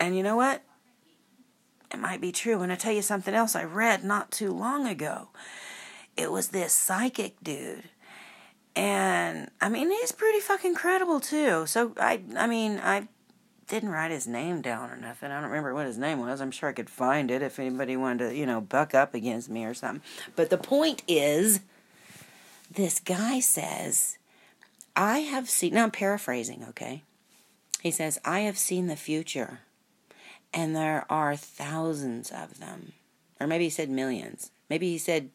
And 0.00 0.16
you 0.16 0.22
know 0.22 0.36
what? 0.36 0.62
It 1.92 1.98
might 1.98 2.20
be 2.20 2.32
true. 2.32 2.60
And 2.62 2.72
I 2.72 2.76
tell 2.76 2.92
you 2.92 3.02
something 3.02 3.34
else 3.34 3.54
I 3.54 3.64
read 3.64 4.02
not 4.02 4.30
too 4.30 4.50
long 4.50 4.86
ago. 4.86 5.28
It 6.16 6.32
was 6.32 6.48
this 6.48 6.72
psychic 6.72 7.36
dude. 7.42 7.84
And 8.74 9.50
I 9.60 9.68
mean, 9.68 9.90
he's 9.90 10.12
pretty 10.12 10.40
fucking 10.40 10.74
credible 10.74 11.20
too. 11.20 11.66
So 11.66 11.92
I 11.98 12.22
I 12.36 12.46
mean, 12.46 12.80
I 12.82 13.08
didn't 13.68 13.90
write 13.90 14.10
his 14.10 14.26
name 14.26 14.60
down 14.60 14.90
or 14.90 14.96
nothing. 14.96 15.30
I 15.30 15.40
don't 15.40 15.50
remember 15.50 15.74
what 15.74 15.86
his 15.86 15.98
name 15.98 16.20
was. 16.20 16.40
I'm 16.40 16.50
sure 16.50 16.68
I 16.68 16.72
could 16.72 16.90
find 16.90 17.30
it 17.30 17.42
if 17.42 17.58
anybody 17.58 17.96
wanted 17.96 18.30
to, 18.30 18.36
you 18.36 18.46
know, 18.46 18.60
buck 18.60 18.94
up 18.94 19.14
against 19.14 19.48
me 19.48 19.64
or 19.64 19.74
something. 19.74 20.02
But 20.36 20.50
the 20.50 20.58
point 20.58 21.02
is, 21.08 21.60
this 22.70 23.00
guy 23.00 23.40
says, 23.40 24.18
I 24.96 25.20
have 25.20 25.48
seen, 25.48 25.74
now 25.74 25.84
I'm 25.84 25.90
paraphrasing, 25.90 26.64
okay? 26.70 27.02
He 27.80 27.90
says, 27.90 28.18
I 28.24 28.40
have 28.40 28.58
seen 28.58 28.86
the 28.86 28.96
future, 28.96 29.60
and 30.52 30.74
there 30.74 31.04
are 31.10 31.36
thousands 31.36 32.30
of 32.30 32.58
them. 32.58 32.92
Or 33.40 33.46
maybe 33.46 33.64
he 33.64 33.70
said 33.70 33.90
millions. 33.90 34.50
Maybe 34.70 34.90
he 34.90 34.98
said 34.98 35.30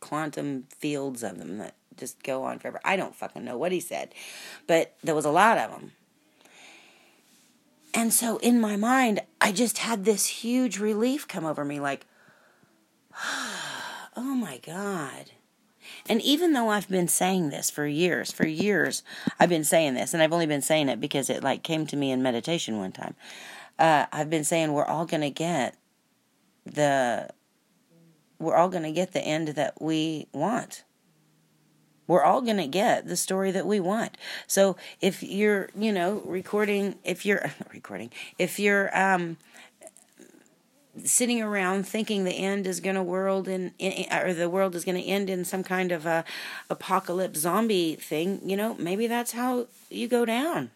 quantum 0.00 0.64
fields 0.78 1.22
of 1.22 1.38
them 1.38 1.58
that 1.58 1.74
just 1.96 2.22
go 2.22 2.44
on 2.44 2.58
forever. 2.58 2.80
I 2.84 2.96
don't 2.96 3.14
fucking 3.14 3.44
know 3.44 3.56
what 3.56 3.72
he 3.72 3.80
said. 3.80 4.14
But 4.66 4.94
there 5.02 5.14
was 5.14 5.24
a 5.24 5.30
lot 5.30 5.58
of 5.58 5.70
them. 5.70 5.92
And 7.94 8.12
so 8.12 8.38
in 8.38 8.60
my 8.60 8.76
mind, 8.76 9.20
I 9.40 9.52
just 9.52 9.78
had 9.78 10.04
this 10.04 10.26
huge 10.26 10.80
relief 10.80 11.28
come 11.28 11.46
over 11.46 11.64
me 11.64 11.78
like, 11.78 12.06
oh 14.16 14.34
my 14.34 14.58
God. 14.58 15.30
And 16.08 16.20
even 16.20 16.52
though 16.52 16.68
I've 16.68 16.88
been 16.88 17.08
saying 17.08 17.50
this 17.50 17.70
for 17.70 17.86
years, 17.86 18.32
for 18.32 18.46
years, 18.46 19.04
I've 19.38 19.48
been 19.48 19.64
saying 19.64 19.94
this, 19.94 20.12
and 20.12 20.22
I've 20.22 20.32
only 20.32 20.46
been 20.46 20.60
saying 20.60 20.88
it 20.88 21.00
because 21.00 21.30
it 21.30 21.42
like 21.42 21.62
came 21.62 21.86
to 21.86 21.96
me 21.96 22.10
in 22.10 22.22
meditation 22.22 22.78
one 22.78 22.92
time. 22.92 23.14
Uh, 23.78 24.06
I've 24.12 24.28
been 24.28 24.44
saying 24.44 24.72
we're 24.72 24.84
all 24.84 25.06
going 25.06 25.20
to 25.20 25.30
get 25.30 25.76
the, 26.66 27.30
we're 28.38 28.56
all 28.56 28.68
going 28.68 28.82
to 28.82 28.92
get 28.92 29.12
the 29.12 29.20
end 29.20 29.48
that 29.48 29.80
we 29.80 30.26
want 30.32 30.84
we're 32.06 32.22
all 32.22 32.40
going 32.40 32.58
to 32.58 32.66
get 32.66 33.06
the 33.06 33.16
story 33.16 33.50
that 33.50 33.66
we 33.66 33.80
want. 33.80 34.16
So 34.46 34.76
if 35.00 35.22
you're, 35.22 35.70
you 35.76 35.92
know, 35.92 36.22
recording, 36.24 36.96
if 37.04 37.24
you're 37.24 37.52
recording, 37.72 38.10
if 38.38 38.58
you're 38.58 38.96
um, 38.98 39.36
sitting 41.02 41.42
around 41.42 41.86
thinking 41.86 42.24
the 42.24 42.32
end 42.32 42.66
is 42.66 42.80
going 42.80 42.96
to 42.96 43.02
world 43.02 43.48
in, 43.48 43.72
or 44.12 44.32
the 44.32 44.48
world 44.48 44.74
is 44.74 44.84
going 44.84 45.00
to 45.00 45.08
end 45.08 45.28
in 45.30 45.44
some 45.44 45.64
kind 45.64 45.92
of 45.92 46.06
a 46.06 46.24
apocalypse 46.70 47.40
zombie 47.40 47.96
thing, 47.96 48.40
you 48.44 48.56
know, 48.56 48.74
maybe 48.74 49.06
that's 49.06 49.32
how 49.32 49.66
you 49.90 50.06
go 50.08 50.24
down. 50.24 50.70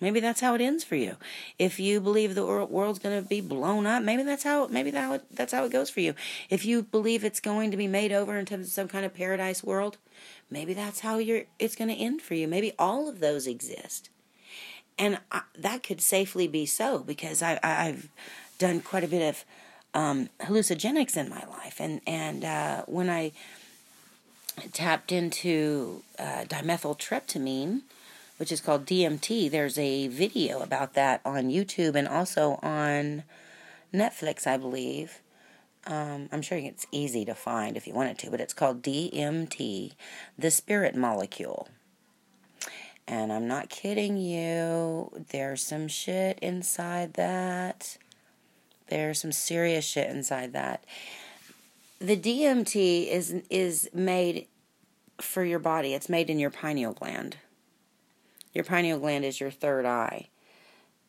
Maybe 0.00 0.20
that's 0.20 0.40
how 0.40 0.54
it 0.54 0.62
ends 0.62 0.82
for 0.82 0.96
you. 0.96 1.16
If 1.58 1.78
you 1.78 2.00
believe 2.00 2.34
the 2.34 2.46
world's 2.64 2.98
going 2.98 3.22
to 3.22 3.28
be 3.28 3.42
blown 3.42 3.86
up, 3.86 4.02
maybe 4.02 4.22
that's 4.22 4.44
how 4.44 4.66
maybe 4.68 4.90
that 4.92 5.24
that's 5.30 5.52
how 5.52 5.64
it 5.64 5.72
goes 5.72 5.90
for 5.90 6.00
you. 6.00 6.14
If 6.48 6.64
you 6.64 6.82
believe 6.82 7.22
it's 7.22 7.40
going 7.40 7.70
to 7.70 7.76
be 7.76 7.86
made 7.86 8.10
over 8.10 8.38
into 8.38 8.64
some 8.64 8.88
kind 8.88 9.04
of 9.04 9.12
paradise 9.12 9.62
world, 9.62 9.98
maybe 10.50 10.74
that's 10.74 11.00
how 11.00 11.18
you're 11.18 11.44
it's 11.58 11.76
going 11.76 11.88
to 11.88 11.94
end 11.94 12.22
for 12.22 12.34
you. 12.34 12.48
Maybe 12.48 12.72
all 12.78 13.08
of 13.08 13.20
those 13.20 13.46
exist, 13.46 14.10
and 14.98 15.18
I, 15.30 15.42
that 15.58 15.82
could 15.82 16.00
safely 16.00 16.48
be 16.48 16.66
so 16.66 16.98
because 17.00 17.42
I, 17.42 17.58
I've 17.62 18.08
done 18.58 18.80
quite 18.80 19.04
a 19.04 19.08
bit 19.08 19.28
of 19.28 19.44
um, 19.94 20.28
hallucinogenics 20.40 21.16
in 21.16 21.28
my 21.28 21.44
life, 21.46 21.80
and 21.80 22.00
and 22.06 22.44
uh, 22.44 22.82
when 22.86 23.08
I 23.08 23.32
tapped 24.72 25.12
into 25.12 26.02
uh, 26.18 26.44
dimethyltryptamine 26.48 27.82
which 28.40 28.50
is 28.50 28.62
called 28.62 28.86
DMT. 28.86 29.50
There's 29.50 29.76
a 29.76 30.08
video 30.08 30.62
about 30.62 30.94
that 30.94 31.20
on 31.26 31.50
YouTube 31.50 31.94
and 31.94 32.08
also 32.08 32.58
on 32.62 33.22
Netflix, 33.92 34.46
I 34.46 34.56
believe. 34.56 35.18
Um, 35.86 36.28
I'm 36.30 36.42
sure 36.42 36.58
it's 36.58 36.86
easy 36.92 37.24
to 37.24 37.34
find 37.34 37.76
if 37.76 37.86
you 37.86 37.94
wanted 37.94 38.18
to, 38.18 38.30
but 38.30 38.40
it's 38.40 38.54
called 38.54 38.82
DMT, 38.82 39.92
the 40.38 40.50
spirit 40.50 40.94
molecule. 40.94 41.68
And 43.08 43.32
I'm 43.32 43.48
not 43.48 43.70
kidding 43.70 44.16
you, 44.16 45.10
there's 45.30 45.64
some 45.64 45.88
shit 45.88 46.38
inside 46.40 47.14
that. 47.14 47.98
There's 48.88 49.20
some 49.20 49.32
serious 49.32 49.84
shit 49.84 50.10
inside 50.10 50.52
that. 50.52 50.84
The 52.00 52.16
DMT 52.16 53.08
is 53.08 53.34
is 53.50 53.90
made 53.92 54.46
for 55.20 55.44
your 55.44 55.58
body. 55.58 55.92
It's 55.92 56.08
made 56.08 56.30
in 56.30 56.38
your 56.38 56.50
pineal 56.50 56.92
gland. 56.92 57.36
Your 58.54 58.64
pineal 58.64 58.98
gland 58.98 59.24
is 59.24 59.38
your 59.40 59.50
third 59.50 59.86
eye. 59.86 60.29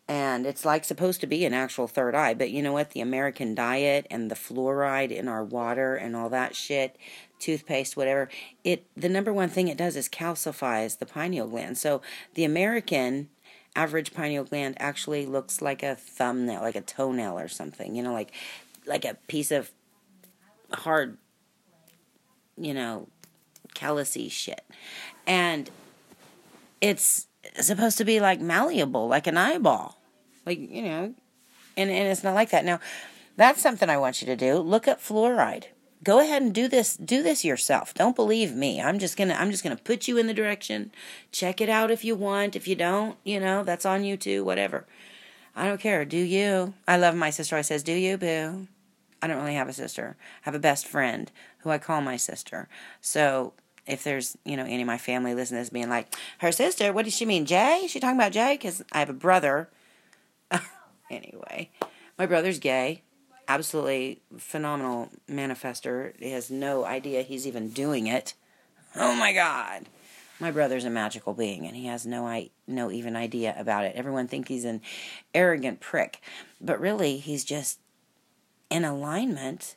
And 0.07 0.45
it's 0.45 0.65
like 0.65 0.83
supposed 0.83 1.21
to 1.21 1.27
be 1.27 1.45
an 1.45 1.53
actual 1.53 1.87
third 1.87 2.15
eye, 2.15 2.33
but 2.33 2.51
you 2.51 2.61
know 2.61 2.73
what? 2.73 2.91
The 2.91 3.01
American 3.01 3.55
diet 3.55 4.07
and 4.11 4.29
the 4.29 4.35
fluoride 4.35 5.11
in 5.11 5.27
our 5.27 5.43
water 5.43 5.95
and 5.95 6.15
all 6.15 6.29
that 6.29 6.55
shit, 6.55 6.97
toothpaste, 7.39 7.95
whatever, 7.95 8.27
it 8.63 8.85
the 8.95 9.07
number 9.07 9.31
one 9.31 9.49
thing 9.49 9.67
it 9.67 9.77
does 9.77 9.95
is 9.95 10.09
calcifies 10.09 10.99
the 10.99 11.05
pineal 11.05 11.47
gland. 11.47 11.77
So 11.77 12.01
the 12.33 12.43
American 12.43 13.29
average 13.75 14.13
pineal 14.13 14.43
gland 14.43 14.75
actually 14.79 15.25
looks 15.25 15.61
like 15.61 15.81
a 15.81 15.95
thumbnail, 15.95 16.61
like 16.61 16.75
a 16.75 16.81
toenail 16.81 17.39
or 17.39 17.47
something, 17.47 17.95
you 17.95 18.03
know, 18.03 18.13
like 18.13 18.33
like 18.85 19.05
a 19.05 19.15
piece 19.27 19.51
of 19.51 19.71
hard, 20.73 21.17
you 22.57 22.73
know, 22.73 23.07
callousy 23.75 24.29
shit. 24.29 24.65
And 25.25 25.69
it's 26.81 27.27
supposed 27.59 27.97
to 27.97 28.05
be 28.05 28.19
like 28.19 28.39
malleable, 28.39 29.07
like 29.07 29.27
an 29.27 29.37
eyeball. 29.37 29.97
Like, 30.45 30.59
you 30.59 30.81
know, 30.81 31.13
and, 31.77 31.89
and 31.89 32.07
it's 32.07 32.23
not 32.23 32.35
like 32.35 32.49
that. 32.49 32.65
Now, 32.65 32.79
that's 33.37 33.61
something 33.61 33.89
I 33.89 33.97
want 33.97 34.21
you 34.21 34.25
to 34.27 34.35
do. 34.35 34.57
Look 34.57 34.87
up 34.87 34.99
fluoride. 34.99 35.65
Go 36.03 36.19
ahead 36.19 36.41
and 36.41 36.53
do 36.53 36.67
this 36.67 36.97
do 36.97 37.21
this 37.21 37.45
yourself. 37.45 37.93
Don't 37.93 38.15
believe 38.15 38.55
me. 38.55 38.81
I'm 38.81 38.97
just 38.97 39.15
gonna 39.15 39.35
I'm 39.35 39.51
just 39.51 39.63
gonna 39.63 39.75
put 39.75 40.07
you 40.07 40.17
in 40.17 40.25
the 40.25 40.33
direction. 40.33 40.91
Check 41.31 41.61
it 41.61 41.69
out 41.69 41.91
if 41.91 42.03
you 42.03 42.15
want. 42.15 42.55
If 42.55 42.67
you 42.67 42.75
don't, 42.75 43.17
you 43.23 43.39
know, 43.39 43.63
that's 43.63 43.85
on 43.85 44.03
you 44.03 44.17
too, 44.17 44.43
whatever. 44.43 44.85
I 45.55 45.67
don't 45.67 45.79
care. 45.79 46.03
Do 46.05 46.17
you? 46.17 46.73
I 46.87 46.97
love 46.97 47.15
my 47.15 47.29
sister. 47.29 47.55
I 47.55 47.61
says, 47.61 47.83
Do 47.83 47.93
you, 47.93 48.17
boo? 48.17 48.67
I 49.21 49.27
don't 49.27 49.37
really 49.37 49.53
have 49.53 49.69
a 49.69 49.73
sister. 49.73 50.17
I 50.19 50.49
have 50.49 50.55
a 50.55 50.59
best 50.59 50.87
friend 50.87 51.31
who 51.59 51.69
I 51.69 51.77
call 51.77 52.01
my 52.01 52.17
sister. 52.17 52.67
So 52.99 53.53
if 53.87 54.03
there's 54.03 54.37
you 54.45 54.55
know 54.55 54.63
any 54.63 54.81
of 54.81 54.87
my 54.87 54.97
family 54.97 55.33
listening 55.33 55.59
to 55.59 55.61
this 55.63 55.69
being 55.69 55.89
like 55.89 56.15
her 56.39 56.51
sister 56.51 56.93
what 56.93 57.05
does 57.05 57.15
she 57.15 57.25
mean 57.25 57.45
jay? 57.45 57.85
She 57.87 57.99
talking 57.99 58.17
about 58.17 58.31
jay? 58.31 58.55
Because 58.55 58.83
i 58.91 58.99
have 58.99 59.09
a 59.09 59.13
brother. 59.13 59.69
Anyway 61.09 61.69
my 62.17 62.25
brother's 62.25 62.59
gay. 62.59 63.01
Absolutely 63.47 64.21
phenomenal 64.37 65.09
manifester. 65.29 66.13
He 66.19 66.31
has 66.31 66.49
no 66.49 66.85
idea 66.85 67.21
he's 67.21 67.45
even 67.45 67.69
doing 67.69 68.07
it. 68.07 68.33
Oh 68.95 69.13
my 69.15 69.33
god. 69.33 69.87
My 70.39 70.51
brother's 70.51 70.85
a 70.85 70.89
magical 70.89 71.33
being 71.33 71.65
and 71.67 71.75
he 71.75 71.87
has 71.87 72.05
no 72.05 72.25
I, 72.25 72.51
no 72.65 72.91
even 72.91 73.17
idea 73.17 73.53
about 73.57 73.83
it. 73.83 73.95
Everyone 73.95 74.27
thinks 74.27 74.47
he's 74.47 74.63
an 74.63 74.81
arrogant 75.33 75.81
prick 75.81 76.21
but 76.61 76.79
really 76.79 77.17
he's 77.17 77.43
just 77.43 77.79
in 78.69 78.85
alignment 78.85 79.75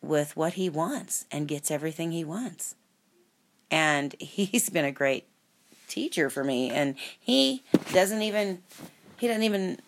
with 0.00 0.36
what 0.36 0.54
he 0.54 0.68
wants 0.68 1.24
and 1.30 1.46
gets 1.46 1.70
everything 1.70 2.10
he 2.10 2.24
wants 2.24 2.74
and 3.72 4.14
he's 4.20 4.70
been 4.70 4.84
a 4.84 4.92
great 4.92 5.26
teacher 5.88 6.30
for 6.30 6.44
me 6.44 6.70
and 6.70 6.94
he 7.18 7.64
doesn't 7.92 8.22
even 8.22 8.62
he 9.18 9.26
doesn't 9.26 9.42
even 9.42 9.80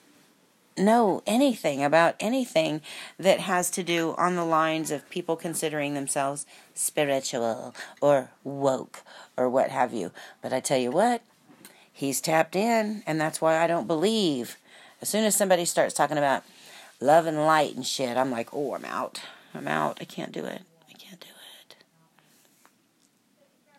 know 0.77 1.23
anything 1.27 1.85
about 1.85 2.17
anything 2.19 2.81
that 3.19 3.41
has 3.41 3.71
to 3.71 3.83
do 3.83 4.15
on 4.19 4.35
the 4.35 4.45
lines 4.45 4.91
of 4.91 5.09
people 5.09 5.37
considering 5.37 5.95
themselves 5.95 6.47
spiritual 6.75 7.75
or 8.01 8.31
woke 8.43 9.03
or 9.37 9.49
what 9.49 9.71
have 9.71 9.93
you. 9.93 10.11
But 10.43 10.53
I 10.53 10.59
tell 10.59 10.79
you 10.79 10.91
what, 10.91 11.23
he's 11.93 12.21
tapped 12.21 12.57
in, 12.57 13.05
and 13.07 13.21
that's 13.21 13.41
why 13.41 13.63
I 13.63 13.69
don't 13.69 13.87
believe. 13.87 14.57
As 15.01 15.09
soon 15.09 15.25
as 15.25 15.37
somebody 15.37 15.65
starts 15.65 15.95
talking 15.95 16.19
about 16.19 16.43
love 17.01 17.27
and 17.27 17.39
light 17.39 17.77
and 17.77 17.87
shit, 17.87 18.17
I'm 18.17 18.31
like, 18.33 18.49
oh, 18.53 18.75
I'm 18.75 18.85
out. 18.85 19.21
I'm 19.55 19.69
out. 19.69 19.99
I 20.01 20.05
can't 20.05 20.33
do 20.33 20.45
it. 20.45 20.63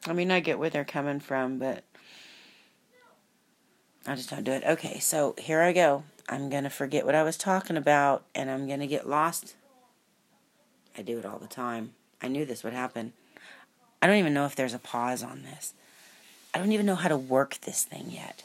I 0.08 0.14
mean, 0.14 0.32
I 0.32 0.40
get 0.40 0.60
where 0.60 0.70
they're 0.70 0.86
coming 0.86 1.20
from, 1.20 1.58
but 1.58 1.84
I 4.06 4.16
just 4.16 4.30
don't 4.30 4.44
do 4.44 4.52
it. 4.52 4.64
Okay, 4.64 5.00
so 5.00 5.36
here 5.38 5.62
I 5.62 5.74
go. 5.74 6.04
I'm 6.30 6.50
going 6.50 6.64
to 6.64 6.70
forget 6.70 7.06
what 7.06 7.16
I 7.16 7.24
was 7.24 7.38
talking 7.38 7.78
about 7.78 8.24
and 8.34 8.50
I'm 8.50 8.68
going 8.68 8.80
to 8.80 8.88
get 8.88 9.08
lost. 9.08 9.56
I 10.98 11.02
do 11.02 11.18
it 11.18 11.26
all 11.26 11.40
the 11.40 11.48
time. 11.48 11.94
I 12.22 12.28
knew 12.28 12.46
this 12.46 12.64
would 12.64 12.74
happen. 12.74 13.14
I 14.02 14.08
don't 14.08 14.18
even 14.18 14.34
know 14.34 14.46
if 14.46 14.56
there's 14.56 14.74
a 14.74 14.80
pause 14.80 15.24
on 15.24 15.44
this. 15.44 15.74
I 16.54 16.60
don't 16.60 16.72
even 16.72 16.86
know 16.86 16.96
how 16.96 17.10
to 17.10 17.18
work 17.18 17.58
this 17.62 17.84
thing 17.84 18.06
yet. 18.10 18.44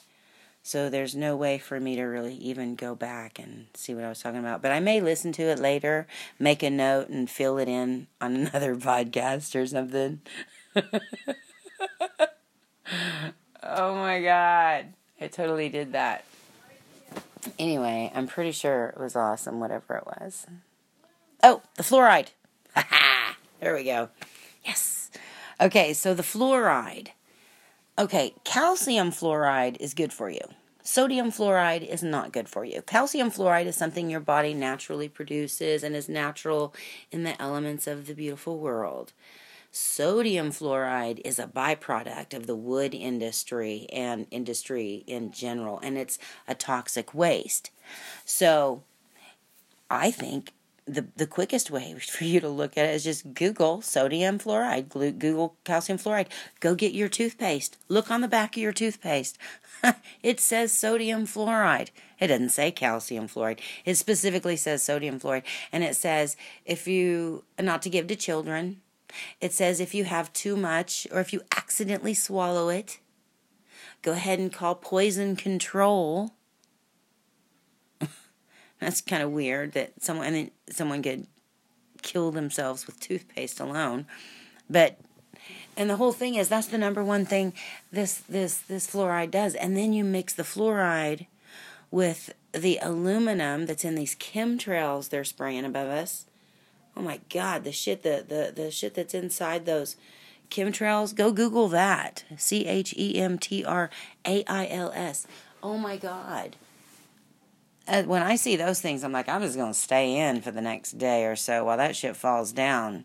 So 0.62 0.90
there's 0.90 1.14
no 1.14 1.36
way 1.36 1.58
for 1.58 1.80
me 1.80 1.96
to 1.96 2.02
really 2.02 2.34
even 2.34 2.74
go 2.74 2.94
back 2.94 3.38
and 3.38 3.66
see 3.74 3.94
what 3.94 4.04
I 4.04 4.08
was 4.08 4.20
talking 4.20 4.40
about. 4.40 4.62
But 4.62 4.72
I 4.72 4.80
may 4.80 5.00
listen 5.00 5.32
to 5.32 5.42
it 5.42 5.58
later, 5.58 6.06
make 6.38 6.62
a 6.62 6.70
note, 6.70 7.08
and 7.08 7.30
fill 7.30 7.58
it 7.58 7.68
in 7.68 8.08
on 8.20 8.36
another 8.46 8.76
podcast 8.76 9.54
or 9.54 9.66
something. 9.66 10.20
oh 13.62 13.94
my 13.94 14.22
god. 14.22 14.86
I 15.20 15.26
totally 15.28 15.68
did 15.68 15.92
that. 15.92 16.24
Anyway, 17.58 18.10
I'm 18.14 18.26
pretty 18.26 18.52
sure 18.52 18.86
it 18.86 19.00
was 19.00 19.16
awesome, 19.16 19.60
whatever 19.60 19.96
it 19.96 20.06
was. 20.06 20.46
Oh, 21.42 21.62
the 21.76 21.82
fluoride. 21.82 22.28
there 23.60 23.74
we 23.74 23.84
go. 23.84 24.10
Yes. 24.64 25.10
Okay, 25.60 25.92
so 25.92 26.14
the 26.14 26.22
fluoride. 26.22 27.08
Okay, 27.98 28.34
calcium 28.44 29.10
fluoride 29.10 29.76
is 29.78 29.94
good 29.94 30.12
for 30.12 30.30
you. 30.30 30.40
Sodium 30.82 31.30
fluoride 31.30 31.86
is 31.86 32.02
not 32.02 32.32
good 32.32 32.48
for 32.48 32.64
you. 32.64 32.82
Calcium 32.82 33.30
fluoride 33.30 33.66
is 33.66 33.76
something 33.76 34.08
your 34.08 34.20
body 34.20 34.54
naturally 34.54 35.08
produces 35.08 35.82
and 35.82 35.94
is 35.94 36.08
natural 36.08 36.74
in 37.12 37.22
the 37.22 37.40
elements 37.40 37.86
of 37.86 38.06
the 38.06 38.14
beautiful 38.14 38.58
world. 38.58 39.12
Sodium 39.72 40.50
fluoride 40.50 41.20
is 41.24 41.38
a 41.38 41.46
byproduct 41.46 42.34
of 42.34 42.46
the 42.46 42.56
wood 42.56 42.92
industry 42.92 43.86
and 43.92 44.26
industry 44.30 45.04
in 45.06 45.30
general, 45.30 45.78
and 45.78 45.96
it's 45.96 46.18
a 46.48 46.56
toxic 46.56 47.14
waste. 47.14 47.70
So 48.24 48.82
I 49.88 50.10
think 50.10 50.52
the, 50.86 51.06
the 51.16 51.26
quickest 51.26 51.70
way 51.70 51.94
for 52.00 52.24
you 52.24 52.40
to 52.40 52.48
look 52.48 52.76
at 52.76 52.86
it 52.86 52.94
is 52.96 53.04
just 53.04 53.32
Google 53.32 53.80
sodium 53.80 54.40
fluoride, 54.40 54.88
Google 54.88 55.54
calcium 55.62 55.98
fluoride. 55.98 56.26
Go 56.58 56.74
get 56.74 56.92
your 56.92 57.08
toothpaste. 57.08 57.76
Look 57.88 58.10
on 58.10 58.22
the 58.22 58.28
back 58.28 58.56
of 58.56 58.62
your 58.62 58.72
toothpaste. 58.72 59.38
it 60.22 60.40
says 60.40 60.72
sodium 60.72 61.26
fluoride. 61.26 61.90
It 62.18 62.26
doesn't 62.26 62.50
say 62.50 62.72
calcium 62.72 63.28
fluoride. 63.28 63.60
It 63.84 63.94
specifically 63.94 64.56
says 64.56 64.82
sodium 64.82 65.20
fluoride. 65.20 65.44
And 65.70 65.84
it 65.84 65.94
says 65.94 66.36
if 66.64 66.88
you, 66.88 67.44
not 67.58 67.82
to 67.82 67.90
give 67.90 68.08
to 68.08 68.16
children, 68.16 68.80
it 69.40 69.52
says 69.52 69.80
if 69.80 69.94
you 69.94 70.04
have 70.04 70.32
too 70.32 70.56
much 70.56 71.06
or 71.12 71.20
if 71.20 71.32
you 71.32 71.42
accidentally 71.56 72.14
swallow 72.14 72.68
it, 72.68 72.98
go 74.02 74.12
ahead 74.12 74.38
and 74.38 74.52
call 74.52 74.74
poison 74.74 75.36
control. 75.36 76.32
That's 78.80 79.00
kind 79.00 79.22
of 79.22 79.30
weird 79.30 79.72
that 79.72 80.02
someone 80.02 80.50
someone 80.68 81.02
could 81.02 81.26
kill 82.02 82.30
themselves 82.30 82.86
with 82.86 83.00
toothpaste 83.00 83.60
alone. 83.60 84.06
But 84.68 84.98
and 85.76 85.88
the 85.88 85.96
whole 85.96 86.12
thing 86.12 86.34
is 86.34 86.48
that's 86.48 86.66
the 86.66 86.78
number 86.78 87.02
one 87.02 87.24
thing 87.24 87.52
this 87.92 88.18
this 88.28 88.58
this 88.58 88.86
fluoride 88.86 89.30
does. 89.30 89.54
And 89.54 89.76
then 89.76 89.92
you 89.92 90.04
mix 90.04 90.32
the 90.32 90.42
fluoride 90.42 91.26
with 91.90 92.34
the 92.52 92.78
aluminum 92.82 93.66
that's 93.66 93.84
in 93.84 93.94
these 93.94 94.14
chemtrails 94.14 95.08
they're 95.08 95.24
spraying 95.24 95.64
above 95.64 95.88
us 95.88 96.26
oh 96.96 97.02
my 97.02 97.20
god, 97.28 97.64
the 97.64 97.72
shit 97.72 98.02
the 98.02 98.24
the 98.26 98.52
the 98.54 98.70
shit 98.70 98.94
that's 98.94 99.14
inside 99.14 99.66
those 99.66 99.96
chemtrails. 100.50 101.14
Go 101.14 101.32
Google 101.32 101.68
that. 101.68 102.24
C 102.36 102.66
H 102.66 102.94
E 102.96 103.18
M 103.18 103.38
T 103.38 103.64
R 103.64 103.90
A 104.26 104.44
I 104.44 104.66
L 104.68 104.92
S. 104.94 105.26
Oh 105.62 105.78
my 105.78 105.96
God. 105.96 106.56
Uh, 107.88 108.02
when 108.04 108.22
I 108.22 108.36
see 108.36 108.56
those 108.56 108.80
things, 108.80 109.02
I'm 109.02 109.12
like, 109.12 109.28
I'm 109.28 109.42
just 109.42 109.56
to 109.56 109.74
stay 109.74 110.16
in 110.16 110.42
for 110.42 110.50
the 110.50 110.60
next 110.60 110.92
day 110.92 111.24
or 111.24 111.34
so 111.34 111.64
while 111.64 111.76
that 111.76 111.96
shit 111.96 112.14
falls 112.14 112.52
down 112.52 113.04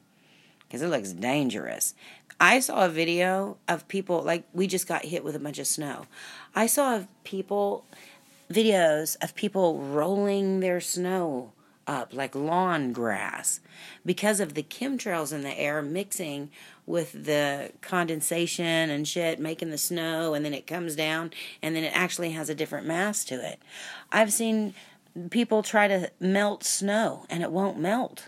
because 0.59 0.81
it 0.81 0.89
looks 0.89 1.11
dangerous. 1.11 1.95
I 2.39 2.59
saw 2.59 2.85
a 2.85 2.89
video 2.89 3.57
of 3.67 3.87
people, 3.87 4.21
like, 4.21 4.43
we 4.53 4.67
just 4.67 4.87
got 4.87 5.05
hit 5.05 5.23
with 5.23 5.35
a 5.35 5.39
bunch 5.39 5.57
of 5.57 5.67
snow. 5.67 6.05
I 6.53 6.67
saw 6.67 7.03
people, 7.23 7.85
videos 8.51 9.15
of 9.23 9.35
people 9.35 9.79
rolling 9.79 10.59
their 10.59 10.81
snow 10.81 11.53
up 11.87 12.13
like 12.13 12.35
lawn 12.35 12.91
grass 12.93 13.59
because 14.05 14.39
of 14.39 14.53
the 14.53 14.63
chemtrails 14.63 15.31
in 15.31 15.41
the 15.41 15.59
air 15.59 15.81
mixing 15.81 16.49
with 16.85 17.25
the 17.25 17.71
condensation 17.81 18.89
and 18.89 19.07
shit, 19.07 19.39
making 19.39 19.71
the 19.71 19.77
snow, 19.77 20.33
and 20.33 20.45
then 20.45 20.53
it 20.53 20.67
comes 20.67 20.95
down, 20.95 21.31
and 21.61 21.75
then 21.75 21.83
it 21.83 21.95
actually 21.95 22.31
has 22.31 22.49
a 22.49 22.55
different 22.55 22.85
mass 22.85 23.25
to 23.25 23.35
it. 23.35 23.59
I've 24.11 24.31
seen 24.31 24.73
people 25.29 25.63
try 25.63 25.87
to 25.87 26.11
melt 26.19 26.63
snow, 26.63 27.25
and 27.29 27.41
it 27.41 27.51
won't 27.51 27.79
melt. 27.79 28.27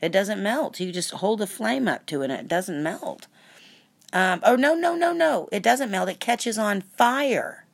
It 0.00 0.12
doesn't 0.12 0.42
melt. 0.42 0.78
You 0.80 0.92
just 0.92 1.12
hold 1.12 1.40
a 1.40 1.46
flame 1.46 1.88
up 1.88 2.04
to 2.06 2.22
it, 2.22 2.30
and 2.30 2.40
it 2.40 2.48
doesn't 2.48 2.82
melt. 2.82 3.26
Um, 4.12 4.40
oh, 4.44 4.56
no, 4.56 4.74
no, 4.74 4.94
no, 4.94 5.12
no. 5.12 5.48
It 5.50 5.62
doesn't 5.62 5.90
melt. 5.90 6.08
It 6.08 6.20
catches 6.20 6.58
on 6.58 6.82
fire. 6.82 7.64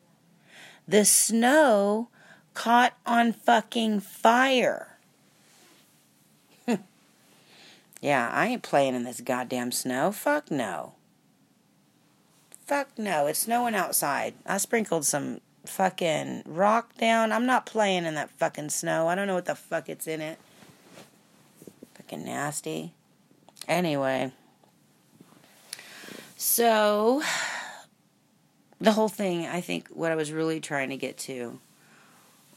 The 0.87 1.05
snow 1.05 2.09
caught 2.55 2.95
on 3.07 3.33
fucking 3.33 4.01
fire. 4.01 4.97
yeah, 8.01 8.31
I 8.33 8.47
ain't 8.49 8.63
playing 8.63 8.95
in 8.95 9.05
this 9.05 9.21
goddamn 9.21 9.73
snow. 9.73 10.13
Fuck 10.13 10.51
no. 10.51 10.95
Fuck 12.67 12.99
no. 12.99 13.27
It's 13.27 13.41
snowing 13.41 13.75
outside. 13.75 14.35
I 14.47 14.59
sprinkled 14.59 15.05
some 15.05 15.41
fucking 15.65 16.43
rock 16.47 16.97
down. 16.97 17.33
I'm 17.33 17.47
not 17.47 17.67
playing 17.67 18.05
in 18.05 18.15
that 18.15 18.31
fucking 18.31 18.71
snow. 18.71 19.09
I 19.09 19.15
don't 19.15 19.27
know 19.27 19.35
what 19.35 19.47
the 19.47 19.55
fuck 19.55 19.89
it's 19.89 20.07
in 20.07 20.21
it. 20.21 20.39
Fucking 21.95 22.25
nasty. 22.25 22.93
Anyway. 23.69 24.33
So, 26.37 27.23
the 28.81 28.93
whole 28.93 29.09
thing, 29.09 29.47
I 29.47 29.61
think 29.61 29.89
what 29.89 30.11
I 30.11 30.17
was 30.17 30.33
really 30.33 30.61
trying 30.61 30.91
to 30.91 30.97
get 30.97 31.17
to 31.19 31.61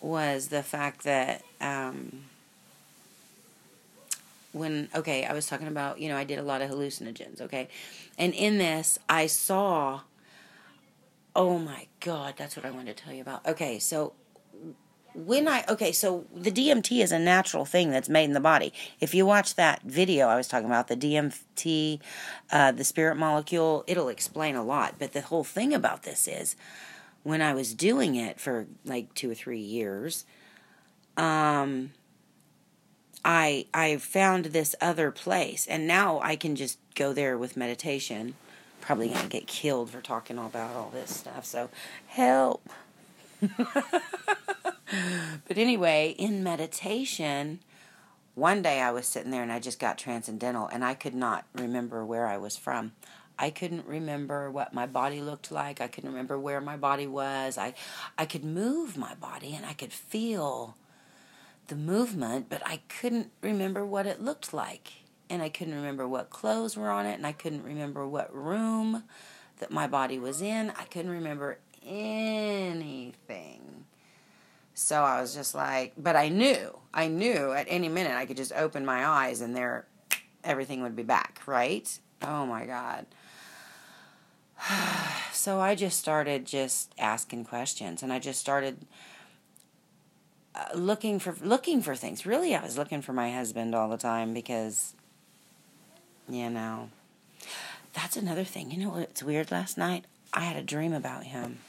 was 0.02 0.48
the 0.50 0.64
fact 0.64 1.04
that 1.04 1.44
um, 1.62 2.24
when 4.52 4.90
okay, 4.96 5.26
I 5.26 5.34
was 5.34 5.48
talking 5.48 5.68
about 5.68 6.00
you 6.00 6.10
know 6.10 6.18
I 6.18 6.24
did 6.24 6.40
a 6.40 6.44
lot 6.44 6.62
of 6.62 6.70
hallucinogens, 6.70 7.42
okay, 7.42 7.68
and 8.18 8.34
in 8.34 8.58
this 8.58 9.00
I 9.10 9.28
saw. 9.28 10.02
Oh 11.38 11.60
my 11.60 11.88
god, 12.00 12.36
that's 12.38 12.56
what 12.56 12.66
I 12.66 12.72
wanted 12.72 12.96
to 12.96 13.04
tell 13.04 13.14
you 13.14 13.22
about. 13.22 13.46
Okay, 13.46 13.78
so 13.78 14.14
when 15.16 15.48
I 15.48 15.64
okay, 15.70 15.92
so 15.92 16.26
the 16.36 16.52
DMT 16.52 17.02
is 17.02 17.12
a 17.12 17.20
natural 17.20 17.66
thing 17.66 17.90
that's 17.90 18.10
made 18.10 18.26
in 18.26 18.34
the 18.34 18.40
body. 18.40 18.74
If 19.00 19.16
you 19.16 19.26
watch 19.26 19.56
that 19.56 19.82
video 19.84 20.28
I 20.28 20.36
was 20.36 20.48
talking 20.48 20.68
about, 20.68 20.88
the 20.88 20.98
DMT, 20.98 22.00
uh, 22.52 22.72
the 22.72 22.84
spirit 22.84 23.16
molecule, 23.16 23.84
it'll 23.88 24.10
explain 24.10 24.56
a 24.56 24.64
lot. 24.64 24.96
But 25.00 25.14
the 25.14 25.22
whole 25.22 25.44
thing 25.44 25.74
about 25.74 26.04
this 26.04 26.28
is 26.28 26.56
when 27.26 27.42
I 27.42 27.56
was 27.56 27.74
doing 27.74 28.16
it 28.16 28.40
for 28.40 28.68
like 28.86 29.12
two 29.16 29.32
or 29.32 29.34
three 29.34 29.60
years, 29.60 30.26
um, 31.18 31.92
I 33.26 33.66
I 33.74 33.98
found 33.98 34.46
this 34.46 34.76
other 34.80 35.10
place, 35.10 35.66
and 35.66 35.88
now 35.88 36.20
I 36.22 36.36
can 36.36 36.56
just 36.56 36.78
go 36.94 37.14
there 37.14 37.36
with 37.36 37.58
meditation. 37.58 38.36
Probably 38.80 39.10
gonna 39.10 39.28
get 39.28 39.48
killed 39.48 39.90
for 39.90 40.02
talking 40.02 40.38
about 40.38 40.76
all 40.76 40.92
this 40.92 41.16
stuff. 41.16 41.46
So 41.46 41.72
help. 42.06 42.70
but 43.42 45.58
anyway, 45.58 46.14
in 46.20 46.44
meditation, 46.44 47.60
one 48.36 48.62
day 48.62 48.82
I 48.82 48.92
was 48.92 49.08
sitting 49.08 49.32
there 49.32 49.42
and 49.42 49.52
I 49.52 49.60
just 49.60 49.80
got 49.80 49.98
transcendental, 49.98 50.68
and 50.68 50.86
I 50.86 50.94
could 50.94 51.16
not 51.16 51.46
remember 51.56 52.06
where 52.06 52.28
I 52.28 52.38
was 52.38 52.56
from. 52.56 52.92
I 53.38 53.50
couldn't 53.50 53.86
remember 53.86 54.50
what 54.50 54.74
my 54.74 54.86
body 54.86 55.22
looked 55.22 55.52
like. 55.52 55.82
I 55.82 55.88
couldn't 55.88 56.10
remember 56.10 56.40
where 56.40 56.62
my 56.62 56.78
body 56.78 57.08
was. 57.08 57.58
I 57.58 57.74
I 58.18 58.26
could 58.26 58.44
move 58.44 58.98
my 58.98 59.16
body 59.16 59.56
and 59.56 59.66
I 59.66 59.74
could 59.74 59.94
feel 59.94 60.78
the 61.68 61.76
movement, 61.76 62.48
but 62.50 62.62
I 62.66 62.82
couldn't 62.88 63.32
remember 63.42 63.86
what 63.86 64.06
it 64.06 64.22
looked 64.22 64.54
like. 64.54 64.92
And 65.30 65.42
I 65.42 65.50
couldn't 65.50 65.76
remember 65.76 66.08
what 66.08 66.30
clothes 66.30 66.78
were 66.78 66.92
on 66.92 67.06
it 67.06 67.16
and 67.16 67.26
I 67.26 67.32
couldn't 67.32 67.64
remember 67.64 68.08
what 68.08 68.34
room 68.34 69.04
that 69.60 69.72
my 69.72 69.88
body 69.88 70.20
was 70.20 70.42
in. 70.42 70.72
I 70.78 70.84
couldn't 70.84 71.12
remember 71.12 71.58
anything. 71.86 73.86
So 74.76 75.02
I 75.02 75.22
was 75.22 75.34
just 75.34 75.56
like, 75.56 75.94
but 75.98 76.16
I 76.16 76.30
knew, 76.30 76.78
I 76.94 77.08
knew 77.08 77.54
at 77.54 77.66
any 77.70 77.90
minute 77.90 78.12
I 78.12 78.26
could 78.26 78.38
just 78.38 78.54
open 78.54 78.86
my 78.86 79.08
eyes 79.08 79.42
and 79.42 79.56
there 79.56 79.88
everything 80.44 80.82
would 80.82 80.96
be 80.96 81.04
back, 81.04 81.42
right? 81.46 81.98
Oh 82.22 82.46
my 82.46 82.66
God. 82.66 83.06
so 85.32 85.60
I 85.60 85.76
just 85.76 86.00
started 86.00 86.46
just 86.46 86.94
asking 86.98 87.46
questions 87.46 88.04
and 88.04 88.12
I 88.12 88.20
just 88.20 88.40
started 88.40 88.86
uh, 90.54 90.66
looking 90.74 91.20
for 91.20 91.36
looking 91.42 91.82
for 91.82 91.96
things. 91.96 92.26
Really, 92.26 92.56
I 92.56 92.64
was 92.64 92.78
looking 92.78 93.02
for 93.02 93.14
my 93.14 93.32
husband 93.32 93.76
all 93.76 93.90
the 93.90 93.98
time 93.98 94.34
because 94.34 94.94
you 96.30 96.50
know. 96.50 96.90
That's 97.94 98.18
another 98.18 98.44
thing. 98.44 98.72
You 98.72 98.78
know 98.84 98.90
what's 98.90 99.24
weird 99.24 99.52
last 99.52 99.78
night? 99.78 100.04
I 100.34 100.42
had 100.42 100.58
a 100.58 100.62
dream 100.62 100.92
about 100.92 101.24
him. 101.24 101.60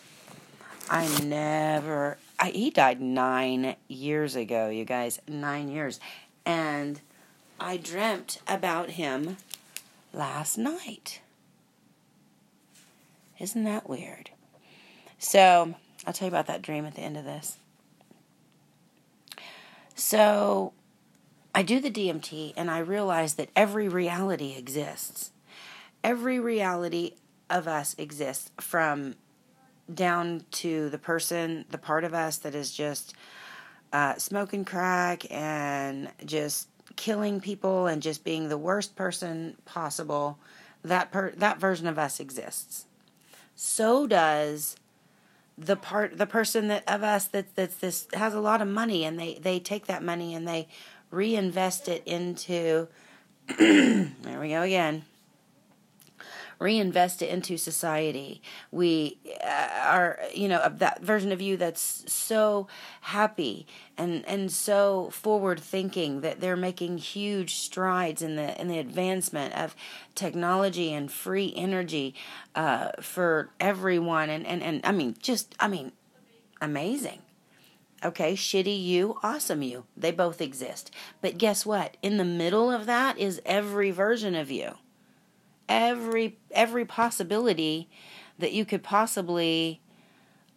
I 0.90 1.07
never 1.22 2.18
I, 2.38 2.51
he 2.51 2.70
died 2.70 3.01
9 3.01 3.77
years 3.88 4.37
ago, 4.37 4.68
you 4.68 4.85
guys. 4.85 5.20
9 5.27 5.68
years. 5.68 6.01
And 6.44 7.01
I 7.59 7.77
dreamt 7.77 8.40
about 8.46 8.90
him 8.90 9.38
last 10.12 10.59
night. 10.59 11.20
Isn't 13.38 13.64
that 13.64 13.88
weird? 13.88 14.31
So, 15.18 15.75
I'll 16.07 16.12
tell 16.12 16.27
you 16.27 16.33
about 16.33 16.46
that 16.46 16.62
dream 16.62 16.87
at 16.87 16.94
the 16.94 17.03
end 17.03 17.16
of 17.16 17.25
this. 17.25 17.59
So, 19.94 20.72
I 21.55 21.62
do 21.62 21.81
the 21.81 21.90
DMT 21.90 22.55
and 22.57 22.70
I 22.70 22.79
realize 22.79 23.35
that 23.35 23.51
every 23.55 23.88
reality 23.88 24.55
exists. 24.57 25.33
Every 26.03 26.38
reality 26.38 27.12
of 27.51 27.68
us 27.68 27.94
exists 27.99 28.51
from 28.61 29.16
down 29.92 30.44
to 30.51 30.88
the 30.90 30.99
person, 30.99 31.64
the 31.70 31.79
part 31.79 32.05
of 32.05 32.14
us 32.14 32.38
that 32.38 32.55
is 32.55 32.72
just 32.72 33.14
uh, 33.92 34.16
smoking 34.16 34.64
crack 34.64 35.31
and 35.31 36.11
just 36.25 36.68
killing 36.96 37.40
people 37.40 37.87
and 37.87 38.03
just 38.03 38.25
being 38.25 38.49
the 38.49 38.59
worst 38.59 38.96
person 38.96 39.57
possible. 39.64 40.38
That 40.83 41.11
per- 41.11 41.33
that 41.33 41.59
version 41.59 41.87
of 41.87 41.99
us 41.99 42.20
exists 42.20 42.86
so 43.57 44.07
does 44.07 44.77
the 45.59 45.75
part 45.75 46.19
the 46.19 46.27
person 46.27 46.69
that 46.69 46.85
of 46.87 47.03
us 47.03 47.25
that 47.29 47.55
that's 47.57 47.77
this 47.77 48.07
has 48.12 48.35
a 48.35 48.40
lot 48.40 48.61
of 48.61 48.69
money 48.69 49.05
and 49.05 49.19
they 49.19 49.38
they 49.40 49.59
take 49.59 49.87
that 49.87 50.03
money 50.03 50.35
and 50.35 50.47
they 50.47 50.69
reinvest 51.11 51.88
it 51.88 52.03
into 52.05 52.87
there 53.59 54.40
we 54.40 54.51
go 54.51 54.62
again 54.62 55.05
reinvest 56.59 57.23
it 57.23 57.29
into 57.29 57.57
society. 57.57 58.42
We 58.71 59.19
uh, 59.45 59.69
are, 59.85 60.19
you 60.35 60.49
know, 60.49 60.69
that 60.69 61.03
version 61.03 61.33
of 61.33 61.40
you 61.40 61.57
that's 61.57 62.05
so 62.12 62.66
happy 63.03 63.66
and 63.97 64.25
and 64.27 64.51
so 64.51 65.11
forward 65.11 65.61
thinking 65.61 66.21
that 66.21 66.40
they're 66.40 66.57
making 66.57 66.99
huge 66.99 67.57
strides 67.57 68.23
in 68.23 68.37
the 68.37 68.59
in 68.61 68.69
the 68.69 68.79
advancement 68.79 69.55
of 69.55 69.77
technology 70.14 70.92
and 70.92 71.11
free 71.11 71.53
energy 71.57 72.14
uh, 72.55 72.90
for 73.01 73.51
everyone. 73.61 74.31
And, 74.31 74.47
and 74.47 74.62
and 74.62 74.81
I 74.85 74.92
mean, 74.92 75.16
just 75.21 75.55
I 75.61 75.69
mean, 75.69 75.92
amazing. 76.61 77.23
Okay, 78.05 78.35
shitty 78.35 78.85
you, 78.85 79.19
awesome 79.23 79.62
you. 79.62 79.85
They 79.97 80.11
both 80.11 80.42
exist. 80.42 80.90
But 81.23 81.38
guess 81.38 81.65
what? 81.65 81.96
In 82.02 82.19
the 82.19 82.25
middle 82.25 82.71
of 82.71 82.85
that 82.87 83.19
is 83.19 83.40
every 83.46 83.90
version 83.90 84.35
of 84.35 84.50
you 84.50 84.75
every 85.69 86.38
every 86.50 86.85
possibility 86.85 87.88
that 88.38 88.52
you 88.52 88.64
could 88.64 88.83
possibly 88.83 89.81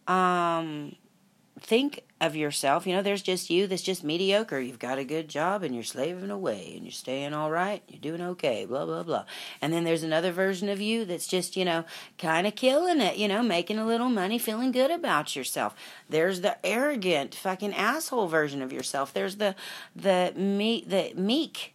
um, 0.08 0.96
think 1.60 2.04
of 2.22 2.36
yourself. 2.36 2.86
You 2.86 2.96
know, 2.96 3.02
there's 3.02 3.22
just 3.22 3.50
you 3.50 3.68
that's 3.68 3.82
just 3.82 4.04
mediocre. 4.04 4.60
You've 4.60 4.80
got 4.80 4.98
a 4.98 5.06
good 5.06 5.30
job 5.30 5.64
and 5.64 5.74
you're 5.74 5.84
slaving 5.84 6.30
away 6.30 6.74
and 6.76 6.84
you're 6.84 6.92
staying 6.92 7.34
all 7.34 7.50
right. 7.50 7.82
You're 7.88 8.02
doing 8.02 8.22
okay, 8.32 8.66
blah, 8.66 8.86
blah, 8.86 9.04
blah. 9.04 9.26
And 9.62 9.72
then 9.72 9.84
there's 9.84 10.04
another 10.04 10.32
version 10.32 10.68
of 10.70 10.82
you 10.82 11.06
that's 11.06 11.28
just, 11.28 11.56
you 11.56 11.64
know, 11.64 11.86
kind 12.18 12.46
of 12.46 12.56
killing 12.56 13.00
it, 13.02 13.18
you 13.18 13.28
know, 13.28 13.42
making 13.42 13.80
a 13.80 13.86
little 13.86 14.10
money, 14.10 14.38
feeling 14.38 14.72
good 14.72 14.92
about 14.92 15.36
yourself. 15.36 15.76
There's 16.10 16.42
the 16.42 16.64
arrogant, 16.66 17.36
fucking 17.36 17.74
asshole 17.74 18.28
version 18.28 18.62
of 18.62 18.74
yourself. 18.74 19.14
There's 19.14 19.38
the, 19.38 19.56
the, 19.96 20.34
me, 20.36 20.84
the 20.86 21.14
meek 21.16 21.74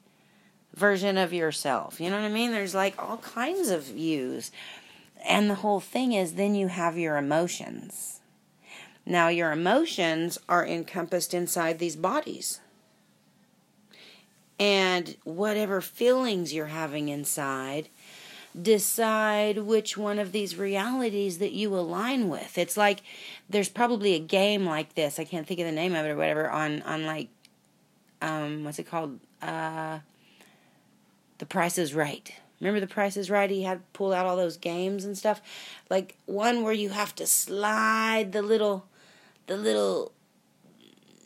version 0.75 1.17
of 1.17 1.33
yourself. 1.33 2.01
You 2.01 2.11
know 2.11 2.17
what 2.17 2.27
I 2.27 2.31
mean? 2.31 2.53
There's 2.53 2.75
like 2.75 2.95
all 2.99 3.19
kinds 3.19 3.71
of 3.71 3.85
views. 3.85 4.51
And 5.27 5.49
the 5.49 5.57
whole 5.57 5.81
thing 5.81 6.13
is 6.13 6.35
then 6.35 6.55
you 6.55 6.69
have 6.69 6.99
your 6.99 7.17
emotions. 7.17 8.21
Now, 9.07 9.29
your 9.29 9.53
emotions 9.53 10.39
are 10.49 10.67
encompassed 10.67 11.35
inside 11.35 11.79
these 11.79 11.97
bodies. 11.97 12.61
And 14.59 15.17
whatever 15.25 15.81
feelings 15.81 16.55
you're 16.55 16.67
having 16.67 17.09
inside, 17.09 17.89
decide 18.61 19.59
which 19.59 19.97
one 19.97 20.19
of 20.19 20.33
these 20.33 20.57
realities 20.57 21.39
that 21.39 21.53
you 21.53 21.75
align 21.75 22.29
with. 22.29 22.57
It's 22.57 22.77
like 22.77 23.03
there's 23.51 23.69
probably 23.69 24.15
a 24.15 24.21
game 24.21 24.65
like 24.65 24.95
this. 24.95 25.19
I 25.19 25.25
can't 25.25 25.47
think 25.47 25.61
of 25.61 25.67
the 25.67 25.73
name 25.73 25.95
of 25.95 26.07
it 26.07 26.11
or 26.11 26.17
whatever 26.17 26.49
on 26.49 26.81
on 26.83 27.05
like 27.05 27.29
um 28.23 28.63
what's 28.65 28.79
it 28.79 28.89
called? 28.89 29.19
Uh 29.43 29.99
The 31.45 31.49
Price 31.49 31.77
is 31.77 31.93
Right. 31.93 32.33
Remember 32.59 32.81
The 32.81 32.87
Price 32.87 33.19
is 33.19 33.29
Right? 33.29 33.51
He 33.51 33.65
had 33.65 33.93
pulled 33.93 34.15
out 34.15 34.25
all 34.25 34.35
those 34.35 34.57
games 34.57 35.05
and 35.05 35.17
stuff. 35.17 35.43
Like 35.91 36.17
one 36.25 36.63
where 36.63 36.73
you 36.73 36.89
have 36.89 37.15
to 37.17 37.27
slide 37.27 38.33
the 38.33 38.41
little 38.41 38.87
the 39.47 39.59
little 39.59 40.13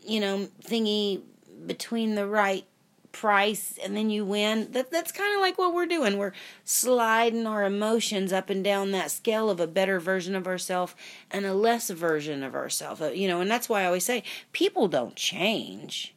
you 0.05 0.19
know 0.19 0.49
thingy 0.65 1.23
between 1.67 2.17
the 2.17 2.27
right 2.27 2.67
price 3.13 3.79
and 3.81 3.97
then 3.97 4.11
you 4.11 4.25
win 4.25 4.73
that 4.73 4.91
that's 4.91 5.13
kind 5.13 5.33
of 5.37 5.41
like 5.41 5.57
what 5.57 5.73
we're 5.73 5.87
doing 5.87 6.19
we're 6.19 6.33
sliding 6.65 7.47
our 7.47 7.65
emotions 7.65 8.33
up 8.33 8.51
and 8.51 8.65
down 8.65 8.91
that 8.91 9.11
scale 9.11 9.49
of 9.49 9.61
a 9.61 9.67
better 9.67 10.01
version 10.01 10.35
of 10.35 10.47
ourselves 10.49 10.95
and 11.31 11.47
a 11.47 11.55
less 11.55 11.91
version 11.91 12.43
of 12.43 12.57
ourselves 12.57 13.01
uh, 13.01 13.11
you 13.11 13.29
know 13.29 13.41
and 13.41 13.51
that's 13.51 13.69
why 13.69 13.83
I 13.83 13.87
always 13.87 14.05
say 14.05 14.25
people 14.53 14.89
don't 14.89 15.15
change 15.15 16.15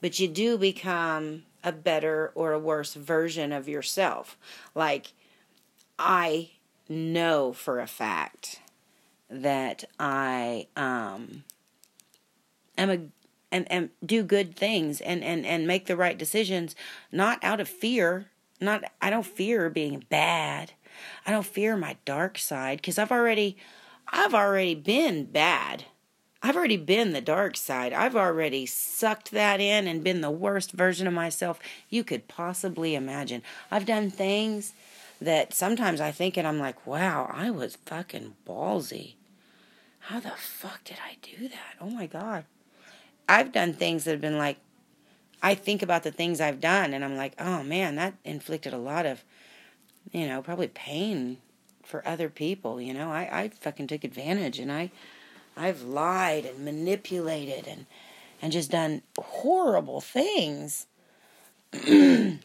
but 0.00 0.18
you 0.18 0.26
do 0.26 0.58
become 0.58 1.44
a 1.62 1.72
better 1.72 2.32
or 2.34 2.52
a 2.52 2.58
worse 2.58 2.94
version 2.94 3.52
of 3.52 3.68
yourself 3.68 4.36
like 4.74 5.12
I 5.98 6.50
know 6.88 7.52
for 7.52 7.80
a 7.80 7.86
fact 7.86 8.60
that 9.28 9.84
I 9.98 10.66
um, 10.76 11.44
am 12.76 12.90
a 12.90 12.98
and, 13.52 13.70
and 13.70 13.90
do 14.04 14.22
good 14.22 14.54
things 14.54 15.00
and, 15.00 15.24
and, 15.24 15.44
and 15.44 15.66
make 15.66 15.86
the 15.86 15.96
right 15.96 16.16
decisions, 16.16 16.76
not 17.10 17.42
out 17.42 17.60
of 17.60 17.68
fear. 17.68 18.26
Not 18.60 18.84
I 19.00 19.10
don't 19.10 19.26
fear 19.26 19.70
being 19.70 20.04
bad. 20.08 20.72
I 21.26 21.30
don't 21.30 21.46
fear 21.46 21.76
my 21.76 21.96
dark 22.04 22.36
side 22.36 22.78
because 22.78 22.98
I've 22.98 23.10
already 23.10 23.56
I've 24.08 24.34
already 24.34 24.74
been 24.74 25.24
bad. 25.24 25.86
I've 26.42 26.56
already 26.56 26.78
been 26.78 27.12
the 27.12 27.20
dark 27.20 27.56
side. 27.56 27.92
I've 27.92 28.16
already 28.16 28.64
sucked 28.64 29.30
that 29.32 29.60
in 29.60 29.86
and 29.86 30.02
been 30.02 30.22
the 30.22 30.30
worst 30.30 30.72
version 30.72 31.06
of 31.06 31.12
myself 31.12 31.60
you 31.90 32.02
could 32.02 32.28
possibly 32.28 32.94
imagine. 32.94 33.42
I've 33.70 33.84
done 33.84 34.10
things 34.10 34.72
that 35.20 35.52
sometimes 35.52 36.00
I 36.00 36.10
think 36.12 36.38
and 36.38 36.48
I'm 36.48 36.58
like, 36.58 36.86
wow, 36.86 37.30
I 37.32 37.50
was 37.50 37.76
fucking 37.84 38.36
ballsy. 38.46 39.14
How 40.04 40.18
the 40.18 40.30
fuck 40.30 40.82
did 40.84 40.96
I 41.04 41.18
do 41.20 41.48
that? 41.48 41.76
Oh 41.78 41.90
my 41.90 42.06
God. 42.06 42.44
I've 43.28 43.52
done 43.52 43.74
things 43.74 44.04
that 44.04 44.12
have 44.12 44.20
been 44.20 44.38
like, 44.38 44.56
I 45.42 45.54
think 45.54 45.82
about 45.82 46.04
the 46.04 46.10
things 46.10 46.40
I've 46.40 46.60
done 46.60 46.94
and 46.94 47.04
I'm 47.04 47.16
like, 47.16 47.34
oh 47.38 47.62
man, 47.62 47.96
that 47.96 48.14
inflicted 48.24 48.72
a 48.72 48.78
lot 48.78 49.04
of, 49.04 49.22
you 50.10 50.26
know, 50.26 50.40
probably 50.40 50.68
pain 50.68 51.36
for 51.82 52.06
other 52.08 52.30
people. 52.30 52.80
You 52.80 52.94
know, 52.94 53.10
I, 53.10 53.28
I 53.30 53.48
fucking 53.48 53.88
took 53.88 54.04
advantage 54.04 54.58
and 54.58 54.72
I, 54.72 54.90
I've 55.60 55.82
lied 55.82 56.46
and 56.46 56.64
manipulated 56.64 57.66
and, 57.66 57.84
and 58.40 58.50
just 58.50 58.70
done 58.70 59.02
horrible 59.18 60.00
things. 60.00 60.86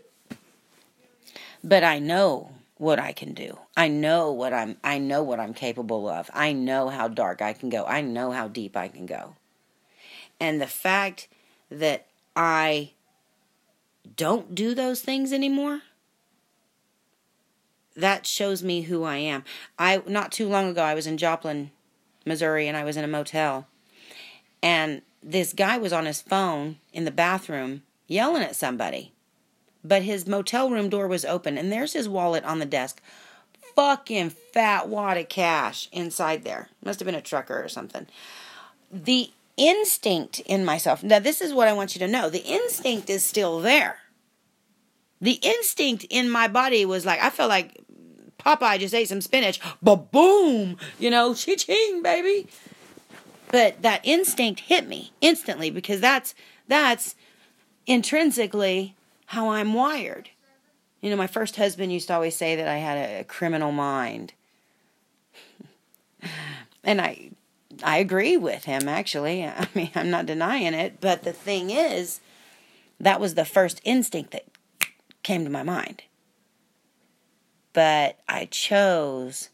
but 1.64 1.84
I 1.84 2.00
know 2.00 2.52
what 2.78 3.00
I 3.00 3.14
can 3.14 3.34
do. 3.34 3.58
I 3.78 3.88
know 3.88 4.34
what 4.34 4.54
I'm 4.54 4.76
I 4.84 4.98
know 4.98 5.24
what 5.24 5.40
I'm 5.40 5.54
capable 5.54 6.10
of. 6.10 6.30
I 6.34 6.52
know 6.52 6.90
how 6.90 7.08
dark 7.08 7.42
I 7.42 7.54
can 7.54 7.70
go. 7.70 7.86
I 7.86 8.02
know 8.02 8.32
how 8.32 8.50
deep 8.50 8.76
I 8.76 8.90
can 8.90 9.06
go. 9.06 9.36
And 10.40 10.60
the 10.60 10.68
fact 10.68 11.30
that 11.72 12.08
I 12.36 12.92
don't 14.18 14.54
do 14.54 14.76
those 14.76 15.02
things 15.02 15.32
anymore 15.32 15.82
that 17.96 18.26
shows 18.26 18.62
me 18.62 18.82
who 18.82 19.04
I 19.04 19.16
am. 19.18 19.46
I 19.80 20.02
not 20.06 20.34
too 20.34 20.50
long 20.50 20.68
ago 20.70 20.84
I 20.84 20.94
was 20.94 21.08
in 21.08 21.18
Joplin, 21.18 21.72
Missouri 22.26 22.68
and 22.68 22.76
I 22.76 22.84
was 22.84 22.98
in 22.98 23.04
a 23.04 23.08
motel. 23.08 23.68
And 24.62 25.02
this 25.22 25.54
guy 25.54 25.78
was 25.78 25.94
on 25.94 26.06
his 26.06 26.22
phone 26.22 26.78
in 26.92 27.06
the 27.06 27.12
bathroom 27.12 27.84
yelling 28.08 28.44
at 28.44 28.56
somebody 28.56 29.14
but 29.86 30.02
his 30.02 30.28
motel 30.28 30.70
room 30.70 30.90
door 30.90 31.08
was 31.08 31.24
open 31.24 31.58
and 31.58 31.72
there's 31.72 31.94
his 31.94 32.10
wallet 32.10 32.44
on 32.44 32.60
the 32.60 32.66
desk. 32.66 33.02
Fucking 33.76 34.32
fat 34.32 34.90
wad 34.90 35.18
of 35.18 35.30
cash 35.30 35.88
inside 35.92 36.44
there. 36.44 36.70
Must 36.84 37.00
have 37.00 37.06
been 37.06 37.14
a 37.14 37.22
trucker 37.22 37.64
or 37.64 37.70
something. 37.70 38.08
The 38.92 39.30
instinct 39.58 40.40
in 40.42 40.66
myself. 40.66 41.04
Now, 41.04 41.20
this 41.20 41.40
is 41.40 41.54
what 41.54 41.68
I 41.68 41.74
want 41.74 41.96
you 41.96 42.00
to 42.00 42.08
know. 42.08 42.30
The 42.30 42.44
instinct 42.46 43.10
is 43.10 43.24
still 43.24 43.60
there. 43.60 44.00
The 45.22 45.40
instinct 45.42 46.06
in 46.10 46.30
my 46.30 46.48
body 46.48 46.86
was 46.86 47.06
like, 47.06 47.22
I 47.22 47.30
felt 47.30 47.50
like 47.50 47.80
Popeye 48.46 48.80
just 48.80 48.94
ate 48.94 49.10
some 49.10 49.22
spinach. 49.22 49.60
Ba 49.82 49.96
boom! 49.96 50.78
You 51.00 51.10
know, 51.10 51.34
chi 51.46 51.56
ching, 51.56 52.02
baby. 52.02 52.48
But 53.52 53.82
that 53.82 54.02
instinct 54.04 54.62
hit 54.62 54.88
me 54.88 55.12
instantly 55.22 55.70
because 55.70 56.02
that's 56.02 56.36
that's 56.68 57.16
intrinsically 57.88 58.96
how 59.28 59.50
I'm 59.50 59.74
wired. 59.74 60.30
You 61.02 61.10
know, 61.10 61.16
my 61.16 61.28
first 61.28 61.56
husband 61.56 61.94
used 61.94 62.08
to 62.08 62.16
always 62.16 62.36
say 62.36 62.56
that 62.56 62.68
I 62.68 62.78
had 62.78 62.98
a, 62.98 63.20
a 63.20 63.24
criminal 63.24 63.72
mind. 63.72 64.34
and 66.84 67.02
I 67.02 67.32
I 67.84 67.98
agree 67.98 68.38
with 68.38 68.66
him 68.66 68.88
actually. 68.88 69.44
I 69.46 69.68
mean, 69.74 69.92
I'm 69.96 70.10
not 70.10 70.26
denying 70.26 70.74
it, 70.74 71.00
but 71.02 71.24
the 71.24 71.34
thing 71.34 71.70
is 71.70 72.20
that 73.00 73.20
was 73.20 73.36
the 73.36 73.46
first 73.46 73.82
instinct 73.84 74.32
that 74.32 74.46
came 75.24 75.44
to 75.44 75.50
my 75.50 75.64
mind. 75.64 76.04
But 77.76 78.18
I 78.28 78.46
chose 78.46 79.50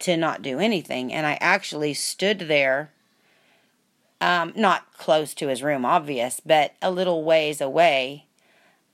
to 0.00 0.18
not 0.18 0.42
do 0.42 0.60
anything 0.60 1.10
and 1.12 1.26
I 1.26 1.38
actually 1.40 1.94
stood 1.94 2.40
there 2.40 2.92
um, 4.20 4.52
not 4.54 4.92
close 4.92 5.32
to 5.34 5.48
his 5.48 5.62
room 5.62 5.86
obvious, 5.86 6.40
but 6.44 6.74
a 6.82 6.90
little 6.90 7.24
ways 7.24 7.60
away 7.60 8.26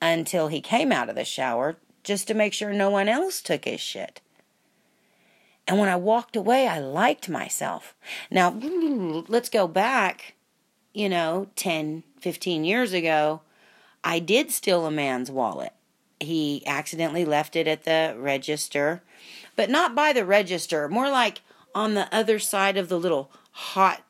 until 0.01 0.49
he 0.49 0.61
came 0.61 0.93
out 0.93 1.09
of 1.09 1.17
the 1.17 1.25
shower 1.25 1.77
just 2.05 2.29
to 2.29 2.35
make 2.35 2.53
sure 2.53 2.73
no 2.73 2.91
one 2.91 3.09
else 3.09 3.43
took 3.43 3.65
his 3.65 3.81
shit. 3.81 4.21
And 5.67 5.81
when 5.81 5.89
I 5.89 5.97
walked 5.97 6.37
away, 6.37 6.69
I 6.69 6.79
liked 6.79 7.29
myself. 7.29 7.95
Now, 8.31 8.51
let's 9.29 9.49
go 9.49 9.67
back, 9.67 10.35
you 10.93 11.09
know, 11.09 11.49
10, 11.57 12.05
15 12.21 12.65
years 12.65 12.93
ago. 12.93 13.43
I 14.05 14.21
did 14.21 14.53
steal 14.53 14.87
a 14.87 14.91
man's 14.93 15.31
wallet. 15.31 15.73
He 16.23 16.63
accidentally 16.67 17.25
left 17.25 17.57
it 17.57 17.67
at 17.67 17.85
the 17.85 18.15
register, 18.19 19.03
but 19.57 19.71
not 19.71 19.95
by 19.95 20.13
the 20.13 20.25
register, 20.25 20.89
more 20.89 21.11
like 21.11 21.41
on 21.75 21.95
the 21.95 22.13
other 22.15 22.39
side 22.39 22.77
of 22.77 22.89
the 22.89 22.99
little 22.99 23.31
hot, 23.53 24.03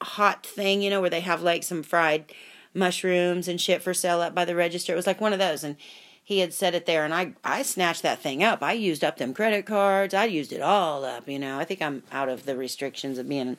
hot 0.00 0.44
thing, 0.44 0.82
you 0.82 0.90
know, 0.90 1.00
where 1.00 1.10
they 1.10 1.20
have 1.20 1.42
like 1.42 1.62
some 1.62 1.82
fried 1.82 2.32
mushrooms 2.74 3.48
and 3.48 3.60
shit 3.60 3.82
for 3.82 3.94
sale 3.94 4.20
up 4.20 4.34
by 4.34 4.44
the 4.44 4.54
register. 4.54 4.92
It 4.92 4.96
was 4.96 5.06
like 5.06 5.20
one 5.20 5.32
of 5.32 5.38
those. 5.38 5.64
And 5.64 5.76
he 6.22 6.40
had 6.40 6.52
set 6.52 6.74
it 6.74 6.86
there 6.86 7.04
and 7.04 7.14
I, 7.14 7.34
I 7.44 7.62
snatched 7.62 8.02
that 8.02 8.20
thing 8.20 8.42
up. 8.42 8.62
I 8.62 8.72
used 8.72 9.04
up 9.04 9.16
them 9.16 9.32
credit 9.32 9.64
cards. 9.64 10.12
I 10.12 10.24
used 10.24 10.52
it 10.52 10.60
all 10.60 11.04
up, 11.04 11.28
you 11.28 11.38
know. 11.38 11.58
I 11.58 11.64
think 11.64 11.80
I'm 11.80 12.02
out 12.10 12.28
of 12.28 12.44
the 12.44 12.56
restrictions 12.56 13.18
of 13.18 13.28
being, 13.28 13.56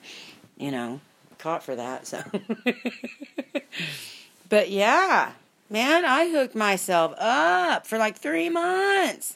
you 0.57 0.71
know, 0.71 0.99
caught 1.37 1.63
for 1.63 1.75
that. 1.75 2.05
So, 2.07 2.21
but 4.49 4.69
yeah, 4.69 5.31
man, 5.69 6.05
I 6.05 6.29
hooked 6.29 6.55
myself 6.55 7.13
up 7.17 7.87
for 7.87 7.97
like 7.97 8.17
three 8.17 8.49
months. 8.49 9.35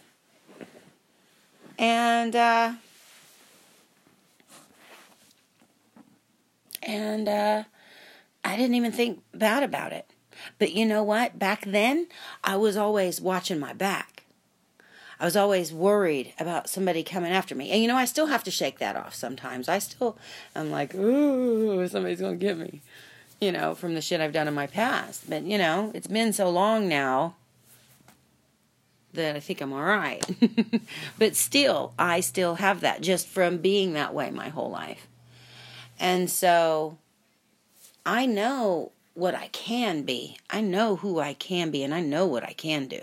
And, 1.78 2.36
uh, 2.36 2.74
and, 6.84 7.28
uh, 7.28 7.64
I 8.44 8.58
didn't 8.58 8.76
even 8.76 8.92
think 8.92 9.22
bad 9.34 9.64
about 9.64 9.94
it. 9.94 10.10
But 10.58 10.74
you 10.74 10.86
know 10.86 11.04
what? 11.04 11.38
Back 11.38 11.66
then, 11.66 12.08
I 12.44 12.56
was 12.58 12.78
always 12.78 13.22
watching 13.22 13.60
my 13.60 13.74
back. 13.74 14.24
I 15.20 15.26
was 15.26 15.38
always 15.38 15.72
worried 15.72 16.34
about 16.40 16.68
somebody 16.68 17.04
coming 17.04 17.32
after 17.32 17.54
me. 17.54 17.70
And 17.70 17.80
you 17.80 17.88
know, 17.88 17.96
I 17.96 18.06
still 18.06 18.26
have 18.28 18.44
to 18.46 18.52
shake 18.52 18.80
that 18.80 18.96
off 18.96 19.14
sometimes. 19.14 19.70
I 19.70 19.78
still, 19.78 20.18
I'm 20.56 20.72
like, 20.72 20.96
ooh, 20.96 21.88
somebody's 21.88 22.20
going 22.20 22.40
to 22.40 22.44
get 22.44 22.58
me, 22.58 22.82
you 23.42 23.52
know, 23.52 23.74
from 23.74 23.96
the 23.96 24.02
shit 24.02 24.22
I've 24.22 24.32
done 24.32 24.48
in 24.48 24.54
my 24.54 24.68
past. 24.68 25.28
But, 25.30 25.44
you 25.44 25.58
know, 25.58 25.92
it's 25.96 26.08
been 26.08 26.32
so 26.32 26.50
long 26.50 26.88
now 26.88 27.36
that 29.14 29.36
I 29.36 29.40
think 29.40 29.60
I'm 29.60 29.74
all 29.74 29.84
right. 29.84 30.24
but 31.20 31.36
still, 31.36 31.94
I 32.00 32.22
still 32.22 32.56
have 32.56 32.82
that 32.82 33.02
just 33.02 33.28
from 33.28 33.58
being 33.58 33.94
that 33.94 34.14
way 34.14 34.30
my 34.30 34.50
whole 34.50 34.70
life. 34.70 35.08
And 36.00 36.30
so 36.30 37.00
I 38.06 38.28
know 38.28 38.92
what 39.16 39.36
I 39.36 39.48
can 39.48 40.04
be. 40.04 40.38
I 40.50 40.62
know 40.62 40.96
who 40.96 41.20
I 41.20 41.34
can 41.34 41.72
be 41.72 41.84
and 41.84 41.94
I 41.94 42.02
know 42.02 42.28
what 42.28 42.44
I 42.44 42.54
can 42.54 42.88
do. 42.88 43.02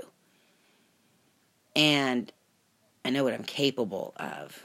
And 1.77 2.33
I 3.05 3.11
know 3.11 3.25
what 3.25 3.35
I'm 3.35 3.45
capable 3.45 4.15
of. 4.17 4.65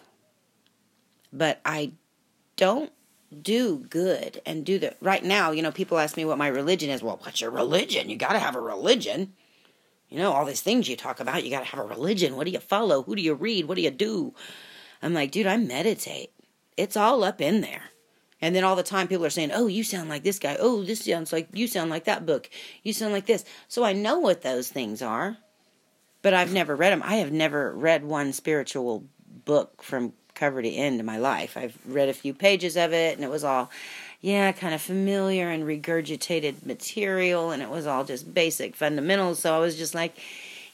But 1.31 1.59
I 1.65 1.91
don't 2.55 2.91
do 3.41 3.79
good 3.89 4.41
and 4.45 4.65
do 4.65 4.79
the 4.79 4.95
right 5.01 5.23
now 5.23 5.51
you 5.51 5.61
know 5.61 5.71
people 5.71 5.97
ask 5.97 6.15
me 6.15 6.25
what 6.25 6.37
my 6.37 6.47
religion 6.47 6.89
is. 6.89 7.01
Well 7.01 7.19
what's 7.23 7.41
your 7.41 7.51
religion? 7.51 8.09
You 8.09 8.15
got 8.15 8.33
to 8.33 8.39
have 8.39 8.55
a 8.55 8.61
religion. 8.61 9.33
You 10.09 10.19
know 10.19 10.31
all 10.31 10.45
these 10.45 10.61
things 10.61 10.87
you 10.87 10.95
talk 10.95 11.19
about 11.19 11.43
you 11.43 11.49
got 11.49 11.59
to 11.59 11.75
have 11.75 11.79
a 11.79 11.87
religion. 11.87 12.35
What 12.35 12.45
do 12.45 12.51
you 12.51 12.59
follow? 12.59 13.03
Who 13.03 13.15
do 13.15 13.21
you 13.21 13.33
read? 13.33 13.65
What 13.65 13.75
do 13.75 13.81
you 13.81 13.91
do? 13.91 14.33
I'm 15.01 15.13
like 15.13 15.31
dude 15.31 15.47
i 15.47 15.57
meditate. 15.57 16.31
It's 16.77 16.97
all 16.97 17.23
up 17.23 17.41
in 17.41 17.61
there. 17.61 17.83
And 18.41 18.55
then 18.55 18.63
all 18.63 18.75
the 18.75 18.83
time 18.83 19.07
people 19.07 19.25
are 19.25 19.29
saying 19.29 19.51
oh 19.53 19.67
you 19.67 19.83
sound 19.83 20.09
like 20.09 20.23
this 20.23 20.39
guy. 20.39 20.57
Oh 20.59 20.83
this 20.83 21.03
sounds 21.03 21.33
like 21.33 21.49
you 21.53 21.67
sound 21.67 21.89
like 21.89 22.05
that 22.05 22.25
book. 22.25 22.49
You 22.83 22.93
sound 22.93 23.13
like 23.13 23.25
this. 23.25 23.45
So 23.67 23.83
i 23.83 23.93
know 23.93 24.19
what 24.19 24.41
those 24.41 24.69
things 24.69 25.01
are 25.01 25.37
but 26.23 26.33
i've 26.33 26.51
never 26.51 26.75
read 26.75 26.91
them 26.91 27.03
i 27.05 27.15
have 27.15 27.31
never 27.31 27.71
read 27.75 28.03
one 28.03 28.33
spiritual 28.33 29.05
book 29.45 29.83
from 29.83 30.13
cover 30.35 30.61
to 30.61 30.69
end 30.69 30.99
in 30.99 31.05
my 31.05 31.17
life. 31.17 31.57
I've 31.57 31.77
read 31.85 32.09
a 32.09 32.13
few 32.13 32.33
pages 32.33 32.75
of 32.77 32.93
it, 32.93 33.15
and 33.15 33.23
it 33.23 33.29
was 33.29 33.43
all, 33.43 33.69
yeah, 34.21 34.51
kind 34.51 34.73
of 34.73 34.81
familiar 34.81 35.49
and 35.49 35.63
regurgitated 35.63 36.65
material, 36.65 37.51
and 37.51 37.61
it 37.61 37.69
was 37.69 37.87
all 37.87 38.03
just 38.03 38.33
basic 38.33 38.75
fundamentals. 38.75 39.39
So 39.39 39.55
I 39.55 39.59
was 39.59 39.77
just 39.77 39.95
like, 39.95 40.17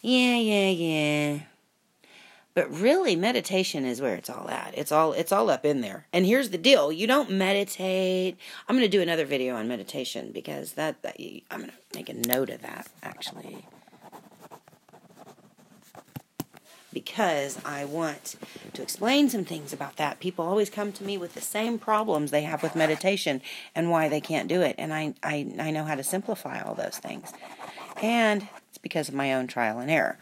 yeah, 0.02 0.36
yeah, 0.36 0.70
yeah. 0.70 1.40
But 2.56 2.72
really, 2.72 3.16
meditation 3.16 3.86
is 3.86 4.02
where 4.02 4.16
it's 4.16 4.30
all 4.30 4.50
at. 4.50 4.74
It's 4.78 4.92
all 4.92 5.14
it's 5.14 5.32
all 5.32 5.50
up 5.50 5.66
in 5.66 5.82
there. 5.82 6.08
And 6.12 6.26
here's 6.26 6.50
the 6.50 6.58
deal: 6.58 6.92
you 6.92 7.08
don't 7.08 7.32
meditate. 7.32 8.38
I'm 8.68 8.76
going 8.76 8.90
to 8.90 8.98
do 8.98 9.02
another 9.02 9.24
video 9.26 9.56
on 9.56 9.68
meditation 9.68 10.32
because 10.34 10.74
that, 10.74 11.02
that 11.04 11.16
I'm 11.52 11.60
going 11.60 11.70
to 11.70 11.76
make 11.96 12.10
a 12.10 12.14
note 12.14 12.50
of 12.50 12.62
that 12.62 12.88
actually. 13.02 13.66
Because 16.94 17.64
I 17.64 17.86
want 17.86 18.36
to 18.74 18.82
explain 18.82 19.30
some 19.30 19.46
things 19.46 19.74
about 19.74 19.98
that. 19.98 20.20
People 20.20 20.46
always 20.46 20.70
come 20.70 20.92
to 20.94 21.04
me 21.04 21.18
with 21.18 21.34
the 21.34 21.42
same 21.42 21.78
problems 21.78 22.32
they 22.32 22.44
have 22.44 22.64
with 22.64 22.76
meditation 22.76 23.42
and 23.76 23.92
why 23.92 24.10
they 24.10 24.22
can't 24.22 24.48
do 24.48 24.62
it. 24.62 24.76
And 24.78 24.94
I, 24.94 25.14
I, 25.24 25.54
I 25.60 25.72
know 25.72 25.84
how 25.84 25.96
to 25.96 26.04
simplify 26.04 26.62
all 26.62 26.76
those 26.76 26.98
things. 26.98 27.32
And 28.02 28.48
it's 28.70 28.78
because 28.78 29.10
of 29.10 29.16
my 29.16 29.34
own 29.34 29.48
trial 29.48 29.80
and 29.80 29.92
error. 29.92 30.18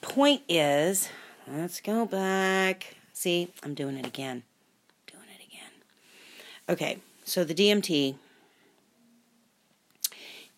Point 0.00 0.42
is, 0.48 1.08
let's 1.46 1.80
go 1.80 2.06
back. 2.06 2.96
See, 3.12 3.48
I'm 3.62 3.74
doing 3.74 3.96
it 3.96 4.06
again. 4.06 4.42
Doing 5.06 5.28
it 5.38 5.46
again. 5.46 5.70
Okay, 6.68 6.98
so 7.24 7.44
the 7.44 7.54
DMT 7.54 8.16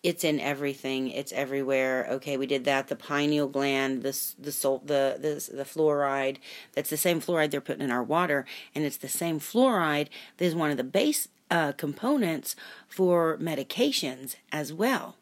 it's 0.01 0.23
in 0.23 0.39
everything. 0.39 1.09
It's 1.09 1.31
everywhere. 1.33 2.07
Okay, 2.09 2.37
we 2.37 2.47
did 2.47 2.63
that. 2.65 2.87
The 2.87 2.95
pineal 2.95 3.47
gland, 3.47 4.03
the 4.03 4.17
the 4.39 4.51
salt, 4.51 4.87
the 4.87 5.17
the 5.19 5.55
the 5.55 5.63
fluoride. 5.63 6.37
That's 6.73 6.89
the 6.89 6.97
same 6.97 7.19
fluoride 7.19 7.51
they're 7.51 7.61
putting 7.61 7.83
in 7.83 7.91
our 7.91 8.03
water, 8.03 8.45
and 8.73 8.85
it's 8.85 8.97
the 8.97 9.09
same 9.09 9.39
fluoride 9.39 10.07
that 10.37 10.45
is 10.45 10.55
one 10.55 10.71
of 10.71 10.77
the 10.77 10.83
base 10.83 11.27
uh, 11.51 11.73
components 11.73 12.55
for 12.87 13.37
medications 13.37 14.35
as 14.51 14.71
well. 14.71 15.15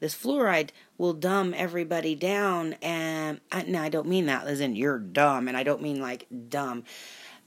This 0.00 0.14
fluoride 0.14 0.70
will 0.98 1.14
dumb 1.14 1.54
everybody 1.56 2.14
down, 2.14 2.74
and 2.82 3.40
I, 3.50 3.62
now 3.62 3.82
I 3.84 3.88
don't 3.88 4.08
mean 4.08 4.26
that 4.26 4.46
in 4.46 4.76
you're 4.76 4.98
dumb, 4.98 5.48
and 5.48 5.56
I 5.56 5.62
don't 5.62 5.80
mean 5.80 6.00
like 6.00 6.26
dumb. 6.48 6.84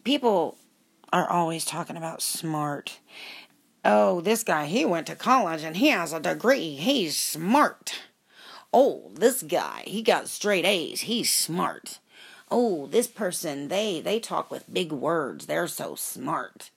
People 0.04 0.58
are 1.14 1.30
always 1.30 1.66
talking 1.66 1.98
about 1.98 2.22
smart 2.22 3.00
Oh, 3.90 4.20
this 4.20 4.44
guy, 4.44 4.66
he 4.66 4.84
went 4.84 5.08
to 5.08 5.16
college 5.16 5.64
and 5.64 5.78
he 5.78 5.88
has 5.88 6.12
a 6.12 6.20
degree. 6.20 6.76
He's 6.76 7.16
smart. 7.16 8.02
Oh, 8.74 9.12
this 9.14 9.42
guy, 9.42 9.84
he 9.88 10.02
got 10.02 10.28
straight 10.28 10.66
A's. 10.66 11.02
He's 11.02 11.32
smart. 11.32 12.00
Oh, 12.52 12.88
this 12.88 13.08
person, 13.08 13.70
they 13.70 14.02
they 14.02 14.20
talk 14.20 14.52
with 14.52 14.72
big 14.72 14.92
words. 14.92 15.46
They're 15.46 15.68
so 15.68 15.96
smart. 15.96 16.70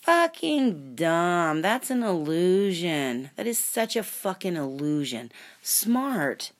Fucking 0.00 0.94
dumb. 0.94 1.60
That's 1.60 1.90
an 1.90 2.02
illusion. 2.02 3.28
That 3.36 3.46
is 3.46 3.58
such 3.58 3.94
a 3.94 4.02
fucking 4.02 4.56
illusion. 4.56 5.30
Smart 5.60 6.52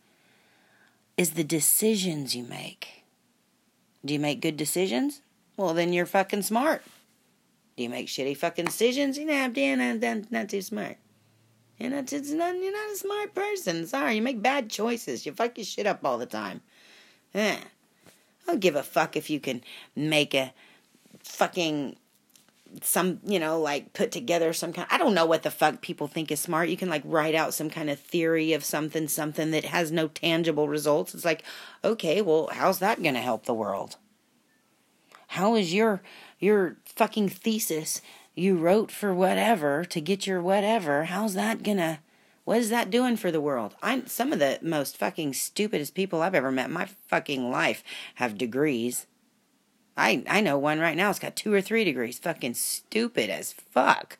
is 1.16 1.30
the 1.30 1.44
decisions 1.44 2.36
you 2.36 2.44
make. 2.44 3.04
Do 4.04 4.12
you 4.12 4.20
make 4.20 4.42
good 4.42 4.58
decisions? 4.58 5.22
Well, 5.56 5.72
then 5.72 5.94
you're 5.94 6.04
fucking 6.04 6.42
smart. 6.42 6.82
Do 7.76 7.82
you 7.82 7.88
make 7.88 8.06
shitty 8.06 8.36
fucking 8.36 8.66
decisions? 8.66 9.18
You 9.18 9.26
know, 9.26 9.34
I'm 9.34 10.26
not 10.30 10.48
too 10.48 10.62
smart. 10.62 10.96
You're 11.78 11.90
not, 11.90 12.12
it's 12.12 12.30
not, 12.30 12.54
you're 12.54 12.72
not 12.72 12.92
a 12.92 12.96
smart 12.96 13.34
person. 13.34 13.86
Sorry, 13.86 14.14
you 14.14 14.22
make 14.22 14.40
bad 14.40 14.70
choices. 14.70 15.26
You 15.26 15.32
fuck 15.32 15.58
your 15.58 15.64
shit 15.64 15.86
up 15.86 16.04
all 16.04 16.18
the 16.18 16.26
time. 16.26 16.60
Eh. 17.34 17.56
I 17.56 18.50
don't 18.50 18.60
give 18.60 18.76
a 18.76 18.82
fuck 18.82 19.16
if 19.16 19.28
you 19.28 19.40
can 19.40 19.62
make 19.96 20.34
a 20.34 20.52
fucking 21.22 21.96
some 22.82 23.20
you 23.24 23.38
know 23.38 23.60
like 23.60 23.92
put 23.92 24.10
together 24.10 24.52
some 24.52 24.72
kind 24.72 24.88
I 24.90 24.98
don't 24.98 25.14
know 25.14 25.26
what 25.26 25.44
the 25.44 25.50
fuck 25.50 25.80
people 25.80 26.06
think 26.06 26.30
is 26.30 26.40
smart. 26.40 26.68
You 26.68 26.76
can 26.76 26.88
like 26.88 27.02
write 27.04 27.34
out 27.34 27.54
some 27.54 27.70
kind 27.70 27.88
of 27.88 28.00
theory 28.00 28.52
of 28.52 28.64
something 28.64 29.08
something 29.08 29.50
that 29.52 29.64
has 29.64 29.92
no 29.92 30.08
tangible 30.08 30.68
results. 30.68 31.14
It's 31.14 31.24
like, 31.24 31.42
okay, 31.82 32.20
well, 32.20 32.50
how's 32.52 32.80
that 32.80 33.02
going 33.02 33.14
to 33.14 33.20
help 33.20 33.46
the 33.46 33.54
world? 33.54 33.96
How 35.28 35.54
is 35.54 35.72
your 35.72 36.02
your 36.44 36.76
fucking 36.84 37.30
thesis 37.30 38.00
you 38.34 38.56
wrote 38.56 38.90
for 38.90 39.14
whatever 39.14 39.84
to 39.84 40.00
get 40.00 40.26
your 40.26 40.42
whatever, 40.42 41.04
how's 41.04 41.34
that 41.34 41.62
gonna 41.62 42.00
what 42.44 42.58
is 42.58 42.68
that 42.68 42.90
doing 42.90 43.16
for 43.16 43.30
the 43.30 43.40
world? 43.40 43.74
I'm 43.82 44.06
some 44.06 44.32
of 44.32 44.38
the 44.38 44.58
most 44.60 44.98
fucking 44.98 45.32
stupidest 45.32 45.94
people 45.94 46.20
I've 46.20 46.34
ever 46.34 46.52
met 46.52 46.66
in 46.66 46.74
my 46.74 46.86
fucking 47.08 47.50
life 47.50 47.82
have 48.16 48.36
degrees. 48.36 49.06
I 49.96 50.22
I 50.28 50.42
know 50.42 50.58
one 50.58 50.78
right 50.78 50.96
now. 50.96 51.10
It's 51.10 51.18
got 51.18 51.36
two 51.36 51.54
or 51.54 51.62
three 51.62 51.84
degrees. 51.84 52.18
Fucking 52.18 52.54
stupid 52.54 53.30
as 53.30 53.52
fuck. 53.52 54.18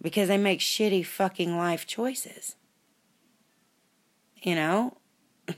Because 0.00 0.28
they 0.28 0.38
make 0.38 0.60
shitty 0.60 1.04
fucking 1.04 1.56
life 1.56 1.86
choices. 1.86 2.56
You 4.42 4.54
know? 4.54 4.96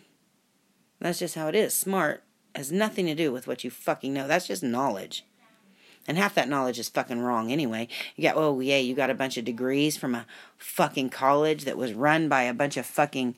That's 1.00 1.18
just 1.18 1.34
how 1.34 1.48
it 1.48 1.54
is. 1.54 1.74
Smart 1.74 2.24
has 2.56 2.72
nothing 2.72 3.06
to 3.06 3.14
do 3.14 3.32
with 3.32 3.46
what 3.46 3.64
you 3.64 3.70
fucking 3.70 4.12
know. 4.12 4.26
That's 4.26 4.46
just 4.46 4.62
knowledge. 4.62 5.24
And 6.08 6.16
half 6.16 6.34
that 6.34 6.48
knowledge 6.48 6.78
is 6.78 6.88
fucking 6.88 7.20
wrong 7.20 7.50
anyway. 7.50 7.88
You 8.14 8.22
got, 8.22 8.36
oh, 8.36 8.60
yeah, 8.60 8.78
you 8.78 8.94
got 8.94 9.10
a 9.10 9.14
bunch 9.14 9.36
of 9.36 9.44
degrees 9.44 9.96
from 9.96 10.14
a 10.14 10.26
fucking 10.56 11.10
college 11.10 11.64
that 11.64 11.76
was 11.76 11.92
run 11.92 12.28
by 12.28 12.42
a 12.42 12.54
bunch 12.54 12.76
of 12.76 12.86
fucking, 12.86 13.36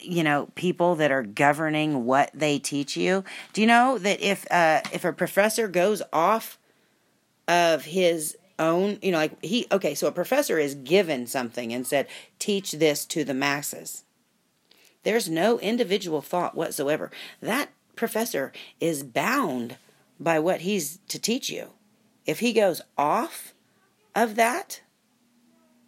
you 0.00 0.22
know, 0.22 0.48
people 0.54 0.94
that 0.96 1.10
are 1.10 1.22
governing 1.22 2.06
what 2.06 2.30
they 2.32 2.58
teach 2.58 2.96
you. 2.96 3.24
Do 3.52 3.60
you 3.60 3.66
know 3.66 3.98
that 3.98 4.20
if, 4.20 4.50
uh, 4.50 4.80
if 4.92 5.04
a 5.04 5.12
professor 5.12 5.68
goes 5.68 6.02
off 6.12 6.58
of 7.46 7.84
his 7.84 8.38
own, 8.58 8.98
you 9.02 9.12
know, 9.12 9.18
like 9.18 9.44
he, 9.44 9.66
okay, 9.70 9.94
so 9.94 10.06
a 10.06 10.12
professor 10.12 10.58
is 10.58 10.74
given 10.74 11.26
something 11.26 11.72
and 11.72 11.86
said, 11.86 12.06
teach 12.38 12.72
this 12.72 13.04
to 13.06 13.22
the 13.22 13.34
masses. 13.34 14.04
There's 15.02 15.28
no 15.28 15.58
individual 15.60 16.22
thought 16.22 16.56
whatsoever. 16.56 17.10
That 17.40 17.70
professor 17.98 18.52
is 18.80 19.02
bound 19.02 19.76
by 20.18 20.38
what 20.38 20.62
he's 20.62 20.98
to 21.08 21.18
teach 21.18 21.50
you. 21.50 21.70
If 22.24 22.40
he 22.40 22.52
goes 22.52 22.80
off 22.96 23.52
of 24.14 24.36
that, 24.36 24.80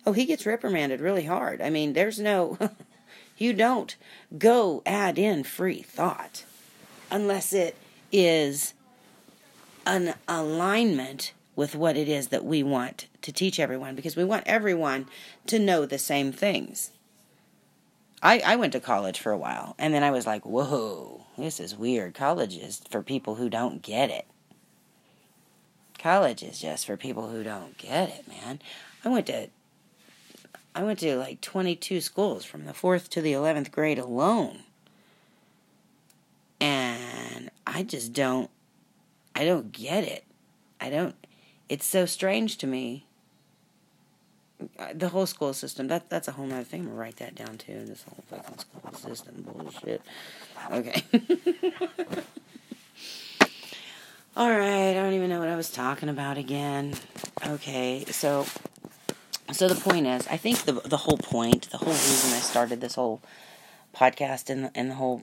oh, 0.04 0.12
he 0.12 0.26
gets 0.26 0.46
reprimanded 0.46 1.00
really 1.00 1.24
hard. 1.24 1.60
I 1.60 1.70
mean, 1.70 1.94
there's 1.94 2.18
no, 2.18 2.58
you 3.38 3.52
don't 3.52 3.96
go 4.36 4.82
add 4.84 5.18
in 5.18 5.44
free 5.44 5.82
thought 5.82 6.44
unless 7.10 7.52
it 7.52 7.76
is 8.12 8.74
an 9.86 10.14
alignment 10.28 11.32
with 11.56 11.74
what 11.74 11.96
it 11.96 12.08
is 12.08 12.28
that 12.28 12.44
we 12.44 12.62
want 12.62 13.06
to 13.22 13.32
teach 13.32 13.58
everyone 13.58 13.94
because 13.94 14.16
we 14.16 14.24
want 14.24 14.46
everyone 14.46 15.06
to 15.46 15.58
know 15.58 15.84
the 15.84 15.98
same 15.98 16.32
things. 16.32 16.90
I, 18.22 18.40
I 18.40 18.56
went 18.56 18.72
to 18.74 18.80
college 18.80 19.18
for 19.18 19.32
a 19.32 19.38
while 19.38 19.74
and 19.78 19.92
then 19.92 20.02
I 20.02 20.10
was 20.10 20.26
like, 20.26 20.44
whoa, 20.44 21.19
this 21.40 21.60
is 21.60 21.76
weird. 21.76 22.14
College 22.14 22.56
is 22.56 22.82
for 22.90 23.02
people 23.02 23.36
who 23.36 23.48
don't 23.48 23.82
get 23.82 24.10
it. 24.10 24.26
College 25.98 26.42
is 26.42 26.60
just 26.60 26.86
for 26.86 26.96
people 26.96 27.28
who 27.28 27.42
don't 27.42 27.76
get 27.76 28.08
it, 28.08 28.26
man. 28.26 28.60
I 29.04 29.08
went 29.08 29.26
to 29.26 29.48
I 30.74 30.82
went 30.82 31.00
to 31.00 31.16
like 31.16 31.40
22 31.40 32.00
schools 32.00 32.44
from 32.44 32.64
the 32.64 32.72
4th 32.72 33.08
to 33.08 33.20
the 33.20 33.32
11th 33.32 33.70
grade 33.70 33.98
alone. 33.98 34.60
And 36.60 37.50
I 37.66 37.82
just 37.82 38.12
don't 38.12 38.50
I 39.34 39.44
don't 39.44 39.72
get 39.72 40.04
it. 40.04 40.24
I 40.80 40.90
don't 40.90 41.14
it's 41.68 41.86
so 41.86 42.06
strange 42.06 42.56
to 42.58 42.66
me 42.66 43.06
the 44.94 45.08
whole 45.08 45.26
school 45.26 45.52
system 45.52 45.88
that 45.88 46.08
that's 46.10 46.28
a 46.28 46.32
whole 46.32 46.46
nother 46.46 46.64
thing. 46.64 46.80
I'm 46.80 46.86
gonna 46.88 46.98
write 46.98 47.16
that 47.16 47.34
down 47.34 47.58
too. 47.58 47.84
This 47.86 48.02
whole 48.04 48.24
fucking 48.28 48.58
school 48.58 48.92
system 48.94 49.46
bullshit. 49.46 50.02
Okay. 50.70 51.02
All 54.36 54.50
right. 54.50 54.90
I 54.90 54.94
don't 54.94 55.14
even 55.14 55.28
know 55.28 55.40
what 55.40 55.48
I 55.48 55.56
was 55.56 55.70
talking 55.70 56.08
about 56.08 56.38
again. 56.38 56.94
Okay. 57.46 58.04
So, 58.06 58.46
so 59.52 59.68
the 59.68 59.74
point 59.74 60.06
is, 60.06 60.26
I 60.28 60.36
think 60.36 60.62
the 60.64 60.72
the 60.72 60.98
whole 60.98 61.18
point, 61.18 61.70
the 61.70 61.78
whole 61.78 61.92
reason 61.92 62.32
I 62.32 62.40
started 62.40 62.80
this 62.80 62.94
whole 62.94 63.20
podcast 63.94 64.50
in 64.50 64.70
in 64.74 64.88
the 64.88 64.94
whole 64.94 65.22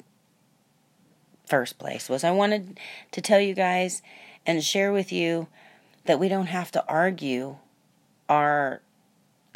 first 1.46 1.78
place 1.80 2.10
was 2.10 2.24
I 2.24 2.32
wanted 2.32 2.80
to 3.12 3.22
tell 3.22 3.40
you 3.40 3.54
guys 3.54 4.02
and 4.46 4.64
share 4.64 4.92
with 4.92 5.12
you 5.12 5.48
that 6.06 6.20
we 6.20 6.28
don't 6.28 6.48
have 6.48 6.72
to 6.72 6.86
argue 6.88 7.56
our 8.28 8.82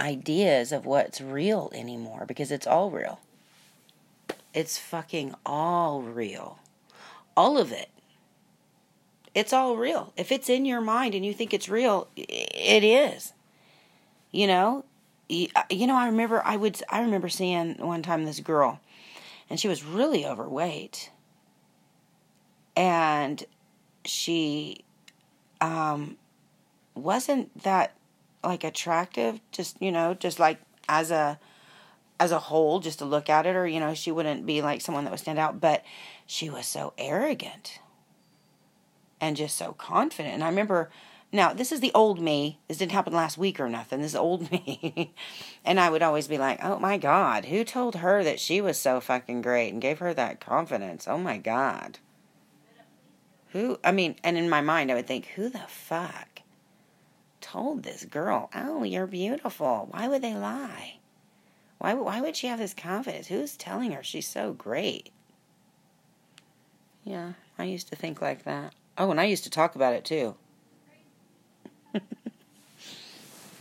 ideas 0.02 0.72
of 0.72 0.86
what's 0.86 1.22
real 1.22 1.72
anymore 1.74 2.26
because 2.28 2.52
it's 2.52 2.68
all 2.68 2.89
real. 2.91 3.20
It's 4.54 4.78
fucking 4.78 5.36
all 5.45 6.02
real. 6.02 6.60
All 7.38 7.58
of 7.58 7.72
it. 7.72 7.89
It's 9.34 9.54
all 9.54 9.78
real. 9.78 10.12
If 10.18 10.32
it's 10.32 10.49
in 10.49 10.66
your 10.66 10.82
mind 10.82 11.16
and 11.16 11.26
you 11.26 11.34
think 11.34 11.54
it's 11.54 11.70
real, 11.70 12.10
it 12.18 12.84
is. 12.84 13.32
You 14.32 14.47
know, 14.47 14.86
you 15.30 15.88
know, 15.88 15.95
I 15.95 16.08
remember 16.08 16.41
I 16.43 16.58
would 16.58 16.82
I 16.89 17.02
remember 17.02 17.30
seeing 17.30 17.76
one 17.76 18.02
time 18.02 18.26
this 18.26 18.41
girl, 18.41 18.82
and 19.49 19.60
she 19.60 19.70
was 19.70 19.84
really 19.84 20.26
overweight, 20.26 21.12
and 22.76 23.43
she 24.04 24.84
um, 25.62 26.18
wasn't 26.95 27.64
that 27.64 27.93
like 28.43 28.63
attractive. 28.63 29.39
Just 29.51 29.81
you 29.81 29.91
know, 29.91 30.13
just 30.13 30.39
like 30.39 30.59
as 30.87 31.11
a 31.11 31.39
as 32.19 32.31
a 32.31 32.39
whole, 32.39 32.79
just 32.79 32.99
to 32.99 33.05
look 33.05 33.29
at 33.29 33.45
it, 33.45 33.55
or 33.55 33.67
you 33.67 33.79
know, 33.79 33.93
she 33.93 34.11
wouldn't 34.11 34.45
be 34.45 34.61
like 34.61 34.81
someone 34.81 35.03
that 35.03 35.11
would 35.11 35.19
stand 35.19 35.39
out, 35.39 35.59
but 35.59 35.83
she 36.25 36.49
was 36.49 36.65
so 36.65 36.93
arrogant 36.97 37.79
and 39.19 39.37
just 39.37 39.57
so 39.57 39.73
confident. 39.73 40.33
And 40.33 40.43
I 40.43 40.49
remember 40.49 40.89
now, 41.33 41.53
this 41.53 41.71
is 41.71 41.79
the 41.79 41.93
old 41.93 42.19
me. 42.19 42.59
This 42.67 42.77
didn't 42.77 42.91
happen 42.91 43.13
last 43.13 43.37
week 43.37 43.59
or 43.59 43.69
nothing. 43.69 44.01
This 44.01 44.11
is 44.11 44.15
old 44.17 44.51
me. 44.51 45.13
and 45.63 45.79
I 45.79 45.89
would 45.89 46.01
always 46.01 46.27
be 46.27 46.37
like, 46.37 46.59
oh 46.61 46.77
my 46.79 46.97
God, 46.97 47.45
who 47.45 47.63
told 47.63 47.95
her 47.97 48.23
that 48.23 48.39
she 48.39 48.59
was 48.59 48.77
so 48.77 48.99
fucking 48.99 49.41
great 49.41 49.71
and 49.71 49.81
gave 49.81 49.99
her 49.99 50.13
that 50.13 50.41
confidence? 50.41 51.07
Oh 51.07 51.17
my 51.17 51.37
God. 51.37 51.99
Who, 53.49 53.79
I 53.83 53.91
mean, 53.91 54.15
and 54.23 54.37
in 54.37 54.49
my 54.49 54.61
mind, 54.61 54.91
I 54.91 54.95
would 54.95 55.07
think, 55.07 55.25
who 55.27 55.49
the 55.49 55.59
fuck 55.67 56.30
told 57.52 57.84
this 57.84 58.06
girl, 58.06 58.49
oh, 58.56 58.84
you're 58.84 59.08
beautiful? 59.08 59.88
Why 59.91 60.08
would 60.08 60.22
they 60.22 60.34
lie? 60.34 60.95
Why, 61.80 61.93
why 61.93 62.22
would 62.22 62.36
she 62.36 62.47
have 62.47 62.60
this 62.60 62.74
confidence? 62.74 63.28
Who's 63.28 63.58
telling 63.58 63.91
her 63.91 64.04
she's 64.04 64.28
so 64.28 64.54
great? 64.54 65.10
Yeah, 67.04 67.34
I 67.58 67.66
used 67.66 67.89
to 67.89 67.95
think 67.95 68.22
like 68.22 68.43
that. 68.43 68.74
Oh, 68.97 69.12
and 69.12 69.20
I 69.20 69.26
used 69.26 69.43
to 69.43 69.49
talk 69.49 69.76
about 69.76 69.93
it 69.93 70.06
too. 70.06 70.36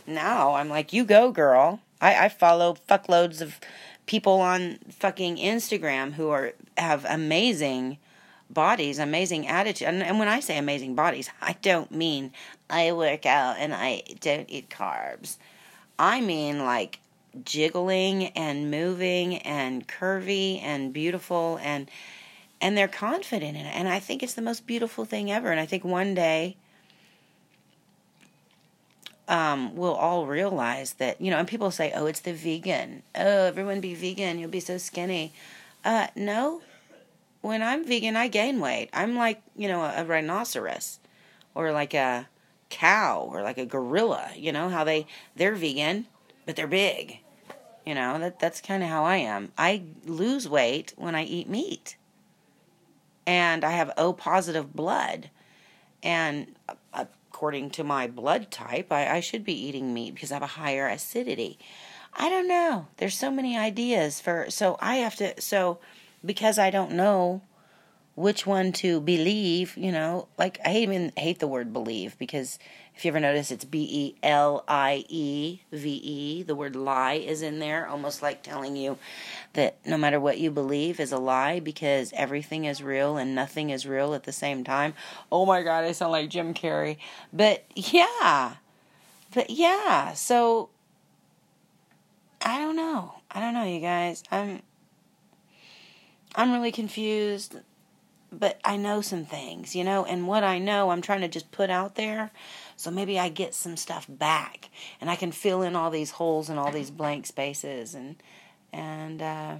now 0.07 0.53
I'm 0.53 0.69
like, 0.69 0.93
you 0.93 1.03
go, 1.03 1.31
girl. 1.31 1.81
I, 1.99 2.25
I 2.25 2.29
follow 2.29 2.77
fuckloads 2.87 3.41
of 3.41 3.59
people 4.05 4.39
on 4.39 4.77
fucking 4.89 5.37
Instagram 5.37 6.13
who 6.13 6.29
are 6.29 6.53
have 6.77 7.05
amazing 7.05 7.97
bodies, 8.49 8.99
amazing 8.99 9.47
attitude. 9.47 9.87
And, 9.87 10.03
and 10.03 10.19
when 10.19 10.27
I 10.27 10.39
say 10.39 10.57
amazing 10.57 10.95
bodies, 10.95 11.29
I 11.41 11.53
don't 11.61 11.91
mean 11.91 12.31
I 12.71 12.93
work 12.93 13.25
out 13.25 13.57
and 13.59 13.73
I 13.73 14.03
don't 14.21 14.49
eat 14.49 14.69
carbs. 14.69 15.37
I 15.99 16.21
mean 16.21 16.59
like 16.59 16.99
jiggling 17.45 18.27
and 18.29 18.71
moving 18.71 19.37
and 19.39 19.87
curvy 19.87 20.61
and 20.61 20.93
beautiful 20.93 21.59
and 21.61 21.89
and 22.61 22.77
they're 22.77 22.87
confident 22.87 23.57
in 23.57 23.65
it. 23.65 23.75
And 23.75 23.89
I 23.89 23.99
think 23.99 24.23
it's 24.23 24.35
the 24.35 24.41
most 24.41 24.67
beautiful 24.67 25.03
thing 25.03 25.31
ever. 25.31 25.51
And 25.51 25.59
I 25.59 25.65
think 25.65 25.83
one 25.83 26.13
day 26.13 26.55
um, 29.27 29.75
we'll 29.75 29.95
all 29.95 30.27
realize 30.27 30.93
that, 30.93 31.19
you 31.19 31.31
know, 31.31 31.37
and 31.37 31.47
people 31.47 31.71
say, 31.71 31.91
oh, 31.95 32.05
it's 32.05 32.19
the 32.19 32.33
vegan. 32.33 33.01
Oh, 33.15 33.45
everyone 33.45 33.81
be 33.81 33.95
vegan. 33.95 34.37
You'll 34.37 34.51
be 34.51 34.59
so 34.59 34.77
skinny. 34.77 35.33
Uh, 35.83 36.07
no. 36.15 36.61
When 37.41 37.63
I'm 37.63 37.83
vegan, 37.83 38.15
I 38.15 38.27
gain 38.27 38.59
weight. 38.59 38.89
I'm 38.93 39.15
like, 39.15 39.41
you 39.55 39.67
know, 39.67 39.81
a, 39.81 40.01
a 40.01 40.05
rhinoceros 40.05 40.99
or 41.55 41.71
like 41.71 41.95
a 41.95 42.27
cow 42.71 43.29
or 43.31 43.43
like 43.43 43.57
a 43.57 43.65
gorilla, 43.65 44.31
you 44.35 44.51
know, 44.51 44.69
how 44.69 44.83
they, 44.83 45.05
they're 45.35 45.55
vegan, 45.55 46.07
but 46.45 46.55
they're 46.55 46.67
big. 46.67 47.19
You 47.85 47.95
know, 47.95 48.19
that 48.19 48.39
that's 48.39 48.61
kind 48.61 48.83
of 48.83 48.89
how 48.89 49.03
I 49.03 49.17
am. 49.17 49.51
I 49.57 49.83
lose 50.05 50.47
weight 50.47 50.93
when 50.97 51.15
I 51.15 51.23
eat 51.23 51.49
meat 51.49 51.95
and 53.25 53.63
I 53.63 53.71
have 53.71 53.91
O 53.97 54.13
positive 54.13 54.73
blood. 54.73 55.29
And 56.03 56.55
uh, 56.69 57.05
according 57.31 57.71
to 57.71 57.83
my 57.83 58.07
blood 58.07 58.51
type, 58.51 58.91
I, 58.91 59.17
I 59.17 59.19
should 59.19 59.43
be 59.43 59.53
eating 59.53 59.93
meat 59.93 60.13
because 60.13 60.31
I 60.31 60.35
have 60.35 60.43
a 60.43 60.47
higher 60.47 60.87
acidity. 60.87 61.57
I 62.13 62.29
don't 62.29 62.47
know. 62.47 62.87
There's 62.97 63.17
so 63.17 63.31
many 63.31 63.57
ideas 63.57 64.19
for, 64.19 64.45
so 64.49 64.77
I 64.79 64.97
have 64.97 65.15
to, 65.15 65.39
so 65.39 65.79
because 66.23 66.59
I 66.59 66.69
don't 66.69 66.91
know 66.91 67.41
which 68.15 68.45
one 68.45 68.71
to 68.73 68.99
believe, 68.99 69.77
you 69.77 69.91
know, 69.91 70.27
like 70.37 70.59
I 70.65 70.77
even 70.77 71.13
hate 71.17 71.39
the 71.39 71.47
word 71.47 71.71
believe 71.71 72.17
because 72.17 72.59
if 72.95 73.05
you 73.05 73.09
ever 73.09 73.19
notice, 73.19 73.51
it's 73.51 73.63
B 73.63 73.87
E 73.89 74.15
L 74.21 74.63
I 74.67 75.05
E 75.07 75.61
V 75.71 75.89
E. 75.89 76.43
The 76.43 76.55
word 76.55 76.75
lie 76.75 77.13
is 77.13 77.41
in 77.41 77.59
there, 77.59 77.87
almost 77.87 78.21
like 78.21 78.43
telling 78.43 78.75
you 78.75 78.97
that 79.53 79.77
no 79.85 79.97
matter 79.97 80.19
what 80.19 80.39
you 80.39 80.51
believe 80.51 80.99
is 80.99 81.11
a 81.11 81.17
lie 81.17 81.59
because 81.59 82.11
everything 82.13 82.65
is 82.65 82.83
real 82.83 83.17
and 83.17 83.33
nothing 83.33 83.69
is 83.69 83.87
real 83.87 84.13
at 84.13 84.23
the 84.23 84.31
same 84.33 84.63
time. 84.63 84.93
Oh 85.31 85.45
my 85.45 85.61
God, 85.63 85.85
I 85.85 85.93
sound 85.93 86.11
like 86.11 86.29
Jim 86.29 86.53
Carrey. 86.53 86.97
But 87.31 87.63
yeah, 87.75 88.55
but 89.33 89.49
yeah, 89.49 90.13
so 90.13 90.69
I 92.41 92.59
don't 92.59 92.75
know. 92.75 93.15
I 93.31 93.39
don't 93.39 93.53
know, 93.53 93.63
you 93.63 93.79
guys. 93.79 94.23
I'm 94.29 94.61
I'm 96.35 96.51
really 96.51 96.71
confused 96.71 97.55
but 98.31 98.59
I 98.63 98.77
know 98.77 99.01
some 99.01 99.25
things, 99.25 99.75
you 99.75 99.83
know, 99.83 100.05
and 100.05 100.25
what 100.27 100.43
I 100.43 100.57
know 100.57 100.89
I'm 100.89 101.01
trying 101.01 101.21
to 101.21 101.27
just 101.27 101.51
put 101.51 101.69
out 101.69 101.95
there. 101.95 102.31
So 102.77 102.89
maybe 102.89 103.19
I 103.19 103.29
get 103.29 103.53
some 103.53 103.75
stuff 103.75 104.05
back 104.07 104.69
and 105.01 105.09
I 105.09 105.15
can 105.15 105.31
fill 105.31 105.61
in 105.61 105.75
all 105.75 105.91
these 105.91 106.11
holes 106.11 106.49
and 106.49 106.57
all 106.57 106.71
these 106.71 106.89
blank 106.89 107.25
spaces 107.25 107.93
and 107.93 108.15
and 108.73 109.21
uh, 109.21 109.55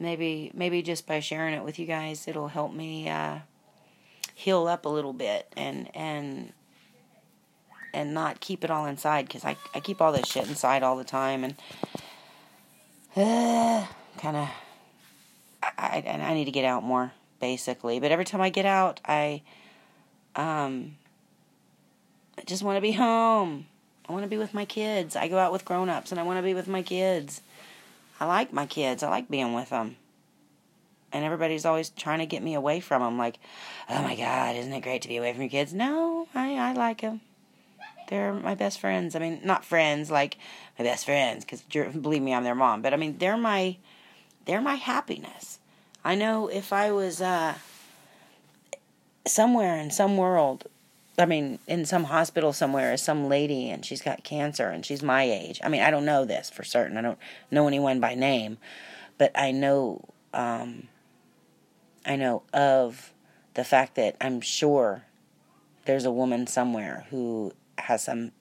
maybe 0.00 0.50
maybe 0.54 0.82
just 0.82 1.06
by 1.06 1.20
sharing 1.20 1.54
it 1.54 1.64
with 1.64 1.78
you 1.78 1.86
guys 1.86 2.26
it'll 2.26 2.48
help 2.48 2.72
me 2.72 3.08
uh, 3.08 3.38
heal 4.34 4.66
up 4.66 4.84
a 4.84 4.88
little 4.88 5.12
bit 5.12 5.52
and 5.56 5.88
and 5.94 6.52
and 7.94 8.12
not 8.12 8.40
keep 8.40 8.64
it 8.64 8.70
all 8.70 8.86
inside 8.86 9.26
because 9.26 9.44
I, 9.44 9.56
I 9.74 9.80
keep 9.80 10.00
all 10.00 10.12
this 10.12 10.26
shit 10.26 10.48
inside 10.48 10.82
all 10.82 10.96
the 10.96 11.04
time 11.04 11.44
and 11.44 11.54
uh, 13.16 13.86
kind 14.18 14.36
of 14.36 14.48
I, 15.62 16.02
I, 16.06 16.10
I 16.10 16.34
need 16.34 16.46
to 16.46 16.50
get 16.50 16.64
out 16.64 16.82
more 16.82 17.12
basically. 17.40 17.98
But 17.98 18.12
every 18.12 18.24
time 18.24 18.40
I 18.40 18.50
get 18.50 18.66
out, 18.66 19.00
I 19.04 19.42
um 20.36 20.96
I 22.38 22.42
just 22.42 22.62
want 22.62 22.76
to 22.76 22.80
be 22.80 22.92
home. 22.92 23.66
I 24.08 24.12
want 24.12 24.24
to 24.24 24.30
be 24.30 24.38
with 24.38 24.54
my 24.54 24.64
kids. 24.64 25.14
I 25.14 25.28
go 25.28 25.38
out 25.38 25.52
with 25.52 25.64
grown-ups 25.64 26.10
and 26.10 26.20
I 26.20 26.24
want 26.24 26.38
to 26.38 26.42
be 26.42 26.54
with 26.54 26.66
my 26.66 26.82
kids. 26.82 27.42
I 28.18 28.26
like 28.26 28.52
my 28.52 28.66
kids. 28.66 29.02
I 29.02 29.08
like 29.08 29.30
being 29.30 29.54
with 29.54 29.70
them. 29.70 29.96
And 31.12 31.24
everybody's 31.24 31.64
always 31.64 31.90
trying 31.90 32.18
to 32.18 32.26
get 32.26 32.42
me 32.42 32.54
away 32.54 32.80
from 32.80 33.02
them 33.02 33.18
like, 33.18 33.38
"Oh 33.88 34.02
my 34.02 34.16
god, 34.16 34.56
isn't 34.56 34.72
it 34.72 34.82
great 34.82 35.02
to 35.02 35.08
be 35.08 35.16
away 35.16 35.32
from 35.32 35.42
your 35.42 35.50
kids?" 35.50 35.72
No, 35.72 36.28
I 36.34 36.54
I 36.54 36.72
like 36.72 37.00
them. 37.00 37.20
They're 38.08 38.32
my 38.32 38.56
best 38.56 38.80
friends. 38.80 39.14
I 39.14 39.20
mean, 39.20 39.40
not 39.44 39.64
friends 39.64 40.10
like 40.10 40.36
my 40.78 40.84
best 40.84 41.04
friends 41.04 41.44
cuz 41.44 41.62
believe 41.62 42.22
me, 42.22 42.34
I'm 42.34 42.44
their 42.44 42.54
mom, 42.56 42.82
but 42.82 42.92
I 42.92 42.96
mean, 42.96 43.18
they're 43.18 43.36
my 43.36 43.76
they're 44.44 44.60
my 44.60 44.74
happiness. 44.74 45.59
I 46.04 46.14
know 46.14 46.48
if 46.48 46.72
I 46.72 46.92
was 46.92 47.20
uh, 47.20 47.54
somewhere 49.26 49.76
in 49.76 49.90
some 49.90 50.16
world, 50.16 50.66
I 51.18 51.26
mean, 51.26 51.58
in 51.66 51.84
some 51.84 52.04
hospital 52.04 52.52
somewhere, 52.52 52.94
is 52.94 53.02
some 53.02 53.28
lady 53.28 53.68
and 53.68 53.84
she's 53.84 54.00
got 54.00 54.24
cancer 54.24 54.68
and 54.68 54.84
she's 54.84 55.02
my 55.02 55.24
age. 55.24 55.60
I 55.62 55.68
mean, 55.68 55.82
I 55.82 55.90
don't 55.90 56.06
know 56.06 56.24
this 56.24 56.48
for 56.48 56.64
certain. 56.64 56.96
I 56.96 57.02
don't 57.02 57.18
know 57.50 57.66
anyone 57.66 58.00
by 58.00 58.14
name, 58.14 58.56
but 59.18 59.30
I 59.34 59.50
know, 59.50 60.02
um, 60.32 60.88
I 62.06 62.16
know 62.16 62.42
of 62.54 63.12
the 63.54 63.64
fact 63.64 63.96
that 63.96 64.16
I'm 64.20 64.40
sure 64.40 65.04
there's 65.84 66.06
a 66.06 66.12
woman 66.12 66.46
somewhere 66.46 67.06
who 67.10 67.52
has 67.76 68.04
some 68.04 68.32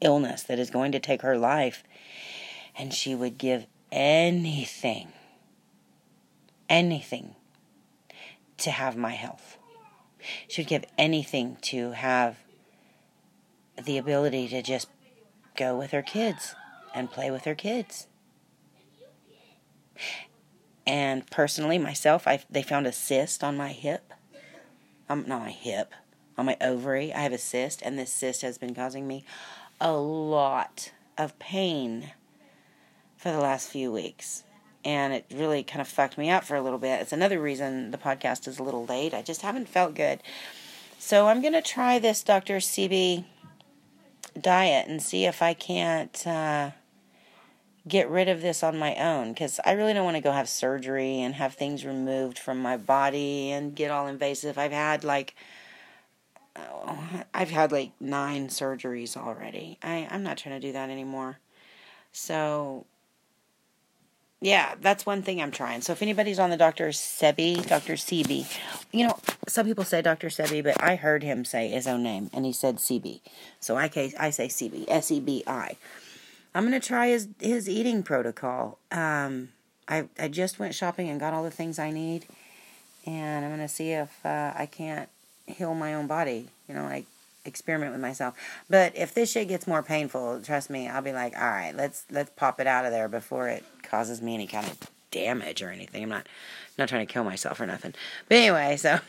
illness 0.00 0.44
that 0.44 0.60
is 0.60 0.70
going 0.70 0.92
to 0.92 1.00
take 1.00 1.22
her 1.22 1.36
life, 1.36 1.82
and 2.76 2.94
she 2.94 3.16
would 3.16 3.38
give 3.38 3.66
anything 3.90 5.08
anything 6.68 7.34
to 8.58 8.70
have 8.70 8.96
my 8.96 9.12
health. 9.12 9.58
She 10.48 10.62
would 10.62 10.68
give 10.68 10.84
anything 10.96 11.56
to 11.62 11.92
have 11.92 12.38
the 13.82 13.98
ability 13.98 14.48
to 14.48 14.62
just 14.62 14.88
go 15.56 15.76
with 15.76 15.92
her 15.92 16.02
kids 16.02 16.54
and 16.94 17.10
play 17.10 17.30
with 17.30 17.44
her 17.44 17.54
kids. 17.54 18.06
And 20.86 21.28
personally, 21.30 21.78
myself, 21.78 22.26
I 22.26 22.40
they 22.50 22.62
found 22.62 22.86
a 22.86 22.92
cyst 22.92 23.44
on 23.44 23.56
my 23.56 23.72
hip. 23.72 24.12
Um, 25.08 25.24
not 25.26 25.40
my 25.40 25.50
hip, 25.50 25.92
on 26.36 26.46
my 26.46 26.56
ovary. 26.60 27.12
I 27.12 27.20
have 27.20 27.32
a 27.32 27.38
cyst, 27.38 27.82
and 27.82 27.98
this 27.98 28.12
cyst 28.12 28.42
has 28.42 28.58
been 28.58 28.74
causing 28.74 29.06
me 29.06 29.24
a 29.80 29.92
lot 29.92 30.92
of 31.16 31.38
pain 31.38 32.12
for 33.16 33.30
the 33.30 33.38
last 33.38 33.68
few 33.68 33.92
weeks 33.92 34.44
and 34.84 35.12
it 35.12 35.26
really 35.34 35.62
kind 35.62 35.80
of 35.80 35.88
fucked 35.88 36.18
me 36.18 36.30
up 36.30 36.44
for 36.44 36.56
a 36.56 36.62
little 36.62 36.78
bit. 36.78 37.00
It's 37.00 37.12
another 37.12 37.40
reason 37.40 37.90
the 37.90 37.98
podcast 37.98 38.46
is 38.46 38.58
a 38.58 38.62
little 38.62 38.86
late. 38.86 39.14
I 39.14 39.22
just 39.22 39.42
haven't 39.42 39.68
felt 39.68 39.94
good. 39.94 40.22
So 40.98 41.28
I'm 41.28 41.40
going 41.40 41.54
to 41.54 41.62
try 41.62 41.98
this 41.98 42.22
Dr. 42.22 42.56
Sebi 42.56 43.24
diet 44.40 44.88
and 44.88 45.02
see 45.02 45.24
if 45.24 45.42
I 45.42 45.54
can't 45.54 46.26
uh, 46.26 46.70
get 47.86 48.08
rid 48.08 48.28
of 48.28 48.42
this 48.42 48.62
on 48.62 48.78
my 48.78 48.94
own 48.96 49.32
because 49.32 49.60
I 49.64 49.72
really 49.72 49.94
don't 49.94 50.04
want 50.04 50.16
to 50.16 50.22
go 50.22 50.32
have 50.32 50.48
surgery 50.48 51.20
and 51.20 51.34
have 51.34 51.54
things 51.54 51.84
removed 51.84 52.38
from 52.38 52.60
my 52.60 52.76
body 52.76 53.50
and 53.50 53.74
get 53.74 53.90
all 53.90 54.06
invasive. 54.06 54.58
I've 54.58 54.72
had 54.72 55.04
like 55.04 55.34
oh, 56.56 57.24
I've 57.32 57.50
had 57.50 57.72
like 57.72 57.92
nine 58.00 58.48
surgeries 58.48 59.16
already. 59.16 59.78
I 59.82 60.08
I'm 60.10 60.22
not 60.22 60.38
trying 60.38 60.60
to 60.60 60.66
do 60.66 60.72
that 60.72 60.90
anymore. 60.90 61.38
So 62.12 62.86
yeah, 64.40 64.74
that's 64.80 65.04
one 65.04 65.22
thing 65.22 65.42
I'm 65.42 65.50
trying. 65.50 65.80
So 65.80 65.92
if 65.92 66.00
anybody's 66.00 66.38
on 66.38 66.50
the 66.50 66.56
Dr. 66.56 66.88
Sebi, 66.88 67.66
Dr. 67.66 67.94
Sebi, 67.94 68.46
you 68.92 69.06
know, 69.06 69.18
some 69.48 69.66
people 69.66 69.84
say 69.84 70.00
Dr. 70.00 70.28
Sebi, 70.28 70.62
but 70.62 70.80
I 70.82 70.94
heard 70.94 71.22
him 71.24 71.44
say 71.44 71.68
his 71.68 71.86
own 71.86 72.04
name, 72.04 72.30
and 72.32 72.44
he 72.44 72.52
said 72.52 72.76
Sebi. 72.76 73.20
So 73.60 73.76
I, 73.76 73.90
I 74.18 74.30
say 74.30 74.46
Sebi, 74.46 74.84
S 74.86 75.10
E 75.10 75.18
B 75.18 75.42
I. 75.46 75.76
I'm 76.54 76.64
gonna 76.64 76.80
try 76.80 77.08
his 77.08 77.28
his 77.40 77.68
eating 77.68 78.02
protocol. 78.02 78.78
Um, 78.90 79.50
I 79.88 80.04
I 80.18 80.28
just 80.28 80.58
went 80.58 80.74
shopping 80.74 81.08
and 81.08 81.20
got 81.20 81.34
all 81.34 81.42
the 81.42 81.50
things 81.50 81.78
I 81.78 81.90
need, 81.90 82.26
and 83.06 83.44
I'm 83.44 83.50
gonna 83.50 83.68
see 83.68 83.90
if 83.92 84.24
uh, 84.24 84.52
I 84.56 84.66
can't 84.66 85.08
heal 85.46 85.74
my 85.74 85.94
own 85.94 86.06
body. 86.06 86.48
You 86.68 86.74
know, 86.74 86.84
like 86.84 87.06
experiment 87.44 87.92
with 87.92 88.00
myself. 88.00 88.34
But 88.68 88.96
if 88.96 89.14
this 89.14 89.32
shit 89.32 89.48
gets 89.48 89.66
more 89.66 89.82
painful, 89.82 90.40
trust 90.42 90.70
me, 90.70 90.88
I'll 90.88 91.02
be 91.02 91.12
like, 91.12 91.36
all 91.36 91.48
right, 91.48 91.74
let's 91.74 92.04
let's 92.10 92.30
pop 92.36 92.60
it 92.60 92.66
out 92.66 92.84
of 92.84 92.92
there 92.92 93.08
before 93.08 93.48
it 93.48 93.64
causes 93.82 94.20
me 94.22 94.34
any 94.34 94.46
kind 94.46 94.66
of 94.66 94.78
damage 95.10 95.62
or 95.62 95.70
anything. 95.70 96.02
I'm 96.02 96.08
not 96.08 96.28
not 96.78 96.88
trying 96.88 97.06
to 97.06 97.12
kill 97.12 97.24
myself 97.24 97.60
or 97.60 97.66
nothing. 97.66 97.94
But 98.28 98.36
anyway, 98.36 98.76
so 98.76 98.98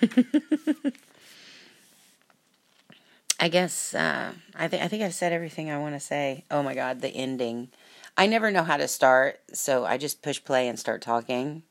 I 3.39 3.47
guess 3.47 3.93
uh, 3.95 4.33
I 4.55 4.67
think 4.67 4.83
I 4.83 4.87
think 4.87 5.03
I've 5.03 5.13
said 5.13 5.33
everything 5.33 5.69
I 5.69 5.77
want 5.77 5.95
to 5.95 5.99
say. 5.99 6.43
Oh 6.51 6.63
my 6.63 6.75
god, 6.75 7.01
the 7.01 7.09
ending. 7.09 7.69
I 8.17 8.27
never 8.27 8.51
know 8.51 8.63
how 8.63 8.75
to 8.77 8.87
start, 8.87 9.39
so 9.53 9.85
I 9.85 9.97
just 9.97 10.21
push 10.21 10.43
play 10.43 10.67
and 10.67 10.77
start 10.77 11.01
talking. 11.01 11.63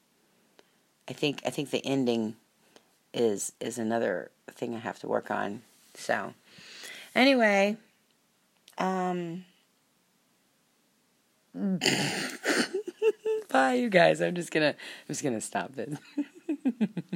I 1.08 1.12
think 1.12 1.42
I 1.44 1.50
think 1.50 1.70
the 1.70 1.84
ending 1.84 2.36
is 3.12 3.52
is 3.60 3.78
another 3.78 4.30
thing 4.52 4.74
I 4.74 4.78
have 4.78 4.98
to 5.00 5.08
work 5.08 5.30
on. 5.30 5.62
So 5.94 6.34
anyway, 7.18 7.76
um 8.78 9.44
Bye, 13.50 13.74
you 13.74 13.88
guys. 13.88 14.20
I'm 14.20 14.34
just 14.34 14.50
gonna, 14.50 14.68
I'm 14.68 14.74
just 15.08 15.22
gonna 15.22 15.40
stop 15.40 15.74
this. 15.74 15.98